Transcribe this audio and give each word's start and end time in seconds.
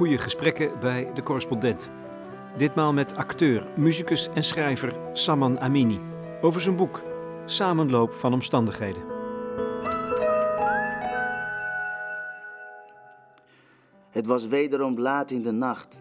goede 0.00 0.18
gesprekken 0.18 0.78
bij 0.78 1.12
de 1.14 1.22
correspondent. 1.22 1.90
Ditmaal 2.56 2.92
met 2.92 3.16
acteur, 3.16 3.66
muzikus 3.76 4.28
en 4.34 4.44
schrijver 4.44 4.96
Saman 5.12 5.60
Amini 5.60 6.00
over 6.40 6.60
zijn 6.60 6.76
boek 6.76 7.02
Samenloop 7.46 8.12
van 8.12 8.32
omstandigheden. 8.32 9.02
Het 14.10 14.26
was 14.26 14.46
wederom 14.46 14.98
laat 14.98 15.30
in 15.30 15.42
de 15.42 15.52
nacht 15.52 15.96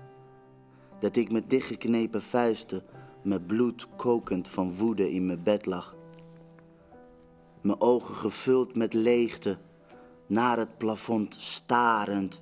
dat 0.99 1.15
ik 1.15 1.31
met 1.31 1.49
dichtgeknepen 1.49 2.21
vuisten, 2.21 2.83
met 3.23 3.47
bloed 3.47 3.87
kokend 3.95 4.47
van 4.47 4.73
woede 4.73 5.11
in 5.11 5.25
mijn 5.25 5.43
bed 5.43 5.65
lag. 5.65 5.95
Mijn 7.61 7.81
ogen 7.81 8.15
gevuld 8.15 8.75
met 8.75 8.93
leegte, 8.93 9.57
naar 10.27 10.57
het 10.57 10.77
plafond 10.77 11.33
starend. 11.33 12.41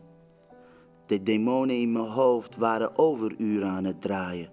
De 1.08 1.24
demonen 1.24 1.80
in 1.80 1.92
mijn 1.92 2.06
hoofd 2.06 2.56
waren 2.56 2.98
overuren 2.98 3.70
aan 3.70 3.84
het 3.84 4.02
draaien. 4.02 4.52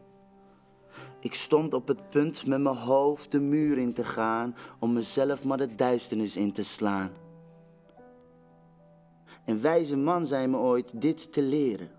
Ik 1.20 1.34
stond 1.34 1.74
op 1.74 1.88
het 1.88 2.08
punt 2.10 2.46
met 2.46 2.60
mijn 2.60 2.76
hoofd 2.76 3.30
de 3.30 3.40
muur 3.40 3.78
in 3.78 3.92
te 3.92 4.04
gaan 4.04 4.56
om 4.78 4.92
mezelf 4.92 5.44
maar 5.44 5.58
de 5.58 5.74
duisternis 5.74 6.36
in 6.36 6.52
te 6.52 6.62
slaan. 6.62 7.12
Een 9.44 9.60
wijze 9.60 9.96
man 9.96 10.26
zei 10.26 10.46
me 10.46 10.56
ooit 10.56 11.00
dit 11.00 11.32
te 11.32 11.42
leren. 11.42 11.90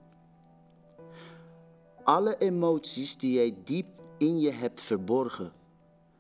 Alle 2.04 2.38
emoties 2.38 3.18
die 3.18 3.34
jij 3.34 3.56
diep 3.64 3.88
in 4.18 4.40
je 4.40 4.52
hebt 4.52 4.82
verborgen, 4.82 5.54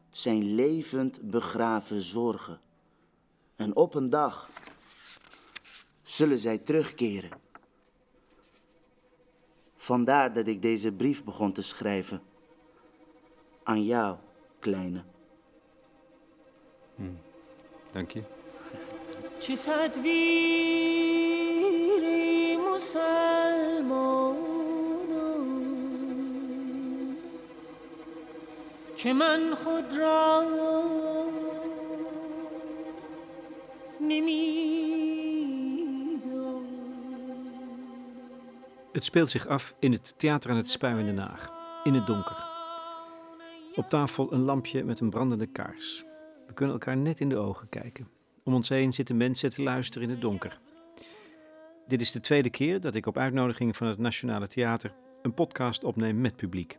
zijn 0.09 0.55
levend 0.55 1.21
begraven 1.21 2.01
zorgen. 2.01 2.59
En 3.55 3.75
op 3.75 3.93
een 3.93 4.09
dag 4.09 4.49
zullen 6.01 6.37
zij 6.37 6.57
terugkeren. 6.57 7.44
Vandaar 9.84 10.32
dat 10.32 10.46
ik 10.46 10.62
deze 10.62 10.92
brief 10.92 11.24
begon 11.24 11.52
te 11.52 11.62
schrijven. 11.62 12.22
Aan 13.62 13.84
jou, 13.84 14.16
kleine. 14.58 15.02
Dank 17.92 18.10
je. 18.10 18.22
چه 19.38 19.56
تدبیری 19.56 20.80
مسلمانان 22.56 24.20
که 28.96 29.12
من 29.12 29.54
خود 29.54 29.98
را 29.98 30.44
نمیدانم 34.00 35.13
Het 38.95 39.05
speelt 39.05 39.29
zich 39.29 39.47
af 39.47 39.75
in 39.79 39.91
het 39.91 40.13
Theater 40.17 40.51
aan 40.51 40.57
het 40.57 40.69
Spui 40.69 40.99
in 40.99 41.05
Den 41.05 41.17
Haag, 41.17 41.51
in 41.83 41.93
het 41.93 42.07
donker. 42.07 42.45
Op 43.75 43.89
tafel 43.89 44.33
een 44.33 44.41
lampje 44.41 44.83
met 44.83 44.99
een 44.99 45.09
brandende 45.09 45.45
kaars. 45.45 46.03
We 46.47 46.53
kunnen 46.53 46.73
elkaar 46.75 46.97
net 46.97 47.19
in 47.19 47.29
de 47.29 47.37
ogen 47.37 47.69
kijken. 47.69 48.07
Om 48.43 48.53
ons 48.53 48.69
heen 48.69 48.93
zitten 48.93 49.17
mensen 49.17 49.49
te 49.49 49.61
luisteren 49.61 50.07
in 50.07 50.13
het 50.13 50.21
donker. 50.21 50.59
Dit 51.87 52.01
is 52.01 52.11
de 52.11 52.19
tweede 52.19 52.49
keer 52.49 52.79
dat 52.79 52.95
ik 52.95 53.05
op 53.05 53.17
uitnodiging 53.17 53.75
van 53.75 53.87
het 53.87 53.97
Nationale 53.97 54.47
Theater 54.47 54.93
een 55.21 55.33
podcast 55.33 55.83
opneem 55.83 56.21
met 56.21 56.35
publiek. 56.35 56.77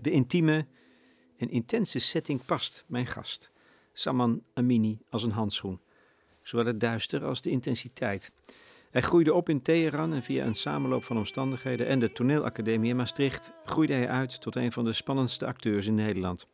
De 0.00 0.10
intieme 0.10 0.66
en 1.36 1.50
intense 1.50 1.98
setting 1.98 2.44
past 2.44 2.84
mijn 2.86 3.06
gast, 3.06 3.50
Saman 3.92 4.42
Amini, 4.54 4.98
als 5.08 5.22
een 5.22 5.30
handschoen. 5.30 5.80
Zowel 6.42 6.66
het 6.66 6.80
duister 6.80 7.24
als 7.24 7.42
de 7.42 7.50
intensiteit. 7.50 8.32
Hij 8.94 9.02
groeide 9.02 9.34
op 9.34 9.48
in 9.48 9.62
Teheran 9.62 10.12
en 10.12 10.22
via 10.22 10.44
een 10.44 10.54
samenloop 10.54 11.04
van 11.04 11.16
omstandigheden 11.16 11.86
en 11.86 11.98
de 11.98 12.12
toneelacademie 12.12 12.90
in 12.90 12.96
Maastricht 12.96 13.52
groeide 13.64 13.92
hij 13.92 14.08
uit 14.08 14.40
tot 14.40 14.56
een 14.56 14.72
van 14.72 14.84
de 14.84 14.92
spannendste 14.92 15.46
acteurs 15.46 15.86
in 15.86 15.94
Nederland. 15.94 16.48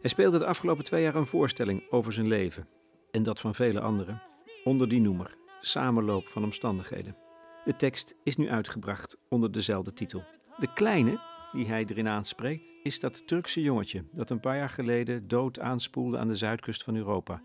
Hij 0.00 0.10
speelde 0.10 0.38
de 0.38 0.46
afgelopen 0.46 0.84
twee 0.84 1.02
jaar 1.02 1.14
een 1.14 1.26
voorstelling 1.26 1.90
over 1.90 2.12
zijn 2.12 2.28
leven 2.28 2.68
en 3.10 3.22
dat 3.22 3.40
van 3.40 3.54
vele 3.54 3.80
anderen 3.80 4.22
onder 4.64 4.88
die 4.88 5.00
noemer 5.00 5.36
Samenloop 5.60 6.28
van 6.28 6.44
omstandigheden. 6.44 7.16
De 7.64 7.76
tekst 7.76 8.14
is 8.22 8.36
nu 8.36 8.50
uitgebracht 8.50 9.18
onder 9.28 9.52
dezelfde 9.52 9.92
titel. 9.92 10.24
De 10.56 10.72
kleine 10.72 11.20
die 11.52 11.66
hij 11.66 11.84
erin 11.84 12.08
aanspreekt 12.08 12.72
is 12.82 13.00
dat 13.00 13.26
Turkse 13.26 13.62
jongetje 13.62 14.04
dat 14.12 14.30
een 14.30 14.40
paar 14.40 14.56
jaar 14.56 14.70
geleden 14.70 15.28
dood 15.28 15.58
aanspoelde 15.60 16.18
aan 16.18 16.28
de 16.28 16.36
zuidkust 16.36 16.82
van 16.82 16.96
Europa. 16.96 17.40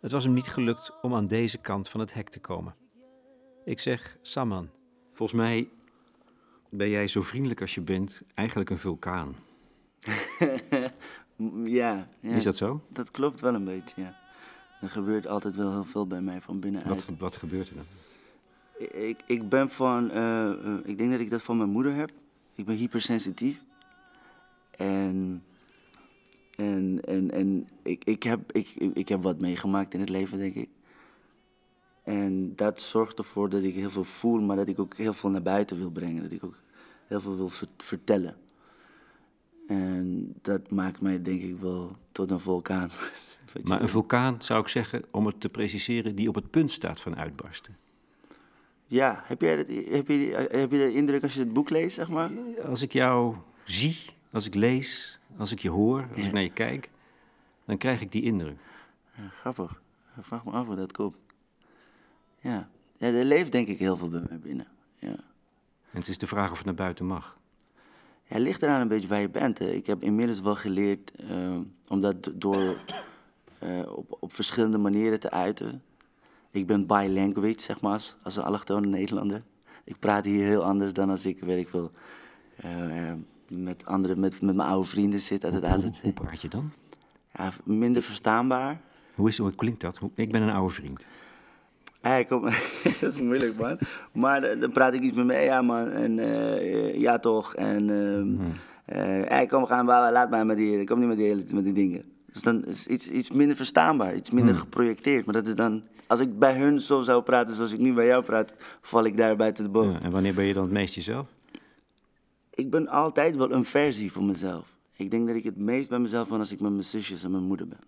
Het 0.00 0.12
was 0.12 0.24
hem 0.24 0.32
niet 0.32 0.48
gelukt 0.48 0.92
om 1.02 1.14
aan 1.14 1.26
deze 1.26 1.58
kant 1.58 1.88
van 1.88 2.00
het 2.00 2.14
hek 2.14 2.28
te 2.28 2.40
komen. 2.40 2.74
Ik 3.68 3.80
zeg 3.80 4.18
Saman. 4.22 4.68
Volgens 5.12 5.38
mij 5.38 5.68
ben 6.70 6.88
jij 6.88 7.06
zo 7.06 7.22
vriendelijk 7.22 7.60
als 7.60 7.74
je 7.74 7.80
bent 7.80 8.22
eigenlijk 8.34 8.70
een 8.70 8.78
vulkaan. 8.78 9.34
Ja, 11.64 12.08
ja, 12.20 12.34
Is 12.34 12.44
dat 12.44 12.56
zo? 12.56 12.82
dat 12.88 13.10
klopt 13.10 13.40
wel 13.40 13.54
een 13.54 13.64
beetje, 13.64 14.02
ja. 14.02 14.16
Er 14.80 14.88
gebeurt 14.88 15.26
altijd 15.26 15.56
wel 15.56 15.72
heel 15.72 15.84
veel 15.84 16.06
bij 16.06 16.20
mij 16.20 16.40
van 16.40 16.60
binnenuit. 16.60 17.06
Wat, 17.06 17.18
wat 17.18 17.36
gebeurt 17.36 17.68
er 17.68 17.74
dan? 17.74 17.84
Ik, 19.02 19.20
ik 19.26 19.48
ben 19.48 19.70
van, 19.70 20.10
eh, 20.10 20.50
eh, 20.50 20.78
ik 20.84 20.98
denk 20.98 21.10
dat 21.10 21.20
ik 21.20 21.30
dat 21.30 21.42
van 21.42 21.56
mijn 21.56 21.70
moeder 21.70 21.94
heb. 21.94 22.10
Ik 22.54 22.64
ben 22.64 22.76
hypersensitief. 22.76 23.64
En, 24.70 25.44
en, 26.56 27.00
en, 27.04 27.30
en 27.30 27.68
ik, 27.82 28.04
ik, 28.04 28.22
heb, 28.22 28.52
ik, 28.52 28.68
ik 28.74 29.08
heb 29.08 29.22
wat 29.22 29.40
meegemaakt 29.40 29.94
in 29.94 30.00
het 30.00 30.08
leven, 30.08 30.38
denk 30.38 30.54
ik. 30.54 30.68
En 32.08 32.52
dat 32.56 32.80
zorgt 32.80 33.18
ervoor 33.18 33.48
dat 33.48 33.62
ik 33.62 33.74
heel 33.74 33.90
veel 33.90 34.04
voel, 34.04 34.40
maar 34.40 34.56
dat 34.56 34.68
ik 34.68 34.78
ook 34.78 34.94
heel 34.96 35.12
veel 35.12 35.30
naar 35.30 35.42
buiten 35.42 35.78
wil 35.78 35.90
brengen. 35.90 36.22
Dat 36.22 36.32
ik 36.32 36.44
ook 36.44 36.58
heel 37.06 37.20
veel 37.20 37.36
wil 37.36 37.48
ver- 37.48 37.68
vertellen. 37.76 38.36
En 39.66 40.34
dat 40.42 40.70
maakt 40.70 41.00
mij 41.00 41.22
denk 41.22 41.42
ik 41.42 41.56
wel 41.56 41.90
tot 42.12 42.30
een 42.30 42.40
vulkaan. 42.40 42.88
Maar 43.64 43.80
een 43.80 43.88
vulkaan, 43.88 44.42
zou 44.42 44.60
ik 44.60 44.68
zeggen, 44.68 45.02
om 45.10 45.26
het 45.26 45.40
te 45.40 45.48
preciseren, 45.48 46.14
die 46.14 46.28
op 46.28 46.34
het 46.34 46.50
punt 46.50 46.70
staat 46.70 47.00
van 47.00 47.16
uitbarsten. 47.16 47.76
Ja, 48.86 49.22
heb 49.24 49.40
jij, 49.40 49.56
dat, 49.56 49.66
heb, 49.66 50.08
je, 50.08 50.48
heb 50.50 50.70
je 50.70 50.78
de 50.78 50.92
indruk 50.92 51.22
als 51.22 51.34
je 51.34 51.40
het 51.40 51.52
boek 51.52 51.70
leest, 51.70 51.94
zeg 51.94 52.08
maar? 52.08 52.30
Als 52.64 52.82
ik 52.82 52.92
jou 52.92 53.36
zie, 53.64 53.96
als 54.30 54.46
ik 54.46 54.54
lees, 54.54 55.18
als 55.36 55.52
ik 55.52 55.58
je 55.58 55.70
hoor, 55.70 56.08
als 56.16 56.26
ik 56.26 56.32
naar 56.32 56.42
je 56.42 56.52
kijk, 56.52 56.90
dan 57.64 57.76
krijg 57.78 58.00
ik 58.00 58.12
die 58.12 58.22
indruk. 58.22 58.58
Ja, 59.16 59.28
grappig. 59.28 59.82
Ik 60.16 60.24
vraag 60.24 60.44
me 60.44 60.50
af 60.50 60.66
hoe 60.66 60.76
dat 60.76 60.92
komt. 60.92 61.16
Ja. 62.40 62.68
ja, 62.96 63.06
er 63.06 63.24
leeft 63.24 63.52
denk 63.52 63.68
ik 63.68 63.78
heel 63.78 63.96
veel 63.96 64.08
bij 64.08 64.22
mij 64.28 64.38
binnen. 64.38 64.66
Ja. 64.98 65.08
En 65.90 65.98
het 65.98 66.08
is 66.08 66.18
de 66.18 66.26
vraag 66.26 66.50
of 66.50 66.56
het 66.56 66.66
naar 66.66 66.74
buiten 66.74 67.06
mag. 67.06 67.36
Ja, 68.24 68.34
het 68.34 68.42
ligt 68.42 68.62
eraan 68.62 68.80
een 68.80 68.88
beetje 68.88 69.08
waar 69.08 69.20
je 69.20 69.28
bent. 69.28 69.58
Hè. 69.58 69.70
Ik 69.70 69.86
heb 69.86 70.02
inmiddels 70.02 70.40
wel 70.40 70.56
geleerd 70.56 71.12
eh, 71.28 71.56
om 71.88 72.00
dat 72.00 72.24
do- 72.24 72.32
door 72.34 72.76
eh, 73.58 73.92
op, 73.96 74.16
op 74.20 74.34
verschillende 74.34 74.78
manieren 74.78 75.20
te 75.20 75.30
uiten. 75.30 75.82
Ik 76.50 76.66
ben 76.66 76.86
bilanguage, 76.86 77.60
zeg 77.60 77.80
maar, 77.80 77.92
als, 78.22 78.36
een 78.36 78.42
allochtone 78.42 78.86
Nederlander. 78.86 79.42
Ik 79.84 79.98
praat 79.98 80.24
hier 80.24 80.46
heel 80.46 80.64
anders 80.64 80.92
dan 80.92 81.10
als 81.10 81.26
ik, 81.26 81.40
weet 81.40 81.58
ik 81.58 81.68
veel, 81.68 81.90
eh, 82.56 83.12
met, 83.52 83.86
andere, 83.86 84.16
met, 84.16 84.40
met 84.42 84.54
mijn 84.56 84.68
oude 84.68 84.88
vrienden 84.88 85.20
zit 85.20 85.44
uit 85.44 85.54
het 85.54 85.64
Hoe, 85.64 85.72
AZC. 85.72 86.02
hoe 86.02 86.12
praat 86.12 86.42
je 86.42 86.48
dan? 86.48 86.72
Ja, 87.32 87.50
minder 87.64 88.02
verstaanbaar. 88.02 88.80
Hoe, 89.14 89.28
is, 89.28 89.38
hoe 89.38 89.54
klinkt 89.54 89.80
dat? 89.80 89.96
Hoe- 89.98 90.10
Ik 90.14 90.30
ben 90.32 90.42
een 90.42 90.50
oude 90.54 90.74
vriend. 90.74 91.06
Hey, 92.00 92.24
kom, 92.24 92.42
dat 93.00 93.12
is 93.12 93.20
moeilijk, 93.20 93.56
man. 93.58 93.78
Maar 94.12 94.58
dan 94.58 94.70
praat 94.72 94.94
ik 94.94 95.02
iets 95.02 95.16
met 95.16 95.26
me, 95.26 95.34
ja, 95.34 95.62
man. 95.62 95.88
En 95.88 96.18
eh, 96.18 96.94
ja, 97.00 97.18
toch. 97.18 97.54
En 97.54 97.90
ehm 97.90 98.52
eh, 98.84 99.28
hey, 99.28 99.46
kom, 99.46 99.60
we 99.60 99.66
gaan, 99.66 99.84
laat 99.86 100.30
mij 100.30 100.44
met 100.44 100.56
die, 100.56 100.80
ik 100.80 100.86
kom 100.86 100.98
niet 100.98 101.08
met 101.08 101.16
die, 101.16 101.26
hele- 101.26 101.44
met 101.54 101.64
die 101.64 101.72
dingen. 101.72 102.02
Dus 102.32 102.42
dan 102.42 102.64
is 102.64 102.86
iets, 102.86 103.10
iets 103.10 103.30
minder 103.30 103.56
verstaanbaar, 103.56 104.14
iets 104.14 104.30
minder 104.30 104.54
geprojecteerd. 104.54 105.24
Maar 105.24 105.34
dat 105.34 105.46
is 105.46 105.54
dan, 105.54 105.84
als 106.06 106.20
ik 106.20 106.38
bij 106.38 106.56
hun 106.56 106.80
zo 106.80 107.00
zou 107.00 107.22
praten 107.22 107.54
zoals 107.54 107.72
ik 107.72 107.78
nu 107.78 107.92
bij 107.92 108.06
jou 108.06 108.22
praat, 108.24 108.52
val 108.82 109.04
ik 109.04 109.16
daar 109.16 109.36
buiten 109.36 109.64
de 109.64 109.70
boot. 109.70 109.92
Ja, 109.92 110.00
en 110.00 110.10
wanneer 110.10 110.34
ben 110.34 110.44
je 110.44 110.52
dan 110.54 110.62
het 110.62 110.72
meest 110.72 110.94
jezelf? 110.94 111.26
Ik 112.54 112.70
ben 112.70 112.88
altijd 112.88 113.36
wel 113.36 113.52
een 113.52 113.64
versie 113.64 114.12
van 114.12 114.26
mezelf. 114.26 114.72
Ik 114.96 115.10
denk 115.10 115.26
dat 115.26 115.36
ik 115.36 115.44
het 115.44 115.56
meest 115.56 115.88
bij 115.88 115.98
mezelf 115.98 116.28
ben 116.28 116.38
als 116.38 116.52
ik 116.52 116.60
met 116.60 116.70
mijn 116.70 116.84
zusjes 116.84 117.24
en 117.24 117.30
mijn 117.30 117.44
moeder 117.44 117.68
ben. 117.68 117.78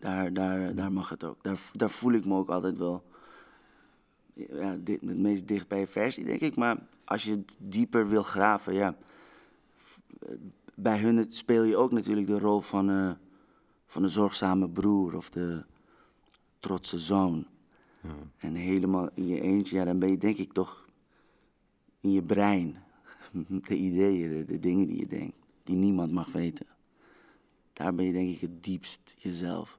Daar, 0.00 0.32
daar, 0.32 0.74
daar 0.74 0.92
mag 0.92 1.08
het 1.08 1.24
ook. 1.24 1.42
Daar, 1.42 1.58
daar 1.72 1.90
voel 1.90 2.12
ik 2.12 2.24
me 2.24 2.34
ook 2.34 2.48
altijd 2.48 2.78
wel 2.78 3.04
ja, 4.32 4.76
dit, 4.76 5.00
het 5.00 5.18
meest 5.18 5.48
dicht 5.48 5.68
bij 5.68 5.80
je 5.80 5.86
versie, 5.86 6.24
denk 6.24 6.40
ik. 6.40 6.56
Maar 6.56 6.78
als 7.04 7.22
je 7.22 7.44
dieper 7.58 8.08
wil 8.08 8.22
graven, 8.22 8.74
ja. 8.74 8.96
Bij 10.74 10.98
hun 10.98 11.26
speel 11.28 11.62
je 11.62 11.76
ook 11.76 11.92
natuurlijk 11.92 12.26
de 12.26 12.38
rol 12.38 12.60
van, 12.60 12.90
eh, 12.90 13.10
van 13.86 14.02
de 14.02 14.08
zorgzame 14.08 14.68
broer 14.68 15.16
of 15.16 15.30
de 15.30 15.64
trotse 16.60 16.98
zoon. 16.98 17.46
En 18.36 18.54
helemaal 18.54 19.08
in 19.14 19.26
je 19.26 19.40
eentje, 19.40 19.76
ja, 19.76 19.84
dan 19.84 19.98
ben 19.98 20.10
je 20.10 20.18
denk 20.18 20.36
ik 20.36 20.52
toch 20.52 20.86
in 22.00 22.12
je 22.12 22.22
brein. 22.22 22.76
De 23.68 23.76
ideeën, 23.76 24.30
de, 24.30 24.44
de 24.44 24.58
dingen 24.58 24.86
die 24.86 24.98
je 24.98 25.06
denkt, 25.06 25.36
die 25.64 25.76
niemand 25.76 26.12
mag 26.12 26.32
weten. 26.32 26.66
Daar 27.72 27.94
ben 27.94 28.04
je 28.04 28.12
denk 28.12 28.28
ik 28.28 28.40
het 28.40 28.62
diepst 28.62 29.14
jezelf. 29.18 29.78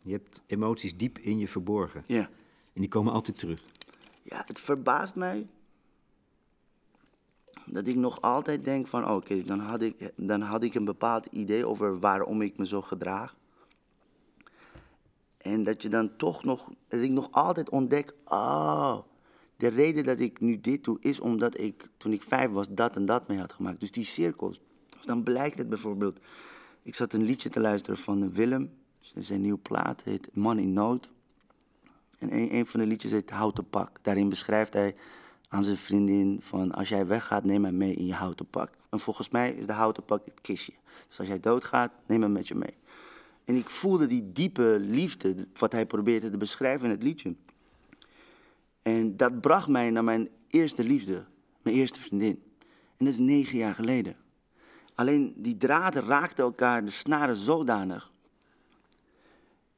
Je 0.00 0.12
hebt 0.12 0.42
emoties 0.46 0.96
diep 0.96 1.18
in 1.18 1.38
je 1.38 1.48
verborgen. 1.48 2.02
Ja. 2.06 2.30
En 2.72 2.80
die 2.80 2.88
komen 2.88 3.12
altijd 3.12 3.38
terug. 3.38 3.62
Ja, 4.22 4.42
het 4.46 4.60
verbaast 4.60 5.14
mij 5.14 5.46
dat 7.66 7.86
ik 7.86 7.96
nog 7.96 8.20
altijd 8.20 8.64
denk 8.64 8.86
van, 8.86 9.08
oh, 9.08 9.14
oké, 9.14 9.42
dan, 9.42 9.58
had 9.58 9.82
ik, 9.82 10.12
dan 10.16 10.40
had 10.40 10.64
ik 10.64 10.74
een 10.74 10.84
bepaald 10.84 11.26
idee 11.26 11.66
over 11.66 11.98
waarom 11.98 12.42
ik 12.42 12.56
me 12.56 12.66
zo 12.66 12.82
gedraag. 12.82 13.36
En 15.36 15.62
dat 15.62 15.82
je 15.82 15.88
dan 15.88 16.16
toch 16.16 16.44
nog, 16.44 16.70
dat 16.88 17.00
ik 17.00 17.10
nog 17.10 17.28
altijd 17.30 17.70
ontdek, 17.70 18.14
oh, 18.24 18.98
de 19.56 19.68
reden 19.68 20.04
dat 20.04 20.20
ik 20.20 20.40
nu 20.40 20.60
dit 20.60 20.84
doe 20.84 20.96
is 21.00 21.20
omdat 21.20 21.60
ik 21.60 21.88
toen 21.96 22.12
ik 22.12 22.22
vijf 22.22 22.50
was 22.50 22.68
dat 22.70 22.96
en 22.96 23.04
dat 23.04 23.28
mee 23.28 23.38
had 23.38 23.52
gemaakt. 23.52 23.80
Dus 23.80 23.90
die 23.90 24.04
cirkels. 24.04 24.60
Dus 24.96 25.06
dan 25.06 25.22
blijkt 25.22 25.58
het 25.58 25.68
bijvoorbeeld, 25.68 26.20
ik 26.82 26.94
zat 26.94 27.12
een 27.12 27.22
liedje 27.22 27.48
te 27.48 27.60
luisteren 27.60 27.98
van 27.98 28.32
Willem, 28.32 28.70
zijn 29.00 29.40
nieuwe 29.40 29.58
plaat 29.58 30.02
heet 30.04 30.28
Man 30.32 30.58
in 30.58 30.72
Nood. 30.72 31.10
En 32.18 32.34
een, 32.34 32.54
een 32.54 32.66
van 32.66 32.80
de 32.80 32.86
liedjes 32.86 33.12
heet 33.12 33.30
Houten 33.30 33.68
Pak. 33.68 33.98
Daarin 34.02 34.28
beschrijft 34.28 34.72
hij 34.72 34.94
aan 35.50 35.62
zijn 35.62 35.76
vriendin 35.76 36.38
van 36.42 36.72
als 36.72 36.88
jij 36.88 37.06
weggaat, 37.06 37.44
neem 37.44 37.64
hem 37.64 37.76
mee 37.76 37.94
in 37.94 38.06
je 38.06 38.14
houten 38.14 38.46
pak. 38.46 38.70
En 38.90 39.00
volgens 39.00 39.28
mij 39.28 39.52
is 39.52 39.66
de 39.66 39.72
houten 39.72 40.04
pak 40.04 40.24
het 40.24 40.40
kistje. 40.40 40.72
Dus 41.08 41.18
als 41.18 41.28
jij 41.28 41.40
doodgaat, 41.40 41.92
neem 42.06 42.22
hem 42.22 42.32
met 42.32 42.48
je 42.48 42.54
mee. 42.54 42.74
En 43.44 43.54
ik 43.54 43.70
voelde 43.70 44.06
die 44.06 44.32
diepe 44.32 44.76
liefde, 44.80 45.34
wat 45.58 45.72
hij 45.72 45.86
probeerde 45.86 46.30
te 46.30 46.36
beschrijven 46.36 46.84
in 46.84 46.90
het 46.90 47.02
liedje. 47.02 47.34
En 48.82 49.16
dat 49.16 49.40
bracht 49.40 49.68
mij 49.68 49.90
naar 49.90 50.04
mijn 50.04 50.28
eerste 50.48 50.84
liefde, 50.84 51.24
mijn 51.62 51.76
eerste 51.76 52.00
vriendin. 52.00 52.42
En 52.96 53.04
dat 53.04 53.08
is 53.08 53.18
negen 53.18 53.58
jaar 53.58 53.74
geleden. 53.74 54.16
Alleen 54.94 55.34
die 55.36 55.56
draden 55.56 56.04
raakten 56.04 56.44
elkaar, 56.44 56.84
de 56.84 56.90
snaren 56.90 57.36
zodanig, 57.36 58.09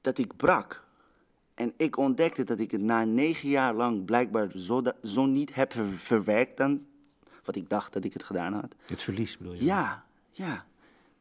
dat 0.03 0.19
ik 0.19 0.37
brak. 0.37 0.85
En 1.55 1.73
ik 1.77 1.97
ontdekte 1.97 2.45
dat 2.45 2.59
ik 2.59 2.71
het 2.71 2.81
na 2.81 3.05
negen 3.05 3.49
jaar 3.49 3.75
lang 3.75 4.05
blijkbaar 4.05 4.51
zo, 4.55 4.83
zo 5.03 5.27
niet 5.27 5.55
heb 5.55 5.73
verwerkt 5.95 6.57
dan 6.57 6.87
wat 7.45 7.57
ik 7.57 7.69
dacht 7.69 7.93
dat 7.93 8.05
ik 8.05 8.13
het 8.13 8.23
gedaan 8.23 8.53
had. 8.53 8.75
Het 8.87 9.03
verlies 9.03 9.39
bedoel 9.39 9.55
je? 9.55 9.65
Ja, 9.65 10.05
ja. 10.31 10.67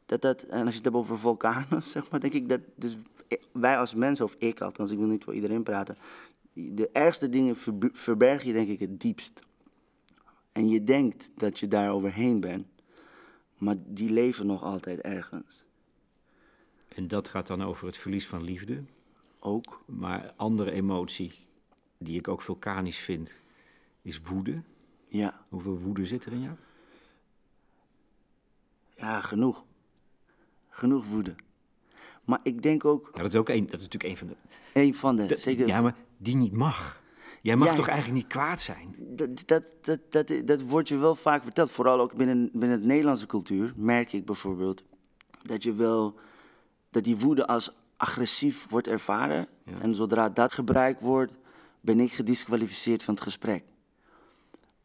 Dat, 0.05 0.21
dat, 0.21 0.41
en 0.41 0.59
als 0.59 0.69
je 0.69 0.75
het 0.75 0.83
hebt 0.83 0.95
over 0.95 1.19
vulkanen, 1.19 1.83
zeg 1.93 2.09
maar, 2.09 2.19
denk 2.19 2.33
ik 2.33 2.49
dat 2.49 2.61
dus 2.75 2.97
wij 3.51 3.77
als 3.77 3.95
mensen, 3.95 4.25
of 4.25 4.35
ik 4.37 4.61
althans, 4.61 4.91
ik 4.91 4.97
wil 4.97 5.07
niet 5.07 5.23
voor 5.23 5.33
iedereen 5.33 5.63
praten, 5.63 5.97
de 6.53 6.89
ergste 6.91 7.29
dingen 7.29 7.55
verberg 7.91 8.43
je 8.43 8.53
denk 8.53 8.69
ik 8.69 8.79
het 8.79 8.99
diepst. 8.99 9.39
En 10.51 10.69
je 10.69 10.83
denkt 10.83 11.31
dat 11.35 11.59
je 11.59 11.67
daar 11.67 11.91
overheen 11.91 12.39
bent, 12.39 12.67
maar 13.57 13.75
die 13.85 14.09
leven 14.09 14.45
nog 14.45 14.63
altijd 14.63 14.99
ergens. 14.99 15.65
En 16.95 17.07
dat 17.07 17.27
gaat 17.27 17.47
dan 17.47 17.63
over 17.63 17.85
het 17.85 17.97
verlies 17.97 18.27
van 18.27 18.43
liefde? 18.43 18.83
Ook. 19.39 19.83
Maar 19.85 20.33
andere 20.35 20.71
emotie, 20.71 21.33
die 21.97 22.17
ik 22.17 22.27
ook 22.27 22.41
vulkanisch 22.41 22.99
vind, 22.99 23.39
is 24.01 24.21
woede. 24.21 24.61
Ja. 25.07 25.45
Hoeveel 25.49 25.79
woede 25.79 26.05
zit 26.05 26.25
er 26.25 26.31
in 26.31 26.41
jou? 26.41 26.55
Ja, 28.95 29.21
genoeg. 29.21 29.65
Genoeg 30.69 31.05
woede. 31.05 31.35
Maar 32.23 32.39
ik 32.43 32.61
denk 32.61 32.85
ook... 32.85 33.09
Ja, 33.13 33.21
dat, 33.21 33.33
is 33.33 33.39
ook 33.39 33.49
een, 33.49 33.65
dat 33.65 33.79
is 33.79 33.87
natuurlijk 33.87 34.03
een 34.03 34.17
van 34.17 34.27
de... 34.27 34.35
Een 34.73 34.95
van 34.95 35.15
de, 35.15 35.37
zeker... 35.37 35.67
Ja, 35.67 35.81
maar 35.81 35.95
die 36.17 36.35
niet 36.35 36.53
mag. 36.53 37.01
Jij 37.41 37.55
mag 37.55 37.75
toch 37.75 37.87
eigenlijk 37.87 38.17
niet 38.21 38.31
kwaad 38.31 38.61
zijn? 38.61 38.95
Dat, 38.97 39.43
dat, 39.45 39.63
dat, 39.81 39.99
dat, 40.09 40.31
dat 40.45 40.61
wordt 40.61 40.87
je 40.87 40.97
wel 40.97 41.15
vaak 41.15 41.43
verteld. 41.43 41.71
Vooral 41.71 41.99
ook 41.99 42.15
binnen, 42.15 42.49
binnen 42.53 42.79
de 42.79 42.85
Nederlandse 42.85 43.25
cultuur 43.25 43.73
merk 43.75 44.13
ik 44.13 44.25
bijvoorbeeld... 44.25 44.83
dat 45.41 45.63
je 45.63 45.73
wel... 45.73 46.19
dat 46.91 47.03
die 47.03 47.17
woede 47.17 47.47
als 47.47 47.71
agressief 47.97 48.69
wordt 48.69 48.87
ervaren. 48.87 49.47
En 49.81 49.95
zodra 49.95 50.29
dat 50.29 50.53
gebruikt 50.53 51.01
wordt, 51.01 51.33
ben 51.81 51.99
ik 51.99 52.11
gedisqualificeerd 52.11 53.03
van 53.03 53.13
het 53.13 53.23
gesprek. 53.23 53.63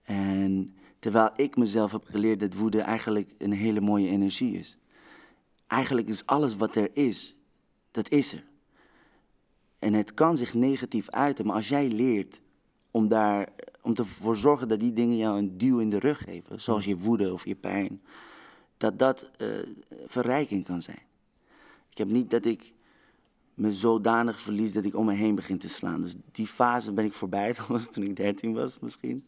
En 0.02 0.76
terwijl 0.98 1.30
ik 1.36 1.56
mezelf 1.56 1.92
heb 1.92 2.04
geleerd 2.04 2.40
dat 2.40 2.54
woede 2.54 2.80
eigenlijk 2.80 3.34
een 3.38 3.52
hele 3.52 3.80
mooie 3.80 4.08
energie 4.08 4.58
is. 4.58 4.78
Eigenlijk 5.66 6.08
is 6.08 6.26
alles 6.26 6.56
wat 6.56 6.76
er 6.76 6.90
is, 6.92 7.36
dat 7.90 8.10
is 8.10 8.32
er. 8.32 8.44
En 9.78 9.92
het 9.92 10.14
kan 10.14 10.36
zich 10.36 10.54
negatief 10.54 11.10
uiten, 11.10 11.46
maar 11.46 11.56
als 11.56 11.68
jij 11.68 11.88
leert 11.88 12.40
om, 12.90 13.08
daar, 13.08 13.48
om 13.82 13.94
ervoor 13.94 14.36
zorgen 14.36 14.68
dat 14.68 14.80
die 14.80 14.92
dingen 14.92 15.16
jou 15.16 15.38
een 15.38 15.58
duw 15.58 15.78
in 15.78 15.90
de 15.90 15.98
rug 15.98 16.18
geven, 16.18 16.60
zoals 16.60 16.84
je 16.84 16.96
woede 16.96 17.32
of 17.32 17.46
je 17.46 17.54
pijn, 17.54 18.02
dat 18.76 18.98
dat 18.98 19.30
uh, 19.38 19.48
verrijking 20.04 20.64
kan 20.64 20.82
zijn. 20.82 21.05
Ik 21.96 22.02
heb 22.02 22.10
niet 22.10 22.30
dat 22.30 22.44
ik 22.44 22.72
me 23.54 23.72
zodanig 23.72 24.40
verlies 24.40 24.72
dat 24.72 24.84
ik 24.84 24.96
om 24.96 25.06
me 25.06 25.12
heen 25.12 25.34
begin 25.34 25.58
te 25.58 25.68
slaan. 25.68 26.00
Dus 26.00 26.14
die 26.32 26.46
fase 26.46 26.92
ben 26.92 27.04
ik 27.04 27.12
voorbij. 27.12 27.52
Dat 27.52 27.66
was 27.66 27.92
toen 27.92 28.04
ik 28.04 28.16
13 28.16 28.54
was 28.54 28.78
misschien. 28.78 29.26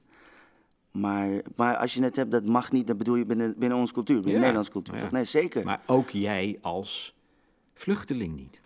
Maar, 0.90 1.42
maar 1.56 1.76
als 1.76 1.94
je 1.94 2.02
het 2.02 2.16
hebt, 2.16 2.30
dat 2.30 2.44
mag 2.44 2.72
niet. 2.72 2.86
Dat 2.86 2.98
bedoel 2.98 3.14
je 3.14 3.24
binnen, 3.24 3.54
binnen 3.58 3.78
onze 3.78 3.92
cultuur, 3.92 4.16
binnen 4.16 4.32
de 4.32 4.38
Nederlandse 4.38 4.72
cultuur. 4.72 4.98
Toch? 4.98 5.10
Nee, 5.10 5.24
zeker. 5.24 5.64
Maar 5.64 5.82
ook 5.86 6.10
jij 6.10 6.58
als 6.60 7.14
vluchteling 7.74 8.36
niet. 8.36 8.60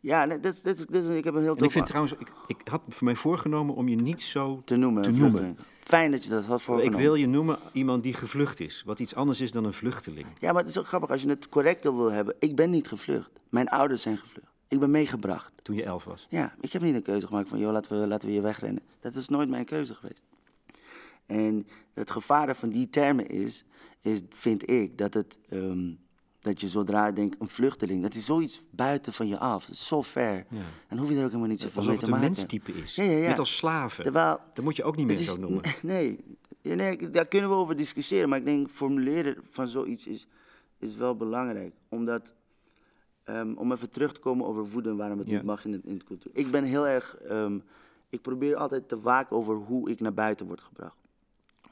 Ja, 0.00 0.24
nee, 0.24 0.40
dat, 0.40 0.60
dat, 0.64 0.86
dat, 0.90 1.08
ik 1.08 1.24
heb 1.24 1.34
een 1.34 1.42
heel 1.42 1.56
en 1.56 1.64
Ik 1.64 1.70
vind 1.70 1.86
trouwens, 1.86 2.14
ik, 2.18 2.32
ik 2.46 2.60
had 2.64 2.82
voor 2.88 3.04
mij 3.04 3.16
voorgenomen 3.16 3.74
om 3.74 3.88
je 3.88 3.96
niet 3.96 4.22
zo 4.22 4.62
te 4.64 4.76
noemen. 4.76 5.02
Te 5.02 5.10
noemen. 5.10 5.56
Fijn 5.88 6.10
dat 6.10 6.24
je 6.24 6.30
dat 6.30 6.44
had 6.44 6.62
voorgenomen. 6.62 6.98
Ik 6.98 7.04
wil 7.04 7.14
je 7.14 7.26
noemen 7.26 7.58
iemand 7.72 8.02
die 8.02 8.14
gevlucht 8.14 8.60
is, 8.60 8.82
wat 8.86 9.00
iets 9.00 9.14
anders 9.14 9.40
is 9.40 9.52
dan 9.52 9.64
een 9.64 9.72
vluchteling. 9.72 10.26
Ja, 10.38 10.52
maar 10.52 10.60
het 10.60 10.70
is 10.70 10.78
ook 10.78 10.86
grappig 10.86 11.10
als 11.10 11.22
je 11.22 11.28
het 11.28 11.48
correct 11.48 11.82
wil 11.82 12.10
hebben. 12.10 12.34
Ik 12.38 12.56
ben 12.56 12.70
niet 12.70 12.88
gevlucht. 12.88 13.30
Mijn 13.48 13.68
ouders 13.68 14.02
zijn 14.02 14.16
gevlucht. 14.18 14.52
Ik 14.68 14.80
ben 14.80 14.90
meegebracht. 14.90 15.52
Toen 15.62 15.76
je 15.76 15.84
elf 15.84 16.04
was? 16.04 16.26
Ja, 16.30 16.54
ik 16.60 16.72
heb 16.72 16.82
niet 16.82 16.94
een 16.94 17.02
keuze 17.02 17.26
gemaakt 17.26 17.48
van, 17.48 17.58
joh, 17.58 17.72
laten 17.72 18.00
we, 18.00 18.06
laten 18.06 18.28
we 18.28 18.34
je 18.34 18.40
wegrennen. 18.40 18.82
Dat 19.00 19.14
is 19.14 19.28
nooit 19.28 19.48
mijn 19.48 19.64
keuze 19.64 19.94
geweest. 19.94 20.22
En 21.26 21.66
het 21.94 22.10
gevaar 22.10 22.56
van 22.56 22.68
die 22.68 22.88
termen 22.88 23.28
is, 23.28 23.64
is 24.00 24.20
vind 24.28 24.70
ik, 24.70 24.98
dat, 24.98 25.14
het, 25.14 25.38
um, 25.50 25.98
dat 26.48 26.60
je 26.60 26.68
zodra 26.68 27.12
denkt, 27.12 27.36
een 27.40 27.48
vluchteling, 27.48 28.02
dat 28.02 28.14
is 28.14 28.24
zoiets 28.24 28.66
buiten 28.70 29.12
van 29.12 29.28
je 29.28 29.38
af. 29.38 29.68
zo 29.72 30.02
ver. 30.02 30.46
Ja. 30.50 30.62
En 30.88 30.98
hoef 30.98 31.08
je 31.08 31.14
er 31.14 31.22
ook 31.22 31.28
helemaal 31.28 31.48
niet 31.48 31.60
zoveel 31.60 31.84
mee 31.84 31.98
te 31.98 32.10
maken. 32.10 32.28
Alsof 32.28 32.42
het 32.42 32.52
een 32.52 32.60
menstype 32.60 32.82
is. 32.82 32.94
Ja, 32.94 33.04
ja, 33.04 33.16
ja. 33.18 33.28
Net 33.28 33.38
als 33.38 33.56
slaven. 33.56 34.02
Terwijl, 34.02 34.40
dat 34.54 34.64
moet 34.64 34.76
je 34.76 34.84
ook 34.84 34.96
niet 34.96 35.06
meer 35.06 35.16
zo 35.16 35.36
noemen. 35.36 35.62
Nee, 35.82 36.18
nee, 36.62 37.10
daar 37.10 37.26
kunnen 37.26 37.50
we 37.50 37.56
over 37.56 37.76
discussiëren. 37.76 38.28
Maar 38.28 38.38
ik 38.38 38.44
denk, 38.44 38.68
formuleren 38.68 39.36
van 39.50 39.68
zoiets 39.68 40.06
is, 40.06 40.26
is 40.78 40.94
wel 40.94 41.16
belangrijk. 41.16 41.74
Omdat 41.88 42.32
Um, 43.30 43.56
om 43.56 43.72
even 43.72 43.90
terug 43.90 44.12
te 44.12 44.20
komen 44.20 44.46
over 44.46 44.64
woede 44.64 44.88
en 44.88 44.96
waarom 44.96 45.18
het 45.18 45.26
niet 45.26 45.42
mag 45.42 45.64
in, 45.64 45.82
in 45.84 45.98
de 45.98 46.04
cultuur. 46.04 46.30
Ik 46.34 46.50
ben 46.50 46.64
heel 46.64 46.86
erg. 46.86 47.16
Um, 47.30 47.62
ik 48.08 48.20
probeer 48.20 48.56
altijd 48.56 48.88
te 48.88 49.00
waken 49.00 49.36
over 49.36 49.54
hoe 49.54 49.90
ik 49.90 50.00
naar 50.00 50.14
buiten 50.14 50.46
word 50.46 50.60
gebracht. 50.60 50.96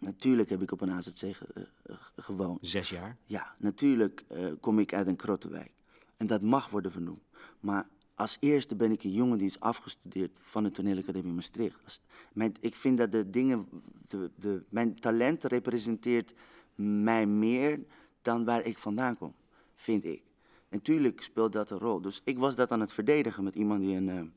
Natuurlijk 0.00 0.48
heb 0.48 0.62
ik 0.62 0.72
op 0.72 0.80
een 0.80 0.90
AZC 0.90 1.18
ge, 1.18 1.68
uh, 1.86 1.96
gewoond. 2.16 2.58
Zes 2.66 2.90
jaar? 2.90 3.16
Ja, 3.24 3.54
natuurlijk 3.58 4.24
uh, 4.32 4.46
kom 4.60 4.78
ik 4.78 4.94
uit 4.94 5.06
een 5.06 5.16
krottenwijk. 5.16 5.72
En 6.16 6.26
dat 6.26 6.42
mag 6.42 6.70
worden 6.70 6.92
vernoemd. 6.92 7.22
Maar 7.60 7.88
als 8.14 8.36
eerste 8.40 8.76
ben 8.76 8.90
ik 8.90 9.02
een 9.02 9.12
jongen 9.12 9.38
die 9.38 9.46
is 9.46 9.60
afgestudeerd 9.60 10.38
van 10.40 10.62
de 10.62 10.70
toneelacademie 10.70 11.32
Maastricht. 11.32 11.78
Als, 11.84 12.00
mijn, 12.32 12.54
ik 12.60 12.76
vind 12.76 12.98
dat 12.98 13.12
de 13.12 13.30
dingen, 13.30 13.66
de, 14.06 14.30
de, 14.34 14.64
mijn 14.68 14.94
talent 14.94 15.44
representeert 15.44 16.32
mij 16.74 17.26
meer 17.26 17.80
dan 18.22 18.44
waar 18.44 18.64
ik 18.64 18.78
vandaan 18.78 19.16
kom, 19.16 19.34
vind 19.74 20.04
ik. 20.04 20.22
En 20.68 20.82
tuurlijk 20.82 21.22
speelt 21.22 21.52
dat 21.52 21.70
een 21.70 21.78
rol. 21.78 22.00
Dus 22.00 22.20
ik 22.24 22.38
was 22.38 22.56
dat 22.56 22.70
aan 22.70 22.80
het 22.80 22.92
verdedigen 22.92 23.44
met 23.44 23.54
iemand 23.54 23.80
die 23.80 23.96
een, 23.96 24.32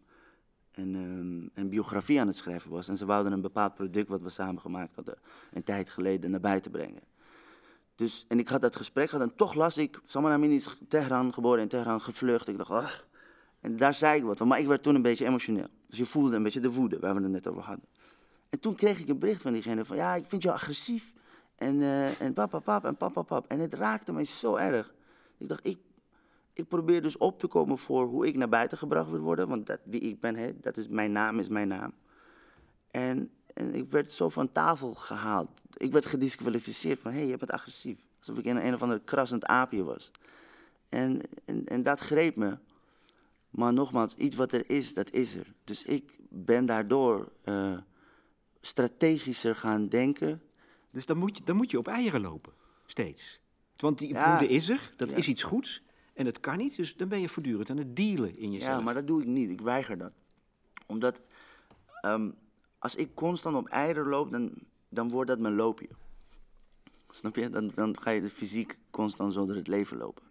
een, 0.80 0.96
eh, 0.96 1.02
een, 1.02 1.52
eh, 1.54 1.62
een 1.62 1.70
biografie 1.70 2.20
aan 2.20 2.28
het 2.28 2.36
schrijven 2.36 2.72
was. 2.72 2.88
En 2.88 2.98
ze 2.98 3.06
wilden 3.06 3.32
een 3.32 3.42
bepaald 3.42 3.76
product 3.76 4.10
wat 4.10 4.22
we 4.22 4.30
samen 4.30 4.62
gemaakt 4.62 4.96
hadden, 4.96 5.18
een 5.54 5.64
tijd 5.64 5.90
geleden, 5.90 6.32
naar 6.32 6.40
buiten 6.40 6.72
brengen. 6.72 7.02
Dus, 7.96 8.26
en 8.28 8.40
ik 8.40 8.48
had 8.48 8.62
dat 8.62 8.76
gesprek 8.76 9.10
gehad 9.10 9.30
en 9.30 9.36
toch 9.36 9.54
las 9.54 9.78
ik, 9.78 10.02
Salman 10.06 10.32
Amin 10.32 10.52
is 10.52 10.78
Teheran 10.88 11.34
geboren 11.34 11.62
in 11.62 11.68
Teheran, 11.68 12.02
gevlucht. 12.02 12.48
Ik 12.48 12.58
dacht, 12.58 12.70
ah. 12.70 12.90
En 13.60 13.78
daar 13.78 13.94
zei 13.94 14.18
ik 14.18 14.24
wat 14.24 14.38
van, 14.38 14.48
maar 14.48 14.60
ik 14.60 14.68
werd 14.68 14.84
toen 14.84 14.96
een 14.96 15.02
beetje 15.02 15.26
emotioneel. 15.26 15.68
Dus 15.88 15.98
je 15.98 16.06
voelde 16.06 16.36
een 16.36 16.44
beetje 16.44 16.60
de 16.60 16.72
woede 16.72 17.00
waar 17.00 17.16
we 17.16 17.22
het 17.22 17.32
net 17.32 17.48
over 17.48 17.62
hadden. 17.62 17.86
En 18.50 18.60
toen 18.60 18.76
kreeg 18.76 19.00
ik 19.00 19.08
een 19.08 19.20
bericht 19.20 19.42
van 19.42 19.54
diegene 19.54 19.86
van, 19.86 19.96
ja, 19.96 20.16
ik 20.16 20.26
vind 20.28 20.44
jou 20.44 20.56
agressief. 20.56 21.14
En, 21.56 21.76
uh, 21.76 22.22
en 22.22 22.34
pap, 22.34 22.50
pap, 22.50 22.64
pap, 22.64 22.86
en 22.86 22.98
pap, 22.98 23.14
pap, 23.14 23.28
pap. 23.28 23.48
En 23.48 23.60
het 23.60 23.74
raakte 23.74 24.12
mij 24.12 24.26
zo 24.26 24.56
erg. 24.56 24.94
Ik 25.38 25.48
dacht, 25.48 25.66
ik 25.66 25.78
ik 26.60 26.68
probeer 26.68 27.02
dus 27.02 27.18
op 27.18 27.40
te 27.40 27.48
komen 27.48 27.78
voor 27.78 28.08
hoe 28.08 28.28
ik 28.28 28.36
naar 28.36 28.50
buiten 28.50 28.78
gebracht 28.78 29.10
wil 29.10 29.20
worden. 29.20 29.48
Want 29.48 29.66
dat, 29.66 29.80
wie 29.84 30.00
ik 30.00 30.20
ben, 30.20 30.36
hè, 30.36 30.60
dat 30.60 30.78
is 30.78 30.88
mijn 30.88 31.12
naam, 31.12 31.40
is 31.40 31.50
mijn 31.50 31.68
naam. 31.68 31.94
En, 32.92 33.32
en 33.54 33.76
ik 33.76 33.90
werd 33.90 34.12
zo 34.12 34.30
van 34.30 34.52
tafel 34.52 34.94
gehaald. 34.94 35.62
Ik 35.78 35.92
werd 35.92 36.06
gedisqualificeerd 36.06 37.00
van, 37.00 37.12
hé, 37.12 37.18
hey, 37.18 37.28
je 37.28 37.38
bent 37.38 37.52
agressief. 37.52 38.00
Alsof 38.18 38.38
ik 38.38 38.46
een, 38.46 38.66
een 38.66 38.74
of 38.74 38.82
ander 38.82 39.00
krassend 39.00 39.46
aapje 39.46 39.84
was. 39.84 40.12
En, 40.90 41.22
en, 41.46 41.66
en 41.66 41.84
dat 41.84 42.00
greep 42.00 42.36
me. 42.36 42.58
Maar 43.50 43.74
nogmaals, 43.74 44.16
iets 44.16 44.36
wat 44.36 44.52
er 44.52 44.70
is, 44.70 44.94
dat 44.94 45.12
is 45.12 45.36
er. 45.36 45.54
Dus 45.64 45.86
ik 45.86 46.18
ben 46.30 46.66
daardoor 46.66 47.32
uh, 47.46 47.78
strategischer 48.62 49.56
gaan 49.56 49.88
denken. 49.88 50.42
Dus 50.92 51.06
dan 51.06 51.18
moet, 51.18 51.38
je, 51.38 51.44
dan 51.44 51.56
moet 51.56 51.72
je 51.72 51.78
op 51.78 51.88
eieren 51.88 52.22
lopen, 52.22 52.54
steeds. 52.86 53.40
Want 53.76 53.98
die 53.98 54.14
ja, 54.14 54.40
is 54.40 54.70
er, 54.70 54.94
dat 54.96 55.12
is 55.12 55.28
iets 55.28 55.44
goeds. 55.44 55.82
En 56.20 56.26
het 56.26 56.40
kan 56.40 56.58
niet, 56.58 56.76
dus 56.76 56.96
dan 56.96 57.08
ben 57.08 57.22
je 57.22 57.30
voortdurend 57.30 57.70
aan 57.70 57.78
het 57.78 57.96
dealen 57.96 58.38
in 58.38 58.52
jezelf. 58.52 58.78
Ja, 58.78 58.82
maar 58.82 58.94
dat 58.94 59.08
doe 59.08 59.22
ik 59.22 59.28
niet. 59.28 59.50
Ik 59.50 59.62
weiger 59.62 59.98
dat. 59.98 60.12
Omdat 60.86 61.22
ehm, 62.02 62.32
als 62.80 62.96
ik 62.96 63.16
constant 63.16 63.56
op 63.56 63.68
eieren 63.68 64.08
loop, 64.08 64.32
dan, 64.32 64.52
dan 64.90 65.10
wordt 65.10 65.30
dat 65.30 65.40
mijn 65.40 65.56
loopje. 65.56 65.88
Snap 67.10 67.36
je? 67.36 67.50
Dan, 67.50 67.72
dan 67.76 68.00
ga 68.00 68.10
je 68.10 68.22
de 68.22 68.30
fysiek 68.30 68.78
constant 68.90 69.34
zo 69.34 69.46
door 69.46 69.56
het 69.56 69.68
leven 69.68 69.98
lopen. 69.98 70.24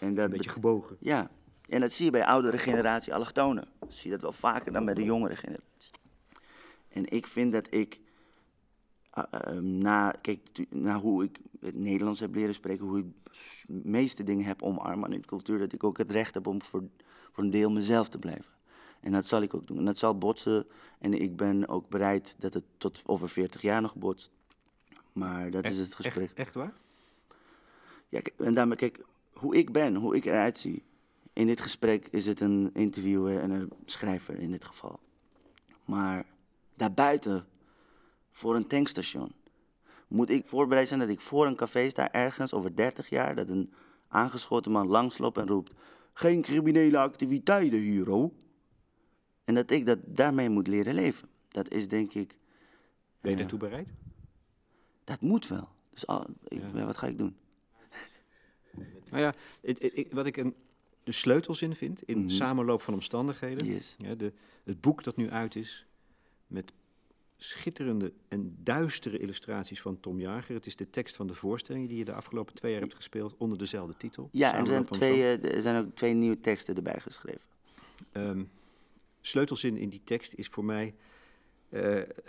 En 0.00 0.14
dat 0.14 0.24
Een 0.24 0.30
beetje 0.30 0.50
gebogen. 0.50 0.96
Ja, 1.00 1.30
en 1.68 1.80
dat 1.80 1.92
zie 1.92 2.04
je 2.04 2.10
bij 2.10 2.24
oudere 2.24 2.58
generatie 2.58 3.14
allochtonen. 3.14 3.68
Zie 3.88 4.04
je 4.04 4.10
dat 4.10 4.20
wel 4.20 4.32
vaker 4.32 4.72
dan 4.72 4.84
bij 4.84 4.94
de 4.94 5.04
jongere 5.04 5.36
generatie. 5.36 5.92
En 6.88 7.10
ik 7.10 7.26
vind 7.26 7.52
dat 7.52 7.66
ik, 7.70 8.00
uh, 9.18 9.24
uh, 9.54 9.60
na, 9.60 10.10
kijk, 10.20 10.40
na 10.70 11.00
hoe 11.00 11.24
ik 11.24 11.38
het 11.60 11.74
Nederlands 11.74 12.20
heb 12.20 12.34
leren 12.34 12.54
spreken, 12.54 12.86
hoe 12.86 12.98
ik 12.98 13.06
s- 13.30 13.64
meeste 13.68 14.22
dingen 14.24 14.44
heb 14.46 14.62
omarmd 14.62 15.04
aan 15.04 15.10
de 15.10 15.20
cultuur, 15.20 15.58
dat 15.58 15.72
ik 15.72 15.84
ook 15.84 15.98
het 15.98 16.10
recht 16.10 16.34
heb 16.34 16.46
om 16.46 16.62
voor, 16.62 16.82
voor 17.32 17.44
een 17.44 17.50
deel 17.50 17.70
mezelf 17.70 18.08
te 18.08 18.18
blijven. 18.18 18.54
En 19.00 19.12
dat 19.12 19.26
zal 19.26 19.42
ik 19.42 19.54
ook 19.54 19.66
doen. 19.66 19.78
En 19.78 19.84
dat 19.84 19.98
zal 19.98 20.18
botsen. 20.18 20.66
En 20.98 21.20
ik 21.20 21.36
ben 21.36 21.68
ook 21.68 21.88
bereid 21.88 22.36
dat 22.40 22.54
het 22.54 22.64
tot 22.78 23.02
over 23.06 23.28
40 23.28 23.62
jaar 23.62 23.80
nog 23.80 23.94
botst. 23.96 24.30
Maar 25.12 25.50
dat 25.50 25.68
is 25.68 25.78
het 25.78 25.94
gesprek. 25.94 26.22
Echt, 26.24 26.34
echt 26.34 26.54
waar? 26.54 26.72
Ja, 28.08 28.20
en 28.38 28.54
daarmee, 28.54 28.76
kijk, 28.76 29.04
hoe 29.32 29.56
ik 29.56 29.72
ben, 29.72 29.94
hoe 29.94 30.16
ik 30.16 30.24
eruit 30.24 30.58
zie. 30.58 30.82
In 31.32 31.46
dit 31.46 31.60
gesprek 31.60 32.06
is 32.10 32.26
het 32.26 32.40
een 32.40 32.70
interviewer 32.72 33.40
en 33.40 33.50
een 33.50 33.72
schrijver 33.84 34.38
in 34.38 34.50
dit 34.50 34.64
geval. 34.64 34.98
Maar 35.84 36.26
daarbuiten, 36.74 37.46
voor 38.36 38.56
een 38.56 38.66
tankstation, 38.66 39.32
moet 40.08 40.30
ik 40.30 40.46
voorbereid 40.46 40.88
zijn 40.88 41.00
dat 41.00 41.08
ik 41.08 41.20
voor 41.20 41.46
een 41.46 41.56
café 41.56 41.88
sta 41.90 42.12
ergens 42.12 42.52
over 42.52 42.76
30 42.76 43.08
jaar, 43.08 43.34
dat 43.34 43.48
een 43.48 43.72
aangeschoten 44.08 44.72
man 44.72 44.86
langsloopt 44.86 45.38
en 45.38 45.46
roept: 45.46 45.72
Geen 46.12 46.42
criminele 46.42 46.98
activiteiten 46.98 47.78
hier, 47.78 48.08
hoor. 48.08 48.30
En 49.44 49.54
dat 49.54 49.70
ik 49.70 49.86
dat 49.86 49.98
daarmee 50.04 50.48
moet 50.48 50.66
leren 50.66 50.94
leven. 50.94 51.28
Dat 51.48 51.70
is 51.70 51.88
denk 51.88 52.12
ik, 52.14 52.36
Ben 53.20 53.30
je 53.30 53.36
daartoe 53.36 53.58
bereid? 53.58 53.88
dat 55.04 55.20
moet 55.20 55.48
wel. 55.48 55.68
Dus 55.90 56.06
al, 56.06 56.26
ik, 56.48 56.60
Ja. 56.60 56.70
ja, 56.74 56.84
wat 56.84 56.96
ga 56.96 57.06
ik 57.06 57.18
doen? 57.18 57.36
Nou 59.10 59.22
ja, 59.22 59.34
het, 59.62 60.06
wat 60.10 60.26
ik 60.26 60.36
een, 60.36 60.54
de 61.04 61.12
sleutels 61.12 61.62
in 61.62 61.74
vind, 61.74 62.02
in 62.02 62.18
Mhm. 62.18 62.28
samenloop 62.28 62.82
van 62.82 62.94
omstandigheden. 62.94 63.66
Yes. 63.66 63.94
Ja, 63.98 64.14
de, 64.14 64.32
het 64.64 64.80
boek 64.80 65.02
dat 65.04 65.16
nu 65.16 65.30
uit 65.30 65.54
is, 65.56 65.86
met 66.46 66.72
schitterende 67.36 68.12
en 68.28 68.56
duistere 68.62 69.18
illustraties 69.18 69.80
van 69.80 70.00
Tom 70.00 70.20
Jager. 70.20 70.54
Het 70.54 70.66
is 70.66 70.76
de 70.76 70.90
tekst 70.90 71.16
van 71.16 71.26
de 71.26 71.34
voorstellingen 71.34 71.88
die 71.88 71.98
je 71.98 72.04
de 72.04 72.12
afgelopen 72.12 72.54
twee 72.54 72.72
jaar 72.72 72.80
hebt 72.80 72.94
gespeeld 72.94 73.34
onder 73.36 73.58
dezelfde 73.58 73.96
titel. 73.96 74.28
Ja, 74.32 74.54
en 74.54 74.60
er 74.60 74.66
zijn, 74.66 74.84
twee, 74.84 75.22
eh, 75.22 75.54
er 75.54 75.62
zijn 75.62 75.84
ook 75.84 75.94
twee 75.94 76.14
nieuwe 76.14 76.40
teksten 76.40 76.76
erbij 76.76 77.00
geschreven. 77.00 77.48
Ehm, 78.12 78.44
sleutelzin 79.20 79.76
in 79.76 79.88
die 79.88 80.00
tekst 80.04 80.34
is 80.34 80.48
voor 80.48 80.64
mij: 80.64 80.94
eh, 81.68 81.80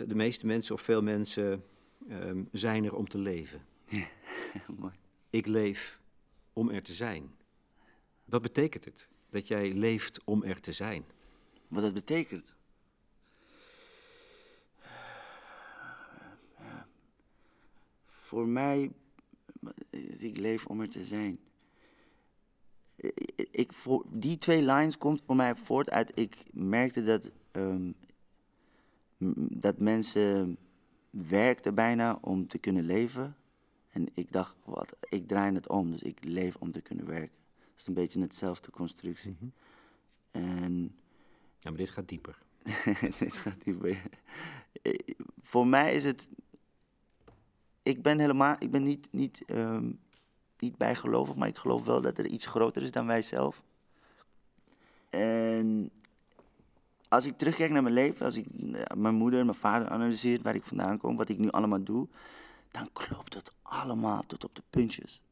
de 0.06 0.14
meeste 0.14 0.46
mensen 0.46 0.74
of 0.74 0.80
veel 0.80 1.02
mensen 1.02 1.64
ehm, 2.08 2.42
zijn 2.52 2.84
er 2.84 2.94
om 2.94 3.08
te 3.08 3.18
leven. 3.18 3.64
Mooi. 4.78 4.92
Ik 5.30 5.46
leef 5.46 6.00
om 6.52 6.70
er 6.70 6.82
te 6.82 6.94
zijn. 6.94 7.30
Wat 8.24 8.42
betekent 8.42 8.84
het 8.84 9.08
dat 9.30 9.48
jij 9.48 9.72
leeft 9.72 10.20
om 10.24 10.42
er 10.42 10.60
te 10.60 10.72
zijn? 10.72 11.04
Wat 11.68 11.82
dat 11.82 11.94
betekent. 11.94 12.56
Voor 18.28 18.48
mij, 18.48 18.90
ik 20.18 20.36
leef 20.36 20.66
om 20.66 20.80
er 20.80 20.88
te 20.88 21.04
zijn. 21.04 21.38
Ik, 23.50 23.72
voor, 23.72 24.04
die 24.10 24.38
twee 24.38 24.62
lines 24.62 24.98
komt 24.98 25.22
voor 25.24 25.36
mij 25.36 25.56
voort 25.56 25.90
uit, 25.90 26.10
ik 26.14 26.44
merkte 26.52 27.02
dat, 27.02 27.30
ehm, 27.50 27.92
dat 29.50 29.78
mensen 29.78 30.56
werkten 31.10 31.74
bijna 31.74 32.18
om 32.20 32.46
te 32.46 32.58
kunnen 32.58 32.84
leven. 32.84 33.36
En 33.90 34.06
ik 34.14 34.32
dacht, 34.32 34.56
wat, 34.64 34.96
ik 35.08 35.28
draai 35.28 35.54
het 35.54 35.68
om, 35.68 35.90
dus 35.90 36.02
ik 36.02 36.24
leef 36.24 36.56
om 36.56 36.72
te 36.72 36.80
kunnen 36.80 37.06
werken. 37.06 37.36
Dat 37.58 37.78
is 37.80 37.86
een 37.86 37.94
beetje 37.94 38.20
hetzelfde 38.20 38.70
constructie. 38.70 39.36
En 40.30 40.96
Ja, 41.58 41.70
maar 41.70 41.78
dit 41.78 41.90
gaat 41.90 42.08
dieper. 42.08 42.38
dit 43.18 43.32
gaat 43.32 43.64
niet 43.64 43.80
meer. 43.80 44.02
Eh, 44.82 44.98
Voor 45.40 45.66
mij 45.66 45.94
is 45.94 46.04
het. 46.04 46.28
Ik 47.88 48.02
ben 48.02 48.18
helemaal. 48.18 48.56
Ik 48.58 48.70
ben 48.70 48.82
niet, 48.82 49.08
niet, 49.10 49.42
ehm, 49.46 49.90
niet 50.58 50.76
bijgelovig, 50.76 51.34
maar 51.34 51.48
ik 51.48 51.56
geloof 51.56 51.84
wel 51.84 52.00
dat 52.00 52.18
er 52.18 52.26
iets 52.26 52.46
groter 52.46 52.82
is 52.82 52.92
dan 52.92 53.06
wij 53.06 53.22
zelf. 53.22 53.62
En 55.10 55.90
als 57.08 57.24
ik 57.24 57.36
terugkijk 57.36 57.70
naar 57.70 57.82
mijn 57.82 57.94
leven, 57.94 58.24
als 58.24 58.36
ik 58.36 58.46
eh, 58.46 58.96
mijn 58.96 59.14
moeder 59.14 59.40
en 59.40 59.46
mijn 59.46 59.58
vader 59.58 59.88
analyseer, 59.88 60.42
waar 60.42 60.54
ik 60.54 60.64
vandaan 60.64 60.98
kom, 60.98 61.16
wat 61.16 61.28
ik 61.28 61.38
nu 61.38 61.50
allemaal 61.50 61.82
doe, 61.82 62.08
dan 62.70 62.88
klopt 62.92 63.34
het 63.34 63.52
allemaal 63.62 64.22
tot 64.26 64.44
op 64.44 64.54
de 64.54 64.62
puntjes. 64.70 65.22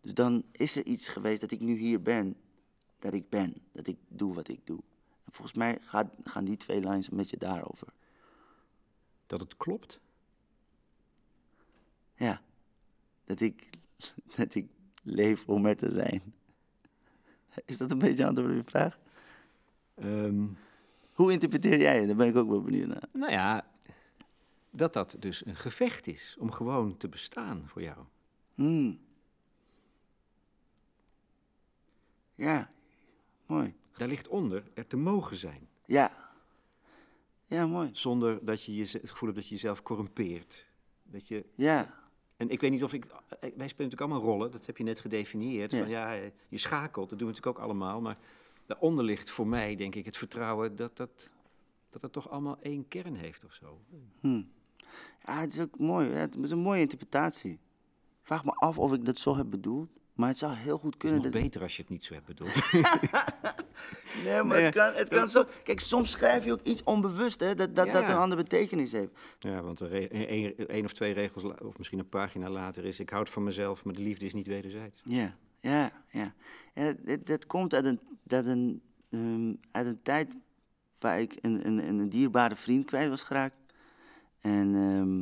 Dus 0.00 0.14
dan 0.14 0.44
is 0.52 0.76
er 0.76 0.84
iets 0.84 1.08
geweest 1.08 1.40
dat 1.40 1.50
ik 1.50 1.60
nu 1.60 1.74
hier 1.76 2.02
ben, 2.02 2.36
dat 2.98 3.14
ik 3.14 3.28
ben, 3.28 3.54
dat 3.72 3.86
ik 3.86 3.96
doe 4.08 4.34
wat 4.34 4.48
ik 4.48 4.60
doe. 4.66 4.80
En 5.24 5.32
volgens 5.32 5.56
mij 5.56 5.78
gaat, 5.80 6.06
gaan 6.24 6.44
die 6.44 6.56
twee 6.56 6.80
lines 6.80 7.10
een 7.10 7.16
beetje 7.16 7.38
daarover. 7.38 7.88
Dat 9.26 9.40
het 9.40 9.56
klopt? 9.56 10.00
Ja, 12.16 12.42
dat 13.24 13.40
ik, 13.40 13.70
dat 14.36 14.54
ik 14.54 14.66
leef 15.02 15.48
om 15.48 15.66
er 15.66 15.76
te 15.76 15.92
zijn. 15.92 16.34
Is 17.64 17.78
dat 17.78 17.90
een 17.90 17.98
beetje 17.98 18.26
antwoord 18.26 18.50
op 18.50 18.56
je 18.56 18.64
vraag? 18.64 18.98
Ehm, 19.94 20.46
Hoe 21.12 21.32
interpreteer 21.32 21.80
jij 21.80 21.98
het? 21.98 22.06
Daar 22.06 22.16
ben 22.16 22.28
ik 22.28 22.36
ook 22.36 22.48
wel 22.48 22.62
benieuwd 22.62 22.88
naar. 22.88 23.08
nou 23.12 23.32
ja, 23.32 23.66
dat 24.70 24.92
dat 24.92 25.16
dus 25.18 25.46
een 25.46 25.56
gevecht 25.56 26.06
is 26.06 26.36
om 26.38 26.50
gewoon 26.50 26.96
te 26.96 27.08
bestaan 27.08 27.62
voor 27.66 27.82
jou. 27.82 28.04
Hmm. 28.54 29.00
Ja, 32.34 32.70
mooi. 33.46 33.74
Daar 33.96 34.08
ligt 34.08 34.28
onder 34.28 34.64
er 34.74 34.86
te 34.86 34.96
mogen 34.96 35.36
zijn. 35.36 35.68
Ja. 35.86 36.30
Ja, 37.46 37.66
mooi. 37.66 37.90
Zonder 37.92 38.44
dat 38.44 38.62
je 38.62 38.74
je 38.74 38.82
het 38.82 39.10
gevoel 39.10 39.28
hebt 39.28 39.40
dat 39.40 39.48
je 39.48 39.54
jezelf 39.54 39.82
corrumpeert. 39.82 40.66
Dat 41.02 41.28
je, 41.28 41.44
Ja, 41.54 41.94
en 42.36 42.48
ik 42.50 42.60
weet 42.60 42.70
niet 42.70 42.82
of 42.84 42.92
ik. 42.92 43.04
eh, 43.04 43.10
Wij 43.40 43.48
spelen 43.50 43.60
natuurlijk 43.66 44.00
allemaal 44.00 44.20
rollen, 44.20 44.50
dat 44.50 44.66
heb 44.66 44.76
je 44.76 44.84
net 44.84 45.00
gedefinieerd. 45.00 45.72
Ja. 45.72 45.78
Van, 45.78 45.88
ja, 45.88 46.16
eh, 46.16 46.30
je 46.48 46.58
schakelt, 46.58 47.08
dat 47.10 47.18
doen 47.18 47.28
we 47.28 47.34
natuurlijk 47.34 47.58
ook 47.58 47.64
allemaal. 47.64 48.00
Maar 48.00 48.18
daaronder 48.66 49.04
ligt 49.04 49.30
voor 49.30 49.46
mij, 49.46 49.76
denk 49.76 49.94
ik, 49.94 50.04
het 50.04 50.16
vertrouwen 50.16 50.76
dat 50.76 50.96
dat, 50.96 51.30
dat 51.90 52.02
het 52.02 52.12
toch 52.12 52.30
allemaal 52.30 52.56
één 52.60 52.88
kern 52.88 53.14
heeft 53.14 53.44
of 53.44 53.52
zo. 53.52 53.80
hm. 54.20 54.42
ja 55.26 55.40
het 55.40 55.52
is 55.52 55.60
ook 55.60 55.78
mooi. 55.78 56.08
Het 56.10 56.36
is 56.36 56.50
een 56.50 56.58
mooie 56.58 56.80
interpretatie. 56.80 57.52
Ik 57.52 58.32
vraag 58.32 58.44
me 58.44 58.50
af 58.52 58.78
of 58.78 58.92
ik 58.92 59.04
dat 59.04 59.18
zo 59.18 59.36
heb 59.36 59.50
bedoeld. 59.50 59.88
Maar 60.16 60.28
het 60.28 60.38
zou 60.38 60.52
heel 60.54 60.78
goed 60.78 60.84
Het 60.84 60.94
is 60.94 60.98
kunnen. 61.10 61.22
nog 61.22 61.32
dat- 61.32 61.42
beter 61.42 61.62
als 61.62 61.76
je 61.76 61.82
het 61.82 61.90
niet 61.90 62.04
zo 62.04 62.14
hebt 62.14 62.26
bedoeld. 62.26 62.54
Nee, 64.24 64.42
maar 64.42 64.56
Nee. 64.56 64.64
het 64.64 64.74
kan, 64.74 64.92
het 64.92 65.08
kan 65.08 65.28
zo. 65.28 65.44
Kijk, 65.64 65.80
soms 65.80 66.10
schrijf 66.10 66.44
je 66.44 66.52
ook 66.52 66.62
iets 66.62 66.82
onbewust, 66.82 67.40
hè, 67.40 67.54
dat, 67.54 67.74
dat, 67.76 67.92
dat 67.92 68.08
een 68.08 68.14
andere 68.16 68.42
betekenis 68.42 68.92
heeft. 68.92 69.10
ja, 69.38 69.62
want 69.62 69.80
re- 69.80 70.06
een, 70.10 70.54
een 70.76 70.84
of 70.84 70.92
twee 70.94 71.12
regels, 71.12 71.44
of 71.62 71.78
misschien 71.78 71.98
een 71.98 72.08
pagina 72.08 72.48
later 72.50 72.84
is... 72.84 73.00
ik 73.00 73.10
houd 73.10 73.30
van 73.30 73.44
mezelf, 73.44 73.84
maar 73.84 73.94
de 73.94 74.00
liefde 74.00 74.24
is 74.24 74.34
niet 74.34 74.46
wederzijds. 74.46 75.00
Ja, 75.04 75.36
ja, 75.60 75.92
ja. 76.10 76.34
En 76.74 76.86
het, 76.86 76.98
het, 77.04 77.28
het 77.28 77.46
komt 77.46 77.74
uit 77.74 77.84
een, 77.84 78.00
dat 78.22 78.46
een, 78.46 78.82
ehm, 79.10 79.54
uit 79.70 79.86
een 79.86 80.02
tijd 80.02 80.34
waar 81.00 81.20
ik 81.20 81.38
een, 81.40 81.66
een, 81.66 81.88
een 81.88 82.08
dierbare 82.08 82.56
vriend 82.56 82.84
kwijt 82.84 83.08
was 83.08 83.22
geraakt. 83.22 83.56
En 84.40 84.74
ehm, 84.74 85.20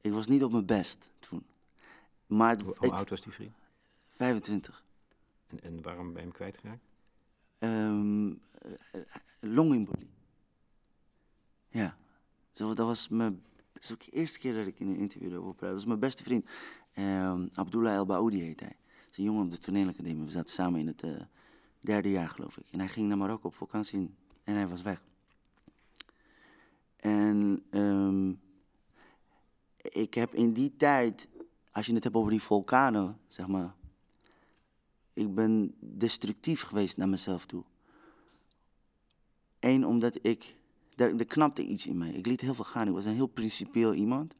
ik 0.00 0.12
was 0.12 0.26
niet 0.26 0.42
op 0.44 0.52
mijn 0.52 0.66
best 0.66 1.08
toen. 1.18 1.44
Maar 2.26 2.50
het, 2.50 2.60
Hoe, 2.62 2.74
hoe 2.78 2.86
ik, 2.88 2.94
oud 2.94 3.10
was 3.10 3.20
die 3.22 3.32
vriend? 3.32 3.52
25. 4.22 4.84
En, 5.46 5.60
en 5.62 5.82
waarom 5.82 6.06
ben 6.06 6.14
je 6.16 6.20
hem 6.28 6.32
kwijtgeraakt? 6.32 6.84
Eh, 7.58 8.30
longembolie. 9.40 10.10
Ja. 11.68 11.96
Zo, 12.52 12.74
dat 12.74 12.86
was 12.86 13.08
mijn... 13.08 13.42
Dat 13.72 13.92
ook 13.92 14.04
de 14.04 14.10
eerste 14.10 14.38
keer 14.38 14.54
dat 14.54 14.66
ik 14.66 14.80
in 14.80 14.88
een 14.88 14.96
interview 14.96 15.32
erover 15.32 15.54
praat. 15.54 15.68
Dat 15.70 15.78
was 15.78 15.84
mijn 15.88 15.98
beste 15.98 16.22
vriend. 16.22 16.46
Ehm, 16.92 17.48
Abdullah 17.54 17.94
El 17.94 18.06
Baoudi 18.06 18.40
heet 18.40 18.60
hij. 18.60 18.76
Dat 18.78 19.10
is 19.10 19.16
een 19.16 19.24
jongen 19.24 19.44
op 19.44 19.50
de 19.50 19.58
toneelacademie. 19.58 20.24
We 20.24 20.30
zaten 20.30 20.54
samen 20.54 20.80
in 20.80 20.86
het 20.86 21.02
eh, 21.02 21.20
derde 21.80 22.10
jaar, 22.10 22.28
geloof 22.28 22.56
ik. 22.58 22.66
En 22.70 22.78
hij 22.78 22.88
ging 22.88 23.08
naar 23.08 23.18
Marokko 23.18 23.48
op 23.48 23.54
vakantie 23.54 23.98
en- 23.98 24.16
en 24.44 24.54
hij 24.54 24.68
was 24.68 24.82
weg. 24.82 25.04
En 26.96 27.64
ehm, 27.70 28.32
ik 29.76 30.14
heb 30.14 30.34
in 30.34 30.52
die 30.52 30.76
tijd, 30.76 31.28
als 31.72 31.86
je 31.86 31.94
het 31.94 32.04
hebt 32.04 32.16
over 32.16 32.30
die 32.30 32.42
vulkanen, 32.42 33.18
zeg 33.28 33.46
maar. 33.46 33.74
Ik 35.12 35.34
ben 35.34 35.74
destructief 35.80 36.62
geweest 36.62 36.96
naar 36.96 37.08
mezelf 37.08 37.46
toe. 37.46 37.64
Eén, 39.60 39.86
omdat 39.86 40.18
ik. 40.22 40.56
Er, 40.96 41.16
er 41.18 41.24
knapte 41.24 41.62
iets 41.62 41.86
in 41.86 41.98
mij. 41.98 42.10
Ik 42.10 42.26
liet 42.26 42.40
heel 42.40 42.54
veel 42.54 42.64
gaan. 42.64 42.86
Ik 42.86 42.92
was 42.92 43.04
een 43.04 43.14
heel 43.14 43.26
principieel 43.26 43.94
iemand. 43.94 44.34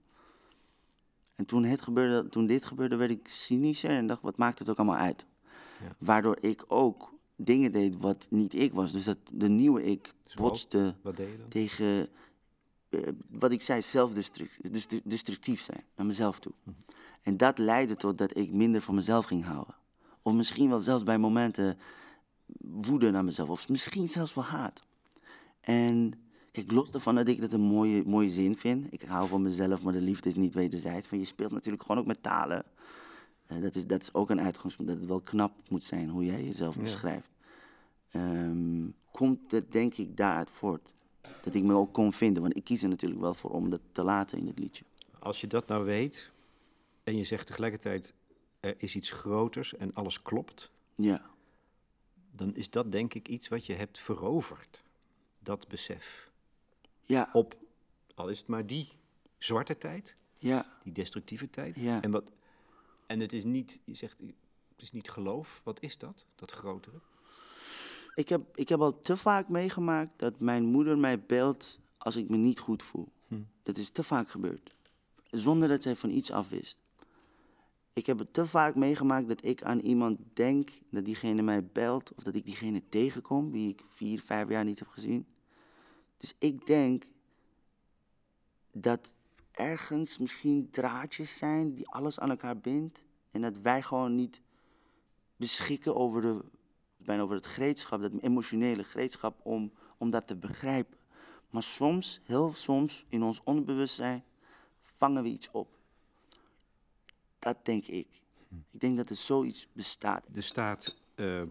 En 1.35 1.45
toen, 1.45 1.65
het 1.65 1.81
gebeurde, 1.81 2.29
toen 2.29 2.47
dit 2.47 2.65
gebeurde, 2.65 2.97
werd 2.97 3.11
ik 3.11 3.29
cynischer 3.29 3.91
en 3.91 4.07
dacht: 4.07 4.23
wat 4.23 4.37
maakt 4.37 4.59
het 4.59 4.71
ook 4.71 4.77
allemaal 4.77 4.97
uit? 4.97 5.27
Ja. 5.81 5.97
Waardoor 5.99 6.39
ik 6.41 6.65
ook 6.69 7.13
dingen 7.37 7.73
deed 7.73 7.97
wat 7.97 8.27
niet 8.31 8.55
ik 8.55 8.73
was. 8.73 8.93
Dus 8.93 9.05
dat 9.05 9.19
de 9.31 9.49
nieuwe 9.49 9.85
ik 9.85 10.15
Zoals? 10.27 10.51
botste 10.51 10.95
Wat 11.03 11.21
tegen. 11.49 12.09
eh, 12.89 13.01
wat 13.29 13.53
ik 13.53 13.63
zei, 13.63 13.83
zelfdestructief 13.83 15.61
zijn 15.61 15.85
naar 15.97 16.07
mezelf 16.07 16.39
toe. 16.39 16.53
En 17.23 17.37
dat 17.37 17.59
leidde 17.59 17.97
tot 17.97 18.19
dat 18.19 18.37
ik 18.37 18.53
minder 18.53 18.81
van 18.81 18.95
mezelf 18.95 19.25
ging 19.25 19.45
houden. 19.45 19.75
Of 20.23 20.33
misschien 20.33 20.69
wel 20.69 20.81
zelfs 20.81 21.03
bij 21.03 21.19
momenten 21.19 21.79
woede 22.61 23.11
naar 23.11 23.25
mezelf. 23.25 23.49
Of 23.49 23.69
misschien 23.69 24.09
zelfs 24.09 24.35
wel 24.35 24.45
haat. 24.45 24.83
En 25.61 26.15
kijk, 26.51 26.73
los 26.73 26.91
daarvan 26.91 27.15
dat 27.15 27.29
ik 27.29 27.41
dat 27.41 27.53
een 27.53 27.61
mooie, 27.61 28.03
mooie 28.07 28.29
zin 28.29 28.57
vind. 28.57 28.93
Ik 28.93 29.03
hou 29.03 29.29
van 29.29 29.43
mezelf, 29.43 29.83
maar 29.83 29.93
de 29.93 30.01
liefde 30.01 30.29
is 30.29 30.35
niet 30.35 30.55
wederzijds. 30.55 31.07
Van 31.07 31.19
je 31.19 31.25
speelt 31.25 31.53
natuurlijk 31.53 31.83
gewoon 31.83 32.01
ook 32.01 32.07
met 32.07 32.23
talen. 32.23 32.65
Eh, 33.47 33.61
dat, 33.61 33.75
is, 33.75 33.87
dat 33.87 34.03
is 34.03 34.15
ook 34.15 34.31
een 34.31 34.41
uitgangspunt. 34.41 34.89
Dat 34.89 34.99
het 34.99 35.07
wel 35.07 35.21
knap 35.21 35.53
moet 35.69 35.85
zijn 35.85 36.09
hoe 36.09 36.25
jij 36.25 36.45
jezelf 36.45 36.79
beschrijft. 36.79 37.29
Ehm, 38.11 38.87
komt 39.11 39.51
het 39.51 39.73
denk 39.73 39.95
ik 39.95 40.17
daaruit 40.17 40.51
voort. 40.51 40.95
Dat 41.43 41.55
ik 41.55 41.63
me 41.63 41.75
ook 41.75 41.93
kon 41.93 42.13
vinden. 42.13 42.43
Want 42.43 42.57
ik 42.57 42.65
kies 42.65 42.83
er 42.83 42.89
natuurlijk 42.89 43.21
wel 43.21 43.35
voor 43.35 43.51
om 43.51 43.71
dat 43.71 43.81
te 43.93 44.03
laten 44.03 44.39
in 44.39 44.47
het 44.47 44.59
liedje. 44.59 44.85
Als 45.19 45.41
je 45.41 45.47
dat 45.47 45.67
nou 45.67 45.85
weet 45.85 46.31
en 47.05 47.17
je 47.17 47.25
zegt 47.25 47.47
tegelijkertijd 47.47 48.15
er 48.63 48.75
is 48.79 48.95
iets 48.95 49.11
groters 49.11 49.75
en 49.75 49.95
alles 49.95 50.23
klopt, 50.23 50.71
Ja, 50.95 51.31
dan 52.31 52.55
is 52.55 52.71
dat 52.71 52.93
denk 52.93 53.15
ik 53.15 53.29
iets 53.29 53.49
wat 53.49 53.67
je 53.67 53.75
hebt 53.75 53.99
veroverd. 53.99 54.83
Dat 55.39 55.69
besef. 55.69 56.31
ja, 57.05 57.31
Op, 57.33 57.55
al 58.15 58.29
is 58.29 58.39
het 58.39 58.49
maar 58.49 58.67
die 58.67 58.89
zwarte 59.39 59.79
tijd, 59.79 60.17
ja. 60.39 60.79
die 60.83 60.93
destructieve 60.93 61.51
tijd. 61.51 61.77
Ja. 61.77 62.03
En, 62.03 62.11
wat, 62.11 62.33
en 63.07 63.21
het 63.21 63.33
is 63.33 63.45
niet, 63.45 63.81
je 63.85 63.95
zegt, 63.95 64.17
het 64.69 64.83
is 64.83 64.93
niet 64.93 65.11
geloof. 65.11 65.61
Wat 65.65 65.81
is 65.81 65.99
dat, 65.99 66.27
dat 66.35 66.51
grotere? 66.51 67.01
Ik 68.15 68.29
heb, 68.29 68.57
ik 68.57 68.69
heb 68.69 68.81
al 68.81 68.99
te 68.99 69.17
vaak 69.17 69.49
meegemaakt 69.49 70.19
dat 70.19 70.41
mijn 70.41 70.65
moeder 70.65 70.99
mij 70.99 71.21
belt 71.21 71.79
als 71.99 72.17
ik 72.17 72.29
me 72.29 72.37
niet 72.37 72.59
goed 72.59 72.83
voel. 72.83 73.09
Dat 73.63 73.77
is 73.77 73.91
te 73.91 74.03
vaak 74.03 74.29
gebeurd. 74.29 74.75
Zonder 75.31 75.69
dat 75.69 75.83
zij 75.83 75.97
van 75.97 76.11
iets 76.11 76.31
afwist. 76.31 76.79
Ik 77.93 78.07
heb 78.07 78.19
het 78.19 78.33
te 78.33 78.47
vaak 78.47 78.75
meegemaakt 78.75 79.29
dat 79.29 79.45
ik 79.45 79.63
aan 79.63 79.79
iemand 79.79 80.19
denk 80.33 80.71
dat 80.91 81.05
diegene 81.05 81.43
mij 81.43 81.67
belt 81.67 82.15
of 82.15 82.23
dat 82.23 82.35
ik 82.35 82.45
diegene 82.45 82.83
tegenkom 82.89 83.51
die 83.51 83.69
ik 83.69 83.85
vier, 83.89 84.21
vijf 84.21 84.49
jaar 84.49 84.65
niet 84.65 84.79
heb 84.79 84.89
gezien. 84.89 85.27
Dus 86.17 86.35
ik 86.39 86.67
denk 86.67 87.05
dat 88.73 89.15
ergens 89.53 90.19
misschien 90.19 90.71
draadjes 90.71 91.39
zijn 91.39 91.75
die 91.75 91.89
alles 91.89 92.21
aan 92.21 92.31
elkaar 92.31 92.59
bindt 92.59 93.03
en 93.31 93.41
dat 93.41 93.59
wij 93.59 93.83
gewoon 93.83 94.15
niet 94.15 94.41
beschikken 95.37 95.97
over, 95.97 96.23
de, 96.23 96.45
bijna 97.05 97.23
over 97.23 97.37
het 97.37 97.47
gereedschap, 97.47 98.01
dat 98.01 98.13
emotionele 98.21 98.85
gereedschap 98.85 99.41
om, 99.43 99.73
om 99.99 100.11
dat 100.11 100.27
te 100.27 100.37
begrijpen. 100.37 100.99
Maar 101.51 101.63
soms, 101.63 102.21
heel 102.25 102.53
soms, 102.53 103.05
in 103.09 103.23
ons 103.23 103.43
onbewustzijn 103.45 104.25
vangen 104.83 105.23
we 105.23 105.29
iets 105.29 105.51
op. 105.51 105.72
Dat 107.43 107.65
denk 107.65 107.87
ik. 107.87 108.07
Ik 108.71 108.81
denk 108.81 108.97
dat 108.97 109.11
er 109.11 109.17
zoiets 109.17 109.69
bestaat. 109.73 110.25
Er 110.35 110.43
staat, 110.43 111.03
eh, 111.15 111.43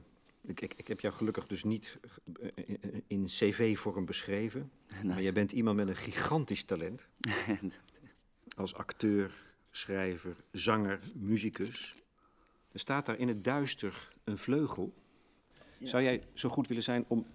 ik, 0.42 0.62
ik, 0.62 0.74
ik 0.74 0.88
heb 0.88 1.00
jou 1.00 1.14
gelukkig 1.14 1.48
dus 1.48 1.64
niet 1.64 2.00
eh, 2.42 2.66
in 3.08 3.26
cv-vorm 3.26 4.06
beschreven. 4.06 4.72
Maar 5.06 5.22
jij 5.22 5.34
bent 5.34 5.52
iemand 5.52 5.76
met 5.76 5.88
een 5.88 5.96
gigantisch 5.96 6.64
talent. 6.64 7.08
Als 8.58 8.74
acteur, 8.74 9.54
schrijver, 9.72 10.36
zanger, 10.52 11.00
muzikus. 11.16 11.96
Er 12.72 12.80
staat 12.80 13.06
daar 13.06 13.18
in 13.18 13.28
het 13.28 13.44
duister 13.44 14.10
een 14.24 14.38
vleugel. 14.38 14.94
Zou 15.80 16.04
jij 16.04 16.24
zo 16.34 16.50
goed 16.50 16.68
willen 16.68 16.84
zijn 16.84 17.06
om 17.08 17.26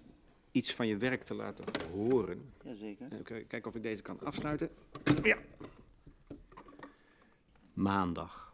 iets 0.51 0.73
van 0.73 0.87
je 0.87 0.97
werk 0.97 1.23
te 1.23 1.33
laten 1.33 1.65
horen? 1.91 2.53
Jazeker. 2.63 3.07
Even 3.11 3.23
kijken 3.47 3.65
of 3.65 3.75
ik 3.75 3.81
deze 3.81 4.01
kan 4.01 4.19
afsluiten. 4.19 4.69
Ja. 5.23 5.37
Maandag. 7.73 8.46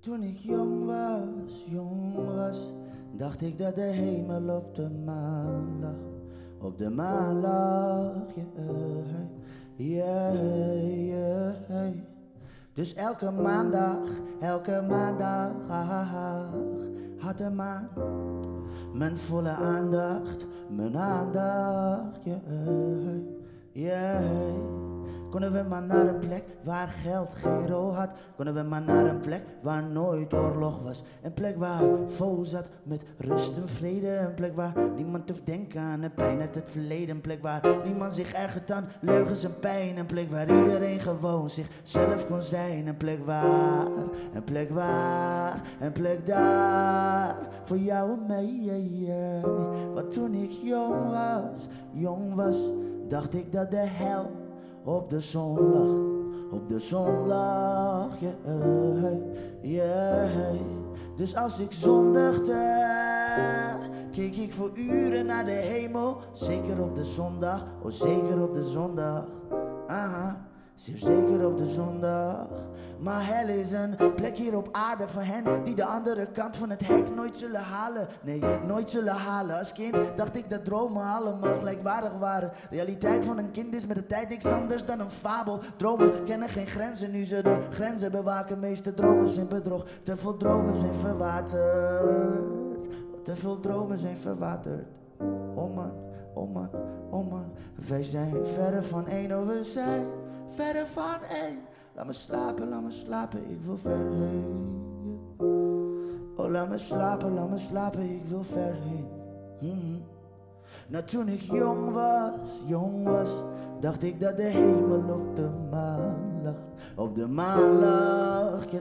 Toen 0.00 0.22
ik 0.22 0.36
jong 0.36 0.86
was, 0.86 1.64
jong 1.66 2.14
was, 2.14 2.58
dacht 3.12 3.42
ik 3.42 3.58
dat 3.58 3.74
de 3.74 3.80
hemel 3.80 4.56
op 4.56 4.74
de 4.74 4.90
maan 5.04 5.80
lag. 5.80 5.94
Op 6.58 6.78
de 6.78 6.90
maan 6.90 7.40
lag 7.40 8.34
je, 8.34 8.44
ja, 9.76 10.32
ja. 11.68 11.92
Dus 12.72 12.94
elke 12.94 13.30
maandag, 13.30 14.08
elke 14.40 14.84
maandag, 14.88 15.52
had 17.18 17.38
de 17.38 17.50
maan 17.50 17.88
mijn 18.92 19.18
volle 19.18 19.48
aandacht, 19.48 20.46
mijn 20.68 20.96
aandacht, 20.96 22.24
ja, 22.24 22.40
ja. 23.72 24.20
Konden 25.30 25.52
we 25.52 25.64
maar 25.68 25.82
naar 25.82 26.06
een 26.06 26.18
plek 26.18 26.44
waar 26.64 26.88
geld 26.88 27.34
geen 27.34 27.68
rol 27.68 27.94
had. 27.94 28.10
Konden 28.36 28.54
we 28.54 28.62
maar 28.62 28.82
naar 28.82 29.06
een 29.06 29.18
plek 29.18 29.42
waar 29.62 29.82
nooit 29.82 30.34
oorlog 30.34 30.82
was. 30.82 31.02
Een 31.22 31.32
plek 31.32 31.56
waar 31.56 31.82
vol 32.06 32.44
zat 32.44 32.68
met 32.82 33.02
rust 33.18 33.56
en 33.56 33.68
vrede. 33.68 34.16
Een 34.16 34.34
plek 34.34 34.56
waar 34.56 34.72
niemand 34.96 35.28
hoeft 35.28 35.46
denken 35.46 35.80
aan 35.80 36.00
de 36.00 36.10
pijn 36.10 36.40
uit 36.40 36.54
het 36.54 36.70
verleden. 36.70 37.14
Een 37.14 37.20
plek 37.20 37.42
waar 37.42 37.76
niemand 37.84 38.14
zich 38.14 38.32
ergert 38.32 38.70
aan 38.70 38.88
leugens 39.00 39.44
en 39.44 39.58
pijn. 39.58 39.98
Een 39.98 40.06
plek 40.06 40.30
waar 40.30 40.56
iedereen 40.56 41.00
gewoon 41.00 41.50
zichzelf 41.50 42.26
kon 42.26 42.42
zijn. 42.42 42.86
Een 42.86 42.96
plek 42.96 43.24
waar, 43.24 43.86
een 44.34 44.44
plek 44.44 44.70
waar, 44.70 45.62
een 45.80 45.92
plek 45.92 46.26
daar. 46.26 47.36
Voor 47.64 47.78
jou 47.78 48.12
en 48.12 48.26
mij. 48.26 49.42
Want 49.94 50.10
toen 50.10 50.34
ik 50.34 50.50
jong 50.50 51.10
was, 51.10 51.68
jong 51.92 52.34
was, 52.34 52.70
dacht 53.08 53.34
ik 53.34 53.52
dat 53.52 53.70
de 53.70 53.86
hel 53.86 54.39
op 54.84 55.08
de 55.08 55.20
zon 55.20 55.70
lag, 55.72 56.58
op 56.60 56.68
de 56.68 56.78
zon 56.78 57.26
lag, 57.26 58.20
yeah, 58.20 59.12
yeah. 59.62 60.60
Dus 61.16 61.36
als 61.36 61.58
ik 61.58 61.72
zondigde, 61.72 62.88
keek 64.12 64.36
ik 64.36 64.52
voor 64.52 64.70
uren 64.74 65.26
naar 65.26 65.44
de 65.44 65.50
hemel. 65.50 66.16
Zeker 66.32 66.82
op 66.82 66.94
de 66.94 67.04
zondag, 67.04 67.66
oh 67.82 67.90
zeker 67.90 68.42
op 68.42 68.54
de 68.54 68.64
zondag. 68.64 69.26
Aha, 69.86 70.49
zeer 70.80 70.98
zeker 70.98 71.46
op 71.46 71.58
de 71.58 71.70
zondag. 71.70 72.46
Maar 72.98 73.26
hel 73.26 73.48
is 73.48 73.72
een 73.72 74.14
plek 74.14 74.36
hier 74.36 74.56
op 74.56 74.68
aarde 74.72 75.08
voor 75.08 75.22
hen 75.22 75.64
die 75.64 75.74
de 75.74 75.84
andere 75.84 76.26
kant 76.26 76.56
van 76.56 76.70
het 76.70 76.86
hek 76.86 77.14
nooit 77.14 77.36
zullen 77.36 77.60
halen. 77.60 78.08
Nee, 78.22 78.40
nooit 78.66 78.90
zullen 78.90 79.14
halen. 79.14 79.58
Als 79.58 79.72
kind 79.72 79.96
dacht 80.16 80.36
ik 80.36 80.50
dat 80.50 80.64
dromen 80.64 81.04
allemaal 81.04 81.58
gelijkwaardig 81.58 82.18
waren. 82.18 82.50
Realiteit 82.70 83.24
van 83.24 83.38
een 83.38 83.50
kind 83.50 83.74
is 83.74 83.86
met 83.86 83.96
de 83.96 84.06
tijd 84.06 84.28
niks 84.28 84.44
anders 84.44 84.84
dan 84.84 85.00
een 85.00 85.10
fabel. 85.10 85.60
Dromen 85.76 86.24
kennen 86.24 86.48
geen 86.48 86.66
grenzen, 86.66 87.10
nu 87.10 87.24
ze 87.24 87.42
de 87.42 87.58
grenzen 87.70 88.10
bewaken. 88.10 88.58
Meeste 88.58 88.94
dromen 88.94 89.28
zijn 89.28 89.48
bedrog, 89.48 89.86
te 90.02 90.16
veel 90.16 90.36
dromen 90.36 90.76
zijn 90.76 90.94
verwaterd. 90.94 92.44
Te 93.24 93.36
veel 93.36 93.60
dromen 93.60 93.98
zijn 93.98 94.16
verwaterd. 94.16 94.86
Oh 95.54 95.74
man, 95.74 95.92
oh 96.34 96.54
man, 96.54 96.70
oh 97.10 97.30
man. 97.30 97.52
Wij 97.88 98.02
zijn 98.02 98.46
verre 98.46 98.82
van 98.82 99.06
één, 99.06 99.46
we 99.46 99.64
zijn 99.64 100.06
verre 100.50 100.86
van 100.86 101.22
één. 101.30 101.58
Laat 101.94 102.06
me 102.06 102.12
slapen, 102.12 102.68
laat 102.68 102.82
me 102.82 102.90
slapen, 102.90 103.50
ik 103.50 103.60
wil 103.62 103.76
ver 103.76 103.96
heen. 103.96 104.78
Oh, 106.36 106.50
laat 106.50 106.68
me 106.68 106.78
slapen, 106.78 107.34
laat 107.34 107.50
me 107.50 107.58
slapen, 107.58 108.02
ik 108.02 108.24
wil 108.24 108.42
ver 108.42 108.74
heen. 108.74 109.08
Mhm. 109.60 109.98
Nou, 110.88 111.04
toen 111.04 111.28
ik 111.28 111.40
jong 111.40 111.92
was, 111.92 112.62
jong 112.66 113.04
was, 113.04 113.30
dacht 113.80 114.02
ik 114.02 114.20
dat 114.20 114.36
de 114.36 114.42
hemel 114.42 114.98
op 114.98 115.36
de 115.36 115.48
maan 115.70 116.40
lag. 116.42 116.54
Op 116.96 117.14
de 117.14 117.26
maan 117.26 117.78
lag, 117.78 118.64
ja, 118.70 118.80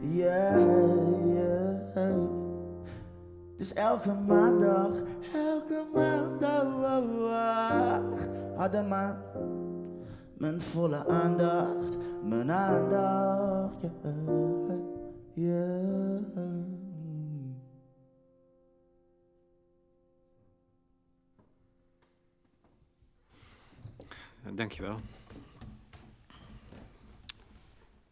ja, 0.00 0.56
ja. 1.34 1.80
Dus 3.56 3.72
elke 3.72 4.14
maandag, 4.26 4.90
elke 5.34 5.86
maandag 5.94 7.04
had 8.56 8.72
de 8.72 8.82
maan 8.82 9.16
mijn 10.42 10.60
volle 10.60 11.06
aandacht, 11.06 11.96
mijn 12.22 12.50
aandacht, 12.50 13.82
ja. 15.34 16.20
Ja, 24.44 24.50
Dankjewel. 24.54 24.96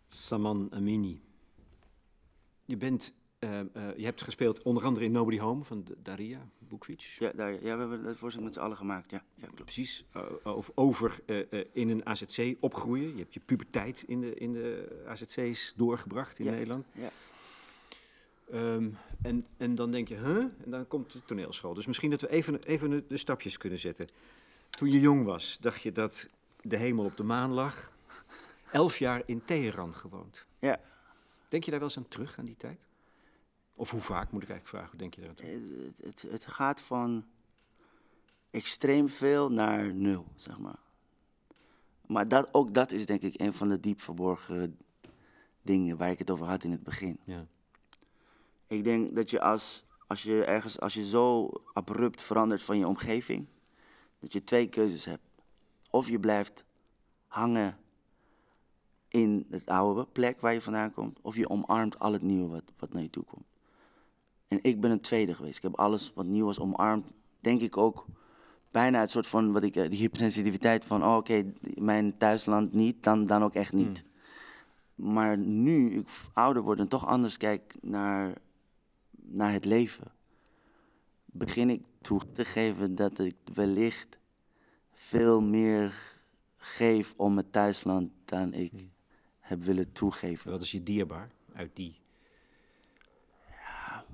Saman 0.07 0.69
Amini. 0.73 1.23
Je, 2.65 2.77
bent, 2.77 3.15
eh, 3.41 3.61
eh, 3.61 3.67
je 3.97 4.05
hebt 4.05 4.23
gespeeld 4.23 4.63
onder 4.63 4.85
andere 4.85 5.05
in 5.05 5.13
Nobody 5.13 5.39
Home 5.39 5.65
van 5.65 5.85
Daria 6.03 6.49
Bukric. 6.59 7.01
Ja, 7.01 7.33
daar, 7.35 7.53
ja, 7.53 7.59
we 7.61 7.69
hebben 7.69 8.03
dat 8.03 8.17
voorstel 8.17 8.43
met 8.43 8.55
z'n 8.55 8.61
allen 8.61 8.77
gemaakt. 8.77 9.11
Ja, 9.11 9.25
ja 9.35 9.47
klopt. 9.47 9.63
Precies, 9.65 10.05
eh, 10.13 10.23
over, 10.43 10.73
over 10.75 11.21
eh, 11.27 11.53
eh, 11.53 11.67
in 11.73 11.89
een 11.89 12.07
AZC 12.07 12.57
opgroeien. 12.61 13.11
Je 13.13 13.19
hebt 13.23 13.35
je 13.35 13.41
puberteit 13.41 14.05
in 14.07 14.21
de, 14.21 14.35
in 14.35 14.53
de 14.53 15.03
AZC's 15.07 15.73
doorgebracht 15.77 16.39
in 16.39 16.45
Ja, 16.45 16.51
Nederland. 16.51 16.87
ja. 16.93 17.11
Ehm, 18.51 18.91
en, 19.23 19.45
en 19.57 19.75
dan 19.75 19.91
denk 19.91 20.09
je, 20.09 20.17
huh? 20.17 20.37
En 20.37 20.71
dan 20.71 20.87
komt 20.89 21.13
de 21.13 21.25
toneelschool. 21.25 21.75
Dus 21.75 21.87
misschien 21.87 22.11
dat 22.11 22.21
we 22.21 22.29
even, 22.31 22.63
even 22.63 22.91
de, 22.91 23.05
de 23.09 23.17
stapjes 23.17 23.57
kunnen 23.57 23.79
zetten. 23.79 24.09
Toen 24.71 24.91
je 24.91 25.01
jong 25.01 25.25
was, 25.25 25.59
dacht 25.61 25.83
je 25.83 25.93
dat 25.93 26.29
de 26.63 26.77
hemel 26.77 27.05
op 27.05 27.17
de 27.17 27.23
maan 27.23 27.53
lag. 27.53 27.93
Elf 28.73 28.99
jaar 28.99 29.23
in 29.27 29.45
Teheran 29.45 29.95
gewoond. 29.95 30.47
Ja. 30.61 30.81
Denk 31.49 31.65
je 31.65 31.71
daar 31.71 31.81
wel 31.81 31.89
eens 31.89 31.99
aan 31.99 32.09
terug, 32.09 32.39
aan 32.39 32.45
die 32.45 32.57
tijd? 32.57 32.79
Of 33.81 33.91
hoe 33.91 34.01
vaak, 34.01 34.31
moet 34.31 34.43
ik 34.43 34.49
eigenlijk 34.49 34.69
vragen, 34.69 34.91
hoe 34.91 34.99
denk 34.99 35.15
je? 35.15 35.47
Het, 35.47 35.99
het, 36.03 36.31
het 36.31 36.47
gaat 36.47 36.81
van 36.81 37.25
extreem 38.51 39.09
veel 39.09 39.51
naar 39.53 39.95
nul, 39.95 40.27
zeg 40.35 40.59
maar. 40.59 40.79
Maar 42.07 42.29
dat, 42.29 42.55
ook 42.55 42.75
dat 42.75 42.93
is 42.93 43.07
denk 43.07 43.23
ik 43.23 43.41
een 43.41 43.53
van 43.53 43.69
de 43.69 43.81
diep 43.81 44.01
verborgen 44.01 44.79
dingen 45.63 45.97
waar 45.97 46.11
ik 46.11 46.19
het 46.19 46.31
over 46.31 46.47
had 46.47 46.65
in 46.65 46.71
het 46.71 46.83
begin. 46.83 47.19
Ja. 47.25 47.47
Ik 48.67 48.85
denk 48.85 49.15
dat 49.15 49.31
je 49.31 49.41
als, 49.41 49.85
als 50.07 50.23
je 50.23 50.45
ergens, 50.45 50.81
als 50.81 50.95
je 50.95 51.07
zo 51.07 51.51
abrupt 51.73 52.23
verandert 52.23 52.63
van 52.63 52.79
je 52.79 52.87
omgeving, 52.87 53.47
dat 54.19 54.33
je 54.33 54.45
twee 54.45 54.69
keuzes 54.69 55.05
hebt. 55.05 55.25
Of 55.91 56.09
je 56.09 56.19
blijft 56.19 56.65
hangen 57.27 57.79
in 59.09 59.47
het 59.51 59.67
oude 59.67 60.07
plek 60.07 60.41
waar 60.41 60.53
je 60.53 60.61
vandaan 60.61 60.93
komt, 60.93 61.19
of 61.21 61.37
je 61.37 61.49
omarmt 61.49 61.99
al 61.99 62.13
het 62.13 62.23
nieuwe 62.23 62.49
wat, 62.49 62.65
wat 62.79 62.93
naar 62.93 63.03
je 63.03 63.11
toe 63.11 63.25
komt. 63.25 63.49
En 64.51 64.59
ik 64.63 64.81
ben 64.81 64.91
een 64.91 65.01
tweede 65.01 65.35
geweest. 65.35 65.57
Ik 65.57 65.63
heb 65.63 65.77
alles 65.77 66.13
wat 66.15 66.27
nieuw 66.27 66.45
was 66.45 66.61
omarmd. 66.61 67.07
Denk 67.41 67.61
ik 67.61 67.77
ook 67.77 68.07
bijna 68.71 69.01
het 69.01 69.11
soort 69.11 69.27
van, 69.27 69.53
wat 69.53 69.63
ik, 69.63 69.77
eh, 69.77 69.91
die 69.91 69.99
hypersensitiviteit 69.99 70.85
van, 70.85 71.05
oh, 71.05 71.17
oké, 71.17 71.53
mijn 71.75 72.17
thuisland 72.17 72.73
niet, 72.73 73.03
dan, 73.03 73.27
dan 73.27 73.43
ook 73.43 73.55
echt 73.55 73.73
niet. 73.73 74.05
Maar 74.95 75.39
nu 75.39 75.99
ik 75.99 76.09
ouder 76.33 76.63
word 76.63 76.79
en 76.79 76.89
toch 76.89 77.07
anders 77.07 77.37
kijk 77.37 77.75
naar, 77.81 78.33
naar 79.11 79.53
het 79.53 79.65
leven, 79.65 80.13
begin 81.25 81.71
ik 81.71 81.85
toe 82.01 82.21
te 82.33 82.45
geven 82.45 82.95
dat 82.95 83.19
ik 83.19 83.37
wellicht 83.55 84.19
veel 84.93 85.43
meer 85.43 86.19
geef 86.57 87.15
om 87.17 87.37
het 87.37 87.53
thuisland 87.53 88.11
dan 88.25 88.53
ik 88.53 88.73
heb 89.41 89.63
willen 89.63 89.93
toegeven. 89.93 90.51
Wat 90.51 90.63
is 90.63 90.71
je 90.71 90.83
dierbaar 90.83 91.31
uit 91.53 91.77
die, 91.77 92.01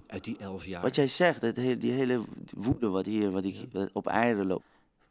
uit 0.06 0.24
die 0.24 0.36
elf 0.38 0.64
jaar? 0.66 0.82
Wat 0.82 0.94
jij 0.96 1.08
zegt, 1.08 1.40
dat 1.40 1.56
hele, 1.56 1.76
die 1.76 1.92
hele 1.92 2.24
woede 2.56 2.88
wat 2.88 3.06
hier 3.06 3.30
wat 3.30 3.44
ik 3.44 3.66
op 3.92 4.06
eieren 4.06 4.46
loop. 4.46 4.62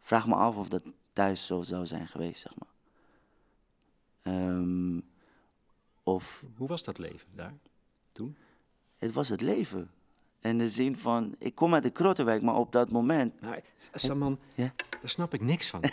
Vraag 0.01 0.27
me 0.27 0.35
af 0.35 0.55
of 0.55 0.69
dat 0.69 0.81
thuis 1.13 1.45
zo 1.45 1.61
zou 1.61 1.85
zijn 1.85 2.07
geweest, 2.07 2.41
zeg 2.41 2.53
maar. 2.57 2.73
Ehm, 4.33 4.99
of 6.03 6.43
Hoe 6.57 6.67
was 6.67 6.83
dat 6.83 6.97
leven 6.97 7.27
daar 7.35 7.53
toen? 8.11 8.35
het 8.97 9.11
was 9.13 9.29
het 9.29 9.41
leven. 9.41 9.89
In 10.39 10.57
de 10.57 10.69
zin 10.69 10.95
van, 10.97 11.35
ik 11.39 11.55
kom 11.55 11.73
uit 11.73 11.83
de 11.83 11.89
Krottenwijk, 11.89 12.41
maar 12.41 12.55
op 12.55 12.71
dat 12.71 12.91
moment... 12.91 13.41
Nou, 13.41 13.59
Saman, 13.93 14.39
Ja? 14.53 14.73
daar 14.89 15.09
snap 15.09 15.33
ik 15.33 15.41
niks 15.41 15.69
van. 15.69 15.81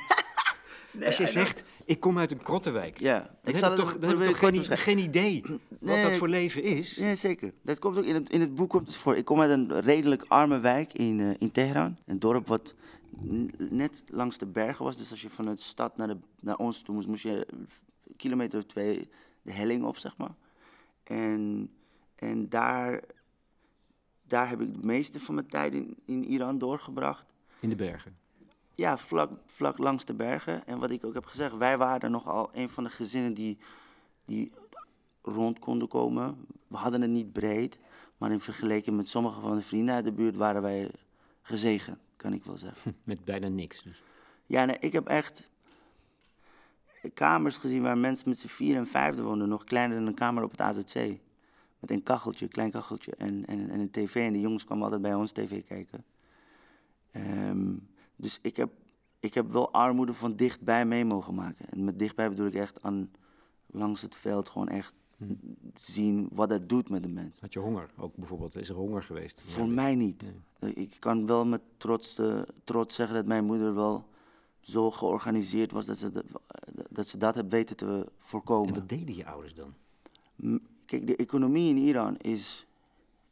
Als 1.04 1.16
je 1.16 1.26
zegt, 1.26 1.64
ik 1.84 2.00
kom 2.00 2.18
uit 2.18 2.30
een 2.30 2.42
krottenwijk, 2.42 3.00
Ja, 3.00 3.18
dan 3.18 3.54
ik 3.54 3.60
heb 3.60 3.74
toch, 3.74 3.94
ook 3.94 4.00
dan 4.00 4.10
heb 4.10 4.20
ik 4.20 4.26
toch 4.26 4.38
geen, 4.38 4.64
geen 4.78 4.98
idee 4.98 5.42
wat 5.42 5.60
Nee, 5.80 6.02
dat 6.02 6.16
voor 6.16 6.28
leven 6.28 6.62
is. 6.62 6.94
Ja, 6.94 7.14
zeker. 7.14 7.52
Dat 7.62 7.78
komt 7.78 7.98
ook 7.98 8.04
in 8.04 8.14
het, 8.14 8.30
in 8.30 8.40
het 8.40 8.54
boek 8.54 8.70
komt 8.70 8.86
het 8.86 8.96
voor. 8.96 9.16
Ik 9.16 9.24
kom 9.24 9.40
uit 9.40 9.50
een 9.50 9.80
redelijk 9.80 10.24
arme 10.28 10.58
wijk 10.58 10.92
in, 10.92 11.20
eh, 11.20 11.30
in 11.38 11.50
Teheran. 11.50 11.96
Een 12.06 12.18
dorp 12.18 12.46
wat 12.46 12.74
net 13.56 14.04
langs 14.08 14.38
de 14.38 14.46
bergen 14.46 14.84
was. 14.84 14.96
Dus 14.96 15.10
als 15.10 15.22
je 15.22 15.30
vanuit 15.30 15.58
de 15.58 15.64
stad 15.64 15.96
naar, 15.96 16.08
de, 16.08 16.16
naar 16.40 16.56
ons 16.56 16.82
toe 16.82 16.94
moest, 16.94 17.08
moest 17.08 17.22
je 17.22 17.46
een 17.50 17.68
kilometer 18.16 18.58
of 18.58 18.64
twee 18.64 19.08
de 19.42 19.52
helling 19.52 19.84
op, 19.84 19.96
zeg 19.96 20.16
maar. 20.16 20.34
En, 21.04 21.70
en 22.14 22.48
daar, 22.48 23.00
daar 24.26 24.48
heb 24.48 24.60
ik 24.60 24.72
de 24.74 24.86
meeste 24.86 25.20
van 25.20 25.34
mijn 25.34 25.46
tijd 25.46 25.74
in, 25.74 25.96
in 26.06 26.24
Iran 26.24 26.58
doorgebracht. 26.58 27.24
In 27.60 27.68
de 27.68 27.76
bergen. 27.76 28.16
Ja, 28.74 28.98
vlak, 28.98 29.30
vlak 29.46 29.78
langs 29.78 30.04
de 30.04 30.14
bergen. 30.14 30.66
En 30.66 30.78
wat 30.78 30.90
ik 30.90 31.04
ook 31.04 31.14
heb 31.14 31.24
gezegd, 31.24 31.56
wij 31.56 31.78
waren 31.78 32.10
nogal 32.10 32.50
een 32.52 32.68
van 32.68 32.84
de 32.84 32.90
gezinnen 32.90 33.34
die, 33.34 33.58
die 34.24 34.52
rond 35.22 35.58
konden 35.58 35.88
komen. 35.88 36.46
We 36.66 36.76
hadden 36.76 37.00
het 37.00 37.10
niet 37.10 37.32
breed, 37.32 37.78
maar 38.16 38.30
in 38.30 38.40
vergelijking 38.40 38.96
met 38.96 39.08
sommige 39.08 39.40
van 39.40 39.56
de 39.56 39.62
vrienden 39.62 39.94
uit 39.94 40.04
de 40.04 40.12
buurt 40.12 40.36
waren 40.36 40.62
wij 40.62 40.90
gezegend, 41.42 41.98
kan 42.16 42.32
ik 42.32 42.44
wel 42.44 42.56
zeggen. 42.56 42.96
Met 43.04 43.24
bijna 43.24 43.48
niks. 43.48 43.82
Dus. 43.82 44.02
Ja, 44.46 44.64
nee, 44.64 44.76
ik 44.80 44.92
heb 44.92 45.06
echt 45.06 45.50
kamers 47.14 47.56
gezien 47.56 47.82
waar 47.82 47.98
mensen 47.98 48.28
met 48.28 48.38
z'n 48.38 48.46
vier 48.46 48.76
en 48.76 48.86
vijfde 48.86 49.22
woonden, 49.22 49.48
nog 49.48 49.64
kleiner 49.64 49.96
dan 49.96 50.06
een 50.06 50.14
kamer 50.14 50.42
op 50.42 50.50
het 50.50 50.60
AZC. 50.60 50.94
Met 51.78 51.90
een 51.90 52.02
kacheltje, 52.02 52.48
klein 52.48 52.70
kacheltje 52.70 53.14
en, 53.16 53.46
en, 53.46 53.70
en 53.70 53.80
een 53.80 53.90
tv. 53.90 54.14
En 54.14 54.32
de 54.32 54.40
jongens 54.40 54.64
kwamen 54.64 54.84
altijd 54.84 55.02
bij 55.02 55.14
ons 55.14 55.32
tv 55.32 55.64
kijken. 55.64 56.04
Ehm, 57.10 57.74
dus 58.16 58.38
ik 58.42 58.56
heb, 58.56 58.72
ik 59.20 59.34
heb 59.34 59.50
wel 59.52 59.72
armoede 59.72 60.14
van 60.14 60.36
dichtbij 60.36 60.84
mee 60.86 61.04
mogen 61.04 61.34
maken. 61.34 61.66
En 61.70 61.84
met 61.84 61.98
dichtbij 61.98 62.28
bedoel 62.28 62.46
ik 62.46 62.54
echt 62.54 62.82
aan 62.82 63.10
langs 63.66 64.02
het 64.02 64.16
veld 64.16 64.48
gewoon 64.48 64.68
echt 64.68 64.94
zien 65.74 66.28
wat 66.32 66.48
dat 66.48 66.68
doet 66.68 66.88
met 66.88 67.02
de 67.02 67.08
mens. 67.08 67.40
Had 67.40 67.52
je 67.52 67.58
honger 67.58 67.90
ook 67.98 68.16
bijvoorbeeld? 68.16 68.56
Is 68.56 68.68
er 68.68 68.74
honger 68.74 69.02
geweest? 69.02 69.40
Voor 69.44 69.68
mij 69.68 69.94
niet. 69.94 70.24
Eh, 70.58 70.76
Ik 70.76 70.96
kan 70.98 71.26
wel 71.26 71.44
met 71.46 71.60
trots, 71.76 72.18
trots 72.64 72.94
zeggen 72.94 73.16
dat 73.16 73.26
mijn 73.26 73.44
moeder 73.44 73.74
wel 73.74 74.04
zo 74.60 74.90
georganiseerd 74.90 75.72
was 75.72 75.86
dat 75.86 75.98
ze, 75.98 76.10
de- 76.10 76.24
dat, 76.90 77.08
ze 77.08 77.16
dat 77.18 77.36
weten 77.48 77.76
te 77.76 77.86
En 77.86 78.06
voorkomen. 78.18 78.74
wat 78.74 78.88
deden 78.88 79.16
je 79.16 79.26
ouders 79.26 79.54
dan? 79.54 79.74
Kijk, 80.84 81.06
de 81.06 81.16
economie 81.16 81.68
in 81.68 81.76
Iran 81.76 82.16
is 82.16 82.66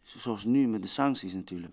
zoals 0.03 0.45
nu 0.45 0.69
met 0.69 0.83
de 0.83 0.89
sancties 0.89 1.35
natuurlijk. 1.35 1.73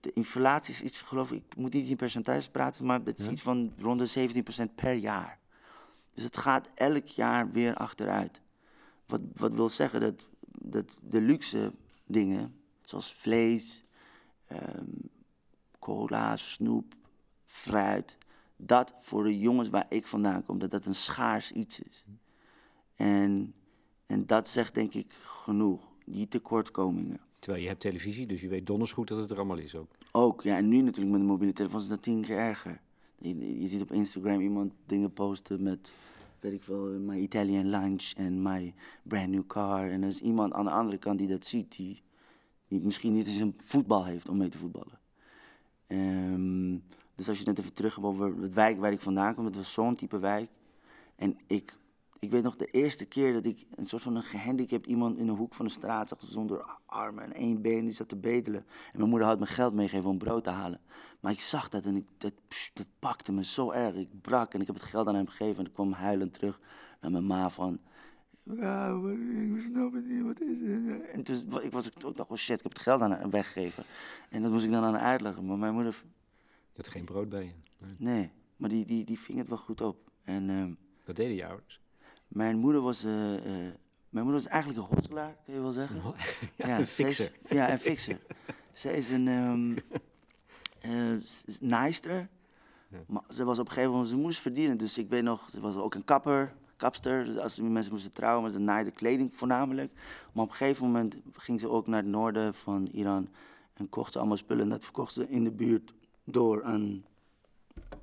De 0.00 0.12
inflatie 0.12 0.74
is 0.74 0.82
iets, 0.82 1.02
geloof 1.02 1.32
ik, 1.32 1.42
ik 1.48 1.56
moet 1.56 1.72
niet 1.72 1.88
in 1.88 1.96
percentages 1.96 2.48
praten, 2.48 2.84
maar 2.84 3.00
het 3.04 3.18
is 3.18 3.26
iets 3.26 3.42
van 3.42 3.72
rond 3.78 4.14
de 4.14 4.32
17% 4.68 4.74
per 4.74 4.92
jaar. 4.92 5.38
Dus 6.14 6.24
het 6.24 6.36
gaat 6.36 6.70
elk 6.74 7.06
jaar 7.06 7.50
weer 7.50 7.74
achteruit. 7.74 8.40
Wat, 9.06 9.20
wat 9.34 9.52
wil 9.52 9.68
zeggen 9.68 10.00
dat, 10.00 10.28
dat 10.58 10.98
de 11.00 11.20
luxe 11.20 11.72
dingen, 12.06 12.60
zoals 12.82 13.14
vlees, 13.14 13.84
ehm, 14.46 14.86
cola, 15.78 16.36
snoep, 16.36 16.94
fruit, 17.44 18.18
dat 18.56 18.94
voor 18.96 19.22
de 19.24 19.38
jongens 19.38 19.68
waar 19.68 19.86
ik 19.88 20.06
vandaan 20.06 20.44
kom, 20.44 20.58
dat 20.58 20.70
dat 20.70 20.84
een 20.84 20.94
schaars 20.94 21.52
iets 21.52 21.80
is. 21.80 22.04
En, 22.94 23.54
en 24.06 24.26
dat 24.26 24.48
zegt 24.48 24.74
denk 24.74 24.94
ik 24.94 25.12
genoeg, 25.12 25.88
die 26.04 26.28
tekortkomingen. 26.28 27.20
Terwijl 27.42 27.62
je 27.62 27.68
hebt 27.68 27.80
televisie, 27.80 28.26
dus 28.26 28.40
je 28.40 28.48
weet 28.48 28.66
donders 28.66 28.92
goed 28.92 29.08
dat 29.08 29.18
het 29.18 29.30
er 29.30 29.36
allemaal 29.36 29.58
is 29.58 29.74
ook. 29.74 29.90
Ook, 30.12 30.42
ja, 30.42 30.56
en 30.56 30.68
nu 30.68 30.80
natuurlijk 30.80 31.12
met 31.12 31.20
de 31.20 31.26
mobiele 31.26 31.52
telefoon 31.52 31.80
is 31.80 31.88
dat 31.88 32.02
tien 32.02 32.20
keer 32.20 32.38
erger. 32.38 32.80
Je, 33.18 33.66
ziet 33.66 33.82
op 33.82 33.92
Instagram 33.92 34.40
iemand 34.40 34.72
dingen 34.86 35.12
posten 35.12 35.62
met, 35.62 35.92
weet 36.40 36.52
ik 36.52 36.62
veel, 36.62 36.84
my 36.84 37.16
Italian 37.16 37.68
lunch 37.68 38.12
en 38.16 38.42
my 38.42 38.74
brand 39.02 39.28
new 39.28 39.46
car. 39.46 39.90
En 39.90 40.02
er 40.02 40.08
is 40.08 40.20
iemand 40.20 40.52
aan 40.52 40.64
de 40.64 40.70
andere 40.70 40.98
kant 40.98 41.18
die 41.18 41.28
dat 41.28 41.44
ziet, 41.44 41.76
die, 41.76 42.02
die 42.68 42.80
misschien 42.80 43.12
niet 43.12 43.26
eens 43.26 43.40
een 43.40 43.54
voetbal 43.56 44.04
heeft 44.04 44.28
om 44.28 44.36
mee 44.36 44.48
te 44.48 44.58
voetballen. 44.58 44.98
Ehm, 45.86 46.78
dus 47.14 47.28
als 47.28 47.38
je 47.38 47.44
net 47.44 47.58
even 47.58 47.74
terug 47.74 47.94
hebt 47.94 48.06
over 48.06 48.36
het 48.40 48.54
wijk 48.54 48.78
waar 48.78 48.92
ik 48.92 49.00
vandaan 49.00 49.34
kom, 49.34 49.44
het 49.44 49.56
was 49.56 49.72
zo'n 49.72 49.94
type 49.94 50.18
wijk. 50.18 50.50
En 51.16 51.38
ik, 51.46 51.76
ik 52.22 52.30
weet 52.30 52.42
nog 52.42 52.56
de 52.56 52.66
eerste 52.66 53.04
keer 53.04 53.32
dat 53.32 53.44
ik 53.44 53.66
een 53.74 53.84
soort 53.84 54.02
van 54.02 54.16
een 54.16 54.22
gehandicapt 54.22 54.86
iemand 54.86 55.18
in 55.18 55.26
de 55.26 55.32
hoek 55.32 55.54
van 55.54 55.64
de 55.64 55.70
straat 55.70 56.08
zag 56.08 56.18
zonder 56.22 56.64
armen 56.86 57.24
en 57.24 57.32
één 57.32 57.62
been, 57.62 57.84
die 57.84 57.94
zat 57.94 58.08
te 58.08 58.16
bedelen. 58.16 58.60
En 58.92 58.98
mijn 58.98 59.08
moeder 59.08 59.28
had 59.28 59.38
me 59.38 59.46
geld 59.46 59.74
meegegeven 59.74 60.10
om 60.10 60.18
brood 60.18 60.44
te 60.44 60.50
halen. 60.50 60.80
Maar 61.20 61.32
ik 61.32 61.40
zag 61.40 61.68
dat 61.68 61.84
en 61.84 61.96
ik, 61.96 62.06
dat, 62.16 62.32
pss, 62.48 62.70
dat 62.74 62.86
pakte 62.98 63.32
me 63.32 63.44
zo 63.44 63.70
erg. 63.70 63.94
Ik 63.94 64.20
brak 64.20 64.54
en 64.54 64.60
ik 64.60 64.66
heb 64.66 64.76
het 64.76 64.84
geld 64.84 65.06
aan 65.06 65.14
hem 65.14 65.26
gegeven 65.26 65.58
en 65.58 65.66
ik 65.66 65.72
kwam 65.72 65.92
huilend 65.92 66.32
terug 66.32 66.60
naar 67.00 67.10
mijn 67.10 67.26
ma 67.26 67.50
van... 67.50 67.80
Ja, 68.42 69.00
ik 69.54 69.60
snap 69.60 69.92
het 69.92 70.06
niet, 70.06 70.22
wat 70.22 70.40
is 70.40 70.60
het? 70.60 71.10
En 71.12 71.22
dus, 71.22 71.44
ik 71.62 71.72
was 71.72 72.04
ook 72.04 72.16
dacht, 72.16 72.30
oh 72.30 72.36
shit, 72.36 72.56
ik 72.56 72.62
heb 72.62 72.72
het 72.72 72.82
geld 72.82 73.00
aan 73.00 73.10
hem 73.10 73.30
weggegeven. 73.30 73.84
En 74.28 74.42
dat 74.42 74.50
moest 74.50 74.64
ik 74.64 74.70
dan 74.70 74.84
aan 74.84 74.94
haar 74.94 75.02
uitleggen. 75.10 75.46
Maar 75.46 75.58
mijn 75.58 75.74
moeder, 75.74 76.02
Je 76.72 76.76
had 76.76 76.88
geen 76.88 77.04
brood 77.04 77.28
bij 77.28 77.44
je. 77.44 77.52
Nee. 77.78 77.94
nee, 77.98 78.30
maar 78.56 78.68
die, 78.68 78.84
die, 78.86 79.04
die 79.04 79.18
ving 79.18 79.38
het 79.38 79.48
wel 79.48 79.58
goed 79.58 79.80
op. 79.80 80.10
En 80.24 80.50
ehm, 80.50 80.72
Wat 81.04 81.16
deden 81.16 81.34
je 81.34 81.46
ouders? 81.46 81.81
Mijn 82.32 82.58
moeder 82.58 82.80
was... 82.80 83.04
eh, 83.04 83.34
eh, 83.36 83.72
mijn 84.08 84.24
moeder 84.24 84.32
was 84.42 84.46
eigenlijk 84.46 84.80
een 84.82 84.94
hosselaar, 84.96 85.36
kun 85.44 85.54
je 85.54 85.60
wel 85.60 85.72
zeggen. 85.72 86.02
Ja, 86.56 86.78
een 86.78 86.86
zij 86.86 87.06
is- 87.06 87.16
fixer. 87.20 87.32
ja, 87.56 87.70
een 87.72 87.78
fixer. 87.78 88.20
Zij 88.72 88.94
is 88.94 89.10
een 89.10 89.78
s- 91.24 91.58
naaister. 91.60 92.28
Maar 93.06 93.22
ze 93.28 93.44
was 93.44 93.58
op 93.58 93.64
een 93.66 93.70
gegeven 93.72 93.90
moment, 93.92 94.10
ze 94.10 94.16
moest 94.16 94.38
verdienen. 94.40 94.76
Dus 94.76 94.98
ik 94.98 95.08
weet 95.08 95.22
nog, 95.22 95.50
ze 95.50 95.60
was 95.60 95.76
ook 95.76 95.94
een 95.94 96.04
kapper, 96.04 96.54
kapster. 96.76 97.24
Dus 97.24 97.36
als 97.38 97.60
mensen 97.60 97.92
moesten 97.92 98.12
trouwen, 98.12 98.50
ze 98.50 98.58
naaide 98.58 98.90
kleding 98.90 99.34
voornamelijk. 99.34 99.92
Maar 100.32 100.44
op 100.44 100.50
een 100.50 100.56
gegeven 100.56 100.86
moment 100.86 101.16
ging 101.32 101.60
ze 101.60 101.68
ook 101.68 101.86
naar 101.86 102.02
het 102.02 102.10
noorden 102.10 102.54
van 102.54 102.86
Iran. 102.86 103.28
En 103.74 103.88
kocht 103.88 104.12
ze 104.12 104.18
allemaal 104.18 104.36
spullen. 104.36 104.62
En 104.62 104.68
dat 104.68 104.84
verkocht 104.84 105.12
ze 105.12 105.28
in 105.28 105.44
de 105.44 105.50
buurt 105.52 105.94
door 106.24 106.64
aan 106.64 107.04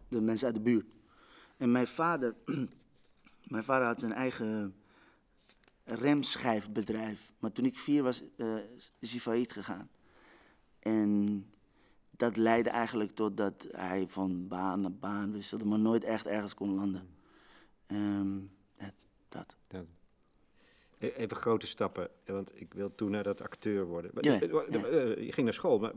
de 0.07 0.21
mensen 0.21 0.45
uit 0.47 0.55
de 0.55 0.61
buurt. 0.61 0.85
En 1.57 1.71
mijn 1.71 1.87
vader, 1.87 2.35
mijn 3.49 3.63
vader 3.63 3.87
had 3.87 3.99
zijn 3.99 4.11
eigen 4.13 4.75
remschijfbedrijf. 5.83 7.33
Maar 7.39 7.51
toen 7.51 7.65
ik 7.65 7.77
vier 7.77 8.03
was, 8.03 8.23
eh, 8.37 8.55
is 8.99 9.11
hij 9.11 9.19
failliet 9.19 9.51
gegaan. 9.51 9.89
En 10.79 11.45
dat 12.11 12.37
leidde 12.37 12.69
eigenlijk 12.69 13.11
tot 13.11 13.37
dat 13.37 13.67
hij 13.71 14.07
van 14.07 14.47
baan 14.47 14.81
naar 14.81 14.93
baan 14.93 15.31
wisselde, 15.31 15.65
maar 15.65 15.79
nooit 15.79 16.03
echt 16.03 16.27
ergens 16.27 16.53
kon 16.53 16.73
landen. 16.73 17.09
Ehm, 17.87 18.37
dat. 19.29 19.55
Ja. 19.67 19.83
E- 20.97 21.07
Even 21.07 21.37
grote 21.37 21.67
stappen, 21.67 22.09
want 22.25 22.51
ik 22.61 22.73
wil 22.73 22.95
toen 22.95 23.11
naar 23.11 23.23
dat 23.23 23.41
acteur 23.41 23.85
worden. 23.85 24.11
Ja, 24.19 24.39
eh, 24.41 24.49
ja. 24.69 24.83
eh, 24.85 25.25
Je 25.25 25.31
ging 25.31 25.43
naar 25.45 25.53
school, 25.53 25.79
maar 25.79 25.93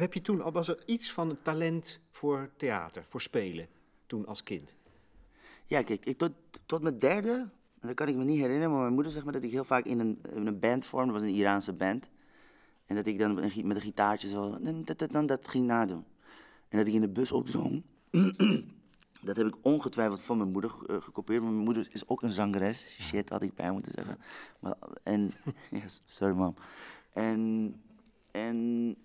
heb 0.00 0.14
je 0.14 0.20
toen 0.20 0.40
al 0.42 0.52
was 0.52 0.68
er 0.68 0.82
iets 0.86 1.12
van 1.12 1.30
een 1.30 1.42
talent 1.42 2.00
voor 2.10 2.50
theater, 2.56 3.04
voor 3.06 3.20
spelen, 3.20 3.68
toen 4.06 4.26
als 4.26 4.42
kind? 4.42 4.76
Ja, 5.66 5.82
kijk, 5.82 6.06
ik 6.06 6.18
tot, 6.18 6.32
tot 6.66 6.82
mijn 6.82 6.98
derde, 6.98 7.48
en 7.80 7.86
dat 7.86 7.94
kan 7.94 8.08
ik 8.08 8.16
me 8.16 8.24
niet 8.24 8.40
herinneren, 8.40 8.70
maar 8.70 8.80
mijn 8.80 8.94
moeder 8.94 9.12
zegt 9.12 9.24
me 9.24 9.32
dat 9.32 9.42
ik 9.42 9.50
heel 9.50 9.64
vaak 9.64 9.84
in 9.84 9.98
een, 10.00 10.18
een 10.22 10.58
band 10.58 10.86
vormde, 10.86 11.12
dat 11.12 11.20
was 11.20 11.30
een 11.30 11.36
Iraanse 11.36 11.72
band. 11.72 12.10
En 12.86 12.96
dat 12.96 13.06
ik 13.06 13.18
dan 13.18 13.34
met 13.34 13.56
een, 13.56 13.80
gitaartje 13.80 14.28
zo, 14.28 14.58
dat, 14.60 14.98
dat, 14.98 15.12
dan 15.12 15.26
dat 15.26 15.48
ging 15.48 15.66
nadoen. 15.66 16.04
En 16.68 16.78
dat 16.78 16.86
ik 16.86 16.92
in 16.92 17.00
de 17.00 17.08
bus 17.08 17.32
ook 17.32 17.48
zong. 17.48 17.82
dat 19.26 19.36
heb 19.36 19.46
ik 19.46 19.54
ongetwijfeld 19.62 20.20
van 20.20 20.38
mijn 20.38 20.50
moeder 20.50 20.72
eh, 20.86 20.96
gekopieerd, 21.00 21.42
mijn 21.42 21.54
moeder 21.54 21.86
is 21.90 22.08
ook 22.08 22.22
een 22.22 22.30
zangeres. 22.30 22.96
Shit, 23.00 23.28
had 23.28 23.42
ik 23.42 23.54
bij 23.54 23.70
moeten 23.70 23.92
zeggen. 23.94 24.18
Maar, 24.60 24.76
en, 25.02 25.32
yes, 25.82 26.00
sorry 26.06 26.34
mam. 26.34 26.54
En, 27.12 27.74
en, 28.30 28.96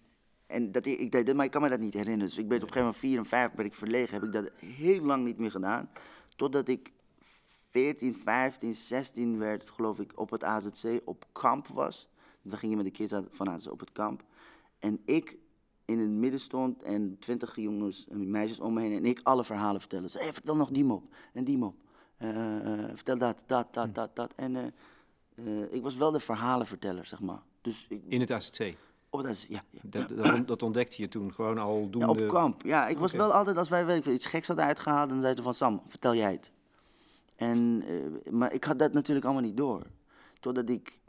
en 0.47 0.71
dat 0.71 0.85
ik, 0.85 1.13
ik 1.13 1.33
maar 1.33 1.45
ik 1.45 1.51
kan 1.51 1.61
me 1.61 1.69
dat 1.69 1.79
niet 1.79 1.93
herinneren. 1.93 2.27
Dus 2.27 2.37
ik 2.37 2.47
ben 2.47 2.57
op 2.57 2.63
een 2.63 2.73
gegeven 2.73 2.81
moment 2.81 2.97
vier 2.97 3.17
en 3.17 3.25
vijf 3.25 3.51
ben 3.51 3.65
ik 3.65 3.73
verlegen. 3.73 4.13
Heb 4.13 4.23
ik 4.23 4.31
dat 4.31 4.51
heel 4.59 5.01
lang 5.01 5.25
niet 5.25 5.37
meer 5.37 5.51
gedaan. 5.51 5.89
Totdat 6.35 6.67
ik 6.67 6.91
14, 7.69 8.15
15, 8.15 8.73
16 8.73 9.37
werd, 9.37 9.69
geloof 9.69 9.99
ik, 9.99 10.11
op 10.15 10.29
het 10.29 10.43
AZC 10.43 11.01
op 11.05 11.25
kamp 11.31 11.67
was. 11.67 12.09
Dan 12.41 12.57
ging 12.57 12.71
je 12.71 12.77
met 12.77 12.85
de 12.85 12.91
kids 12.91 13.13
van 13.29 13.49
AZC 13.49 13.71
op 13.71 13.79
het 13.79 13.91
kamp. 13.91 14.23
En 14.79 15.01
ik 15.05 15.37
in 15.85 15.99
het 15.99 16.09
midden 16.09 16.39
stond 16.39 16.83
en 16.83 17.17
twintig 17.19 17.55
jongens 17.55 18.07
en 18.09 18.31
meisjes 18.31 18.59
om 18.59 18.73
me 18.73 18.81
heen. 18.81 18.91
En 18.91 19.05
ik 19.05 19.19
alle 19.23 19.43
verhalen 19.43 19.79
vertellen. 19.79 20.09
Ze 20.09 20.17
hey, 20.17 20.33
vertel 20.33 20.55
nog 20.55 20.69
die 20.69 20.85
mop 20.85 21.13
en 21.33 21.43
die 21.43 21.57
mop. 21.57 21.75
Eh, 22.17 22.83
eh, 22.83 22.89
vertel 22.93 23.17
dat, 23.17 23.43
dat, 23.45 23.73
dat, 23.73 23.95
dat, 23.95 24.15
dat. 24.15 24.33
En 24.35 24.55
eh, 24.55 24.65
eh, 25.35 25.73
ik 25.73 25.81
was 25.81 25.95
wel 25.95 26.11
de 26.11 26.19
verhalenverteller, 26.19 27.05
zeg 27.05 27.19
maar. 27.19 27.41
Dus 27.61 27.87
In 28.07 28.19
het 28.19 28.31
AZC. 28.31 28.75
Het 29.19 29.29
AZC, 29.29 29.45
ja, 29.49 29.63
ja. 29.69 29.79
Dat, 29.83 30.09
dat, 30.09 30.47
dat 30.47 30.63
ontdekte 30.63 31.01
je 31.01 31.07
toen 31.07 31.33
gewoon 31.33 31.57
al 31.57 31.79
Ja, 31.81 31.87
doende... 31.87 32.23
op 32.23 32.27
kamp. 32.27 32.61
Ja, 32.61 32.87
ik 32.87 32.97
was 32.97 33.11
wel 33.11 33.33
altijd, 33.33 33.57
als 33.57 33.69
wij 33.69 33.85
weet 33.85 33.97
ik 33.97 34.03
veel, 34.03 34.13
iets 34.13 34.25
geks 34.25 34.47
hadden 34.47 34.65
uitgehaald, 34.65 35.09
dan 35.09 35.19
zeiden 35.19 35.43
ze 35.43 35.43
van 35.43 35.53
Sam, 35.53 35.81
vertel 35.87 36.15
jij 36.15 36.31
het. 36.31 36.51
En, 37.35 37.83
eh, 37.87 38.31
maar 38.31 38.53
ik 38.53 38.63
had 38.63 38.79
dat 38.79 38.93
natuurlijk 38.93 39.25
allemaal 39.25 39.43
niet 39.43 39.57
door. 39.57 39.81
Totdat 40.39 40.69
ik, 40.69 40.99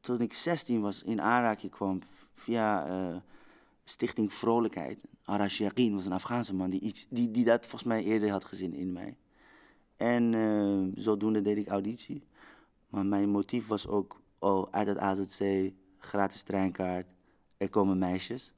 toen 0.00 0.20
ik 0.20 0.32
16 0.32 0.80
was, 0.80 1.02
in 1.02 1.20
aanraking 1.20 1.72
kwam 1.72 1.98
via 2.34 2.86
eh, 2.86 3.16
Stichting 3.84 4.32
Vrolijkheid. 4.32 5.00
Arash 5.24 5.58
Yaqin 5.58 5.94
was 5.94 6.06
een 6.06 6.12
Afghaanse 6.12 6.54
man 6.54 6.70
die, 6.70 6.80
iets, 6.80 7.06
die, 7.08 7.30
die 7.30 7.44
dat 7.44 7.60
volgens 7.60 7.84
mij 7.84 8.04
eerder 8.04 8.30
had 8.30 8.44
gezien 8.44 8.74
in 8.74 8.92
mij. 8.92 9.16
En 9.96 10.34
eh, 10.34 11.02
zodoende 11.02 11.42
deed 11.42 11.56
ik 11.56 11.68
auditie. 11.68 12.22
Maar 12.88 13.06
mijn 13.06 13.28
motief 13.28 13.66
was 13.66 13.86
ook 13.86 14.20
oh, 14.38 14.66
uit 14.70 14.86
het 14.86 14.98
AZC, 14.98 15.72
gratis 15.98 16.42
treinkaart, 16.42 17.06
er 17.56 17.68
komen 17.70 17.98
meisjes. 17.98 18.54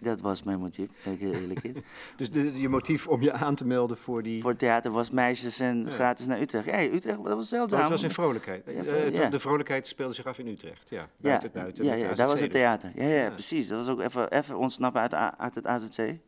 Dat 0.00 0.20
was 0.20 0.42
mijn 0.42 0.58
motief, 0.58 1.06
ik 1.06 1.20
eerlijk 1.20 1.62
in. 1.62 1.84
Dus 2.16 2.30
de, 2.30 2.60
je 2.60 2.68
motief 2.68 3.08
om 3.08 3.22
je 3.22 3.32
aan 3.32 3.54
te 3.54 3.66
melden 3.66 3.96
voor 3.96 4.22
die... 4.22 4.42
Voor 4.42 4.56
theater 4.56 4.90
was 4.90 5.10
meisjes 5.10 5.60
en 5.60 5.90
gratis 5.90 6.26
naar 6.26 6.40
Utrecht. 6.40 6.66
Hé, 6.70 6.90
Utrecht, 6.92 7.24
dat 7.24 7.36
was 7.36 7.48
zeldzaam. 7.48 7.78
Oh, 7.78 7.84
het 7.84 7.92
was 7.94 8.02
in 8.02 8.10
vrolijkheid. 8.10 8.64
Ja, 8.66 8.72
Eh, 8.72 9.14
ja. 9.14 9.28
De 9.28 9.38
vrolijkheid 9.40 9.86
speelde 9.86 10.14
zich 10.14 10.26
af 10.26 10.38
in 10.38 10.46
Utrecht, 10.46 10.88
ja. 10.90 11.00
Ja, 11.00 11.40
Buiten, 11.52 11.84
ja, 11.84 12.14
daar 12.14 12.26
was 12.26 12.40
het 12.40 12.50
dus. 12.50 12.60
theater. 12.60 12.92
Ja, 12.94 13.04
ja, 13.08 13.30
precies. 13.30 13.68
Dat 13.68 13.78
was 13.86 13.88
ook 13.88 14.00
even, 14.00 14.30
even 14.30 14.56
ontsnappen 14.58 15.00
uit, 15.00 15.14
uit 15.38 15.54
het 15.54 15.66
AZC. 15.66 15.96
Ja. 15.96 16.18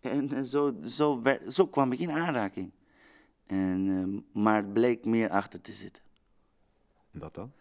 En 0.00 0.32
eh, 0.32 0.42
zo, 0.42 0.74
zo, 0.84 1.22
werd- 1.22 1.52
zo 1.52 1.66
kwam 1.66 1.92
ik 1.92 1.98
in 1.98 2.10
aanraking. 2.10 2.70
En, 3.46 3.86
ehm, 3.88 4.42
maar 4.42 4.56
het 4.56 4.72
bleek 4.72 5.04
meer 5.04 5.30
achter 5.30 5.60
te 5.60 5.72
zitten. 5.72 6.02
En 7.12 7.20
Wat 7.20 7.34
dan? 7.34 7.52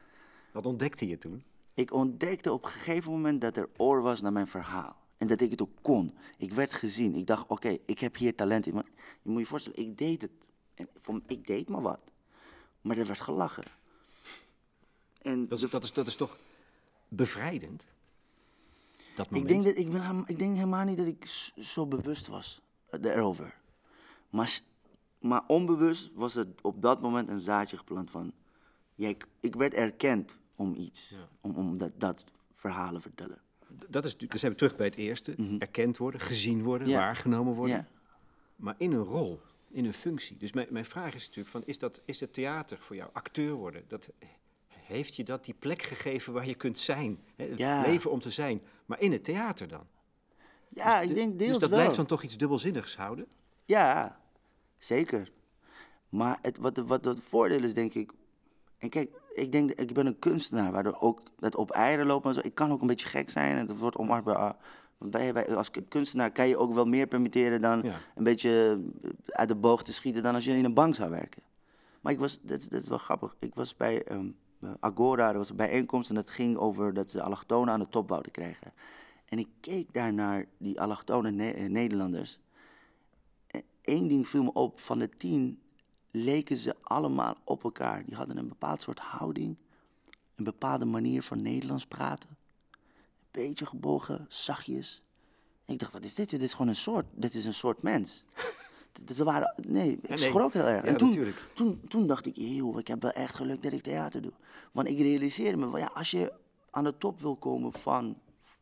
Wat 0.51 0.65
ontdekte 0.65 1.07
je 1.07 1.17
toen? 1.17 1.43
Ik 1.73 1.93
ontdekte 1.93 2.51
op 2.51 2.63
een 2.63 2.69
gegeven 2.69 3.11
moment 3.11 3.41
dat 3.41 3.57
er 3.57 3.69
oor 3.77 4.01
was 4.01 4.21
naar 4.21 4.31
mijn 4.31 4.47
verhaal. 4.47 4.95
En 5.17 5.27
dat 5.27 5.41
ik 5.41 5.51
het 5.51 5.61
ook 5.61 5.77
kon. 5.81 6.13
Ik 6.37 6.53
werd 6.53 6.73
gezien. 6.73 7.15
Ik 7.15 7.27
dacht, 7.27 7.47
oké, 7.47 7.77
ik 7.85 7.99
heb 7.99 8.17
hier 8.17 8.35
talent 8.35 8.65
in. 8.65 8.73
Maar 8.73 8.85
je 9.21 9.29
moet 9.29 9.39
je 9.39 9.45
voorstellen, 9.45 9.79
ik 9.79 9.97
deed 9.97 10.21
het. 10.21 10.31
Ik 11.27 11.47
deed 11.47 11.69
maar 11.69 11.81
wat. 11.81 11.99
Maar 12.81 12.97
er 12.97 13.05
werd 13.05 13.19
gelachen. 13.19 13.63
En 15.21 15.47
Dat 15.47 15.61
is, 15.61 15.69
dat, 15.69 15.83
is, 15.83 15.93
dat 15.93 16.07
is 16.07 16.15
toch 16.15 16.37
bevrijdend? 17.07 17.85
Dat 19.15 19.25
ik, 19.25 19.31
moment? 19.31 19.49
denk 19.49 19.63
dat, 19.63 19.77
ik, 19.77 19.91
ben, 19.91 20.23
ik 20.25 20.39
denk 20.39 20.55
helemaal 20.55 20.85
niet 20.85 20.97
dat 20.97 21.07
ik 21.07 21.25
zo 21.57 21.85
bewust 21.85 22.27
was 22.27 22.61
eh, 22.89 23.03
erover. 23.03 23.57
Maar, 24.29 24.59
maar 25.19 25.43
onbewust 25.47 26.11
was 26.13 26.35
er 26.35 26.47
op 26.61 26.81
dat 26.81 27.01
moment 27.01 27.29
een 27.29 27.39
zaadje 27.39 27.77
geplant 27.77 28.11
van... 28.11 28.33
Jij, 28.95 29.17
ik 29.39 29.55
werd 29.55 29.73
erkend 29.73 30.37
om 30.63 30.75
iets. 30.75 31.09
Ja. 31.09 31.27
Om, 31.41 31.55
om 31.55 31.77
dat, 31.77 31.91
dat 31.97 32.23
verhalen 32.53 33.01
vertellen. 33.01 33.37
Dat 33.89 34.05
is, 34.05 34.17
dus 34.17 34.39
zijn 34.39 34.51
we 34.51 34.57
terug 34.57 34.75
bij 34.75 34.85
het 34.85 34.95
eerste. 34.95 35.35
Erkend 35.59 35.97
worden, 35.97 36.19
gezien 36.19 36.63
worden, 36.63 36.87
Ja. 36.87 36.97
waargenomen 36.97 37.53
worden. 37.53 37.75
Ja. 37.75 37.87
Maar 38.55 38.75
in 38.77 38.91
een 38.91 39.03
rol, 39.03 39.41
in 39.71 39.85
een 39.85 39.93
functie. 39.93 40.37
Dus 40.37 40.51
mijn, 40.51 40.67
mijn 40.69 40.85
vraag 40.85 41.13
is 41.13 41.21
natuurlijk 41.21 41.49
van, 41.49 41.63
is, 41.65 41.77
dat, 41.77 42.01
is 42.05 42.19
het 42.19 42.33
theater 42.33 42.77
voor 42.79 42.95
jou, 42.95 43.09
acteur 43.13 43.53
worden, 43.53 43.83
dat, 43.87 44.09
heeft 44.67 45.15
je 45.15 45.23
dat 45.23 45.45
die 45.45 45.53
plek 45.53 45.81
gegeven 45.81 46.33
waar 46.33 46.47
je 46.47 46.55
kunt 46.55 46.79
zijn? 46.79 47.19
Hè, 47.35 47.45
leven 47.85 48.11
om 48.11 48.19
te 48.19 48.31
zijn, 48.31 48.61
maar 48.85 49.01
in 49.01 49.11
het 49.11 49.23
theater 49.23 49.67
dan? 49.67 49.87
Ja, 50.69 50.99
Dus 50.99 51.09
ik 51.09 51.15
de- 51.15 51.21
denk 51.21 51.39
deels 51.39 51.51
Dus 51.51 51.59
dat 51.59 51.69
wel. 51.69 51.79
blijft 51.79 51.95
dan 51.95 52.05
toch 52.05 52.23
iets 52.23 52.37
dubbelzinnigs 52.37 52.95
houden? 52.95 53.27
Ja, 53.65 54.19
zeker. 54.77 55.31
Maar 56.09 56.37
het, 56.41 56.57
wat, 56.57 56.77
wat 56.77 57.05
het 57.05 57.19
voordeel 57.19 57.63
is, 57.63 57.73
denk 57.73 57.93
ik. 57.93 58.11
En 58.77 58.89
kijk, 58.89 59.11
ik 59.33 59.51
denk, 59.51 59.71
ik 59.71 59.93
ben 59.93 60.05
een 60.05 60.19
kunstenaar, 60.19 60.71
waardoor 60.71 60.97
ook 60.99 61.21
dat 61.39 61.55
op 61.55 61.71
eieren 61.71 62.05
lopen 62.05 62.29
en 62.29 62.35
zo. 62.35 62.41
Ik 62.43 62.55
kan 62.55 62.71
ook 62.71 62.81
een 62.81 62.87
beetje 62.87 63.07
gek 63.07 63.29
zijn 63.29 63.57
en 63.57 63.65
dat 63.65 63.77
wordt 63.77 63.97
ah, 63.97 64.51
want 64.97 65.11
bij, 65.11 65.33
bij, 65.33 65.55
als 65.55 65.71
kunstenaar 65.87 66.31
kan 66.31 66.47
je 66.47 66.57
ook 66.57 66.73
wel 66.73 66.85
meer 66.85 67.07
permitteren 67.07 67.61
dan 67.61 67.81
Ja. 67.83 67.97
een 68.15 68.23
beetje 68.23 68.79
eh, 69.03 69.09
uit 69.25 69.47
de 69.47 69.55
boog 69.55 69.83
te 69.83 69.93
schieten 69.93 70.23
dan 70.23 70.35
als 70.35 70.45
je 70.45 70.57
in 70.57 70.65
een 70.65 70.73
bank 70.73 70.95
zou 70.95 71.09
werken. 71.09 71.41
Maar 72.01 72.13
ik 72.13 72.19
was, 72.19 72.39
dat, 72.41 72.67
is- 72.71 72.87
wel 72.87 72.97
grappig. 72.97 73.35
Ik 73.39 73.55
was 73.55 73.75
bij 73.77 74.03
eh, 74.03 74.19
Agora, 74.79 75.29
er 75.31 75.37
was 75.37 75.49
een 75.49 75.55
bijeenkomst 75.55 76.09
en 76.09 76.15
dat 76.15 76.29
ging 76.29 76.57
over 76.57 76.93
dat 76.93 77.09
ze 77.09 77.21
allochtonen 77.21 77.73
aan 77.73 77.79
de 77.79 77.89
top 77.89 78.09
wouden 78.09 78.31
krijgen. 78.31 78.73
En 79.25 79.39
ik 79.39 79.47
keek 79.59 79.93
daar 79.93 80.13
naar 80.13 80.45
die 80.57 80.81
allochtone 80.81 81.31
Ne- 81.31 81.51
eh, 81.51 81.69
Nederlanders. 81.69 82.39
Eén 83.81 84.07
ding 84.07 84.27
viel 84.27 84.43
me 84.43 84.53
op, 84.53 84.79
van 84.81 84.99
de 84.99 85.09
tien 85.09 85.59
leken 86.15 86.55
ze 86.55 86.75
allemaal 86.81 87.35
op 87.43 87.63
elkaar. 87.63 88.05
Die 88.05 88.15
hadden 88.15 88.37
een 88.37 88.47
bepaald 88.47 88.81
soort 88.81 88.99
houding, 88.99 89.57
een 90.35 90.43
bepaalde 90.43 90.85
manier 90.85 91.23
van 91.23 91.41
Nederlands 91.41 91.85
praten. 91.85 92.29
Een 92.29 92.77
beetje 93.31 93.65
gebogen, 93.65 94.25
zachtjes. 94.29 95.03
En 95.65 95.73
ik 95.73 95.79
dacht, 95.79 95.91
wat 95.91 96.03
is 96.03 96.15
dit? 96.15 96.29
Dit 96.29 96.41
is 96.41 96.51
gewoon 96.51 96.67
een 96.67 96.75
soort, 96.75 97.05
dit 97.11 97.35
is 97.35 97.45
een 97.45 97.53
soort 97.53 97.81
mens. 97.81 98.23
Ze 99.13 99.23
waren, 99.23 99.53
nee, 99.67 99.91
ik 99.91 100.07
nee. 100.07 100.17
schrok 100.17 100.53
heel 100.53 100.63
erg. 100.63 100.83
Ja, 100.83 100.89
en 100.89 100.97
toen, 100.97 101.33
toen, 101.53 101.81
toen 101.87 102.07
dacht 102.07 102.25
ik, 102.25 102.37
ik 102.37 102.87
heb 102.87 103.01
wel 103.01 103.11
echt 103.11 103.35
geluk 103.35 103.63
dat 103.63 103.73
ik 103.73 103.81
theater 103.81 104.21
doe. 104.21 104.33
Want 104.71 104.87
ik 104.87 104.99
realiseerde 104.99 105.57
me, 105.57 105.69
van, 105.69 105.79
ja, 105.79 105.91
als 105.93 106.11
je 106.11 106.33
aan 106.69 106.83
de 106.83 106.97
top 106.97 107.19
wil 107.19 107.35
komen 107.35 107.73
van 107.73 108.17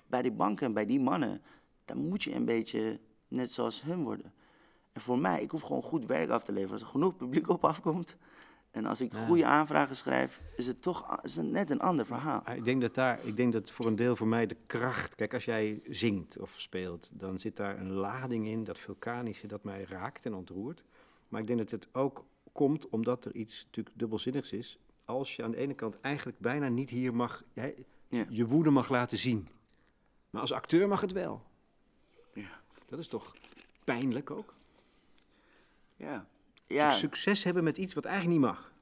bij 0.07 0.21
die 0.21 0.31
banken 0.31 0.65
en 0.65 0.73
bij 0.73 0.85
die 0.85 0.99
mannen, 0.99 1.41
dan 1.85 2.07
moet 2.07 2.23
je 2.23 2.35
een 2.35 2.45
beetje 2.45 2.99
net 3.27 3.51
zoals 3.51 3.81
hun 3.81 4.03
worden. 4.03 4.33
En 4.91 5.01
voor 5.01 5.19
mij, 5.19 5.41
ik 5.41 5.51
hoef 5.51 5.61
gewoon 5.61 5.81
goed 5.83 6.05
werk 6.05 6.29
af 6.29 6.43
te 6.43 6.51
leveren. 6.51 6.73
Als 6.73 6.81
er 6.81 6.87
genoeg 6.87 7.15
publiek 7.15 7.49
op 7.49 7.65
afkomt 7.65 8.15
en 8.71 8.85
als 8.85 9.01
ik 9.01 9.13
goede 9.13 9.45
aanvragen 9.45 9.95
schrijf, 9.95 10.41
is 10.55 10.67
het 10.67 10.81
toch 10.81 11.21
is 11.23 11.35
het 11.35 11.45
net 11.45 11.69
een 11.69 11.79
ander 11.79 12.05
verhaal. 12.05 12.41
Ah, 12.41 12.55
Ik 12.55 12.63
denk 12.63 12.81
dat 12.81 12.95
daar, 12.95 13.25
ik 13.25 13.35
denk 13.37 13.53
dat 13.53 13.71
voor 13.71 13.85
een 13.85 13.95
deel 13.95 14.15
voor 14.15 14.27
mij 14.27 14.47
de 14.47 14.57
kracht. 14.65 15.15
Kijk, 15.15 15.33
als 15.33 15.45
jij 15.45 15.81
zingt 15.89 16.37
of 16.39 16.53
speelt, 16.57 17.09
dan 17.13 17.39
zit 17.39 17.55
daar 17.55 17.79
een 17.79 17.91
lading 17.91 18.47
in, 18.47 18.63
dat 18.63 18.79
vulkanische, 18.79 19.47
dat 19.47 19.63
mij 19.63 19.83
raakt 19.83 20.25
en 20.25 20.33
ontroert. 20.33 20.83
Maar 21.27 21.41
ik 21.41 21.47
denk 21.47 21.59
dat 21.59 21.71
het 21.71 21.87
ook 21.91 22.25
komt 22.51 22.89
omdat 22.89 23.25
er 23.25 23.35
iets 23.35 23.63
natuurlijk 23.65 23.99
dubbelzinnigs 23.99 24.51
is. 24.51 24.79
Als 25.05 25.35
je 25.35 25.43
aan 25.43 25.51
de 25.51 25.57
ene 25.57 25.73
kant 25.73 25.99
eigenlijk 26.01 26.39
bijna 26.39 26.67
niet 26.67 26.89
hier 26.89 27.13
mag, 27.13 27.43
Ja. 27.53 27.71
je 28.29 28.45
woede 28.45 28.69
mag 28.69 28.89
laten 28.89 29.17
zien. 29.17 29.47
Maar 30.29 30.41
als 30.41 30.51
acteur 30.53 30.87
mag 30.87 31.01
het 31.01 31.11
wel. 31.11 31.41
Ja. 32.33 32.61
Dat 32.85 32.99
is 32.99 33.07
toch 33.07 33.35
pijnlijk 33.83 34.31
ook? 34.31 34.53
Ja. 36.01 36.27
Ja, 36.67 36.91
Succes 36.91 37.43
hebben 37.43 37.63
met 37.63 37.77
iets 37.77 37.93
wat 37.93 38.05
eigenlijk 38.05 38.39
niet 38.39 38.49
mag. 38.49 38.73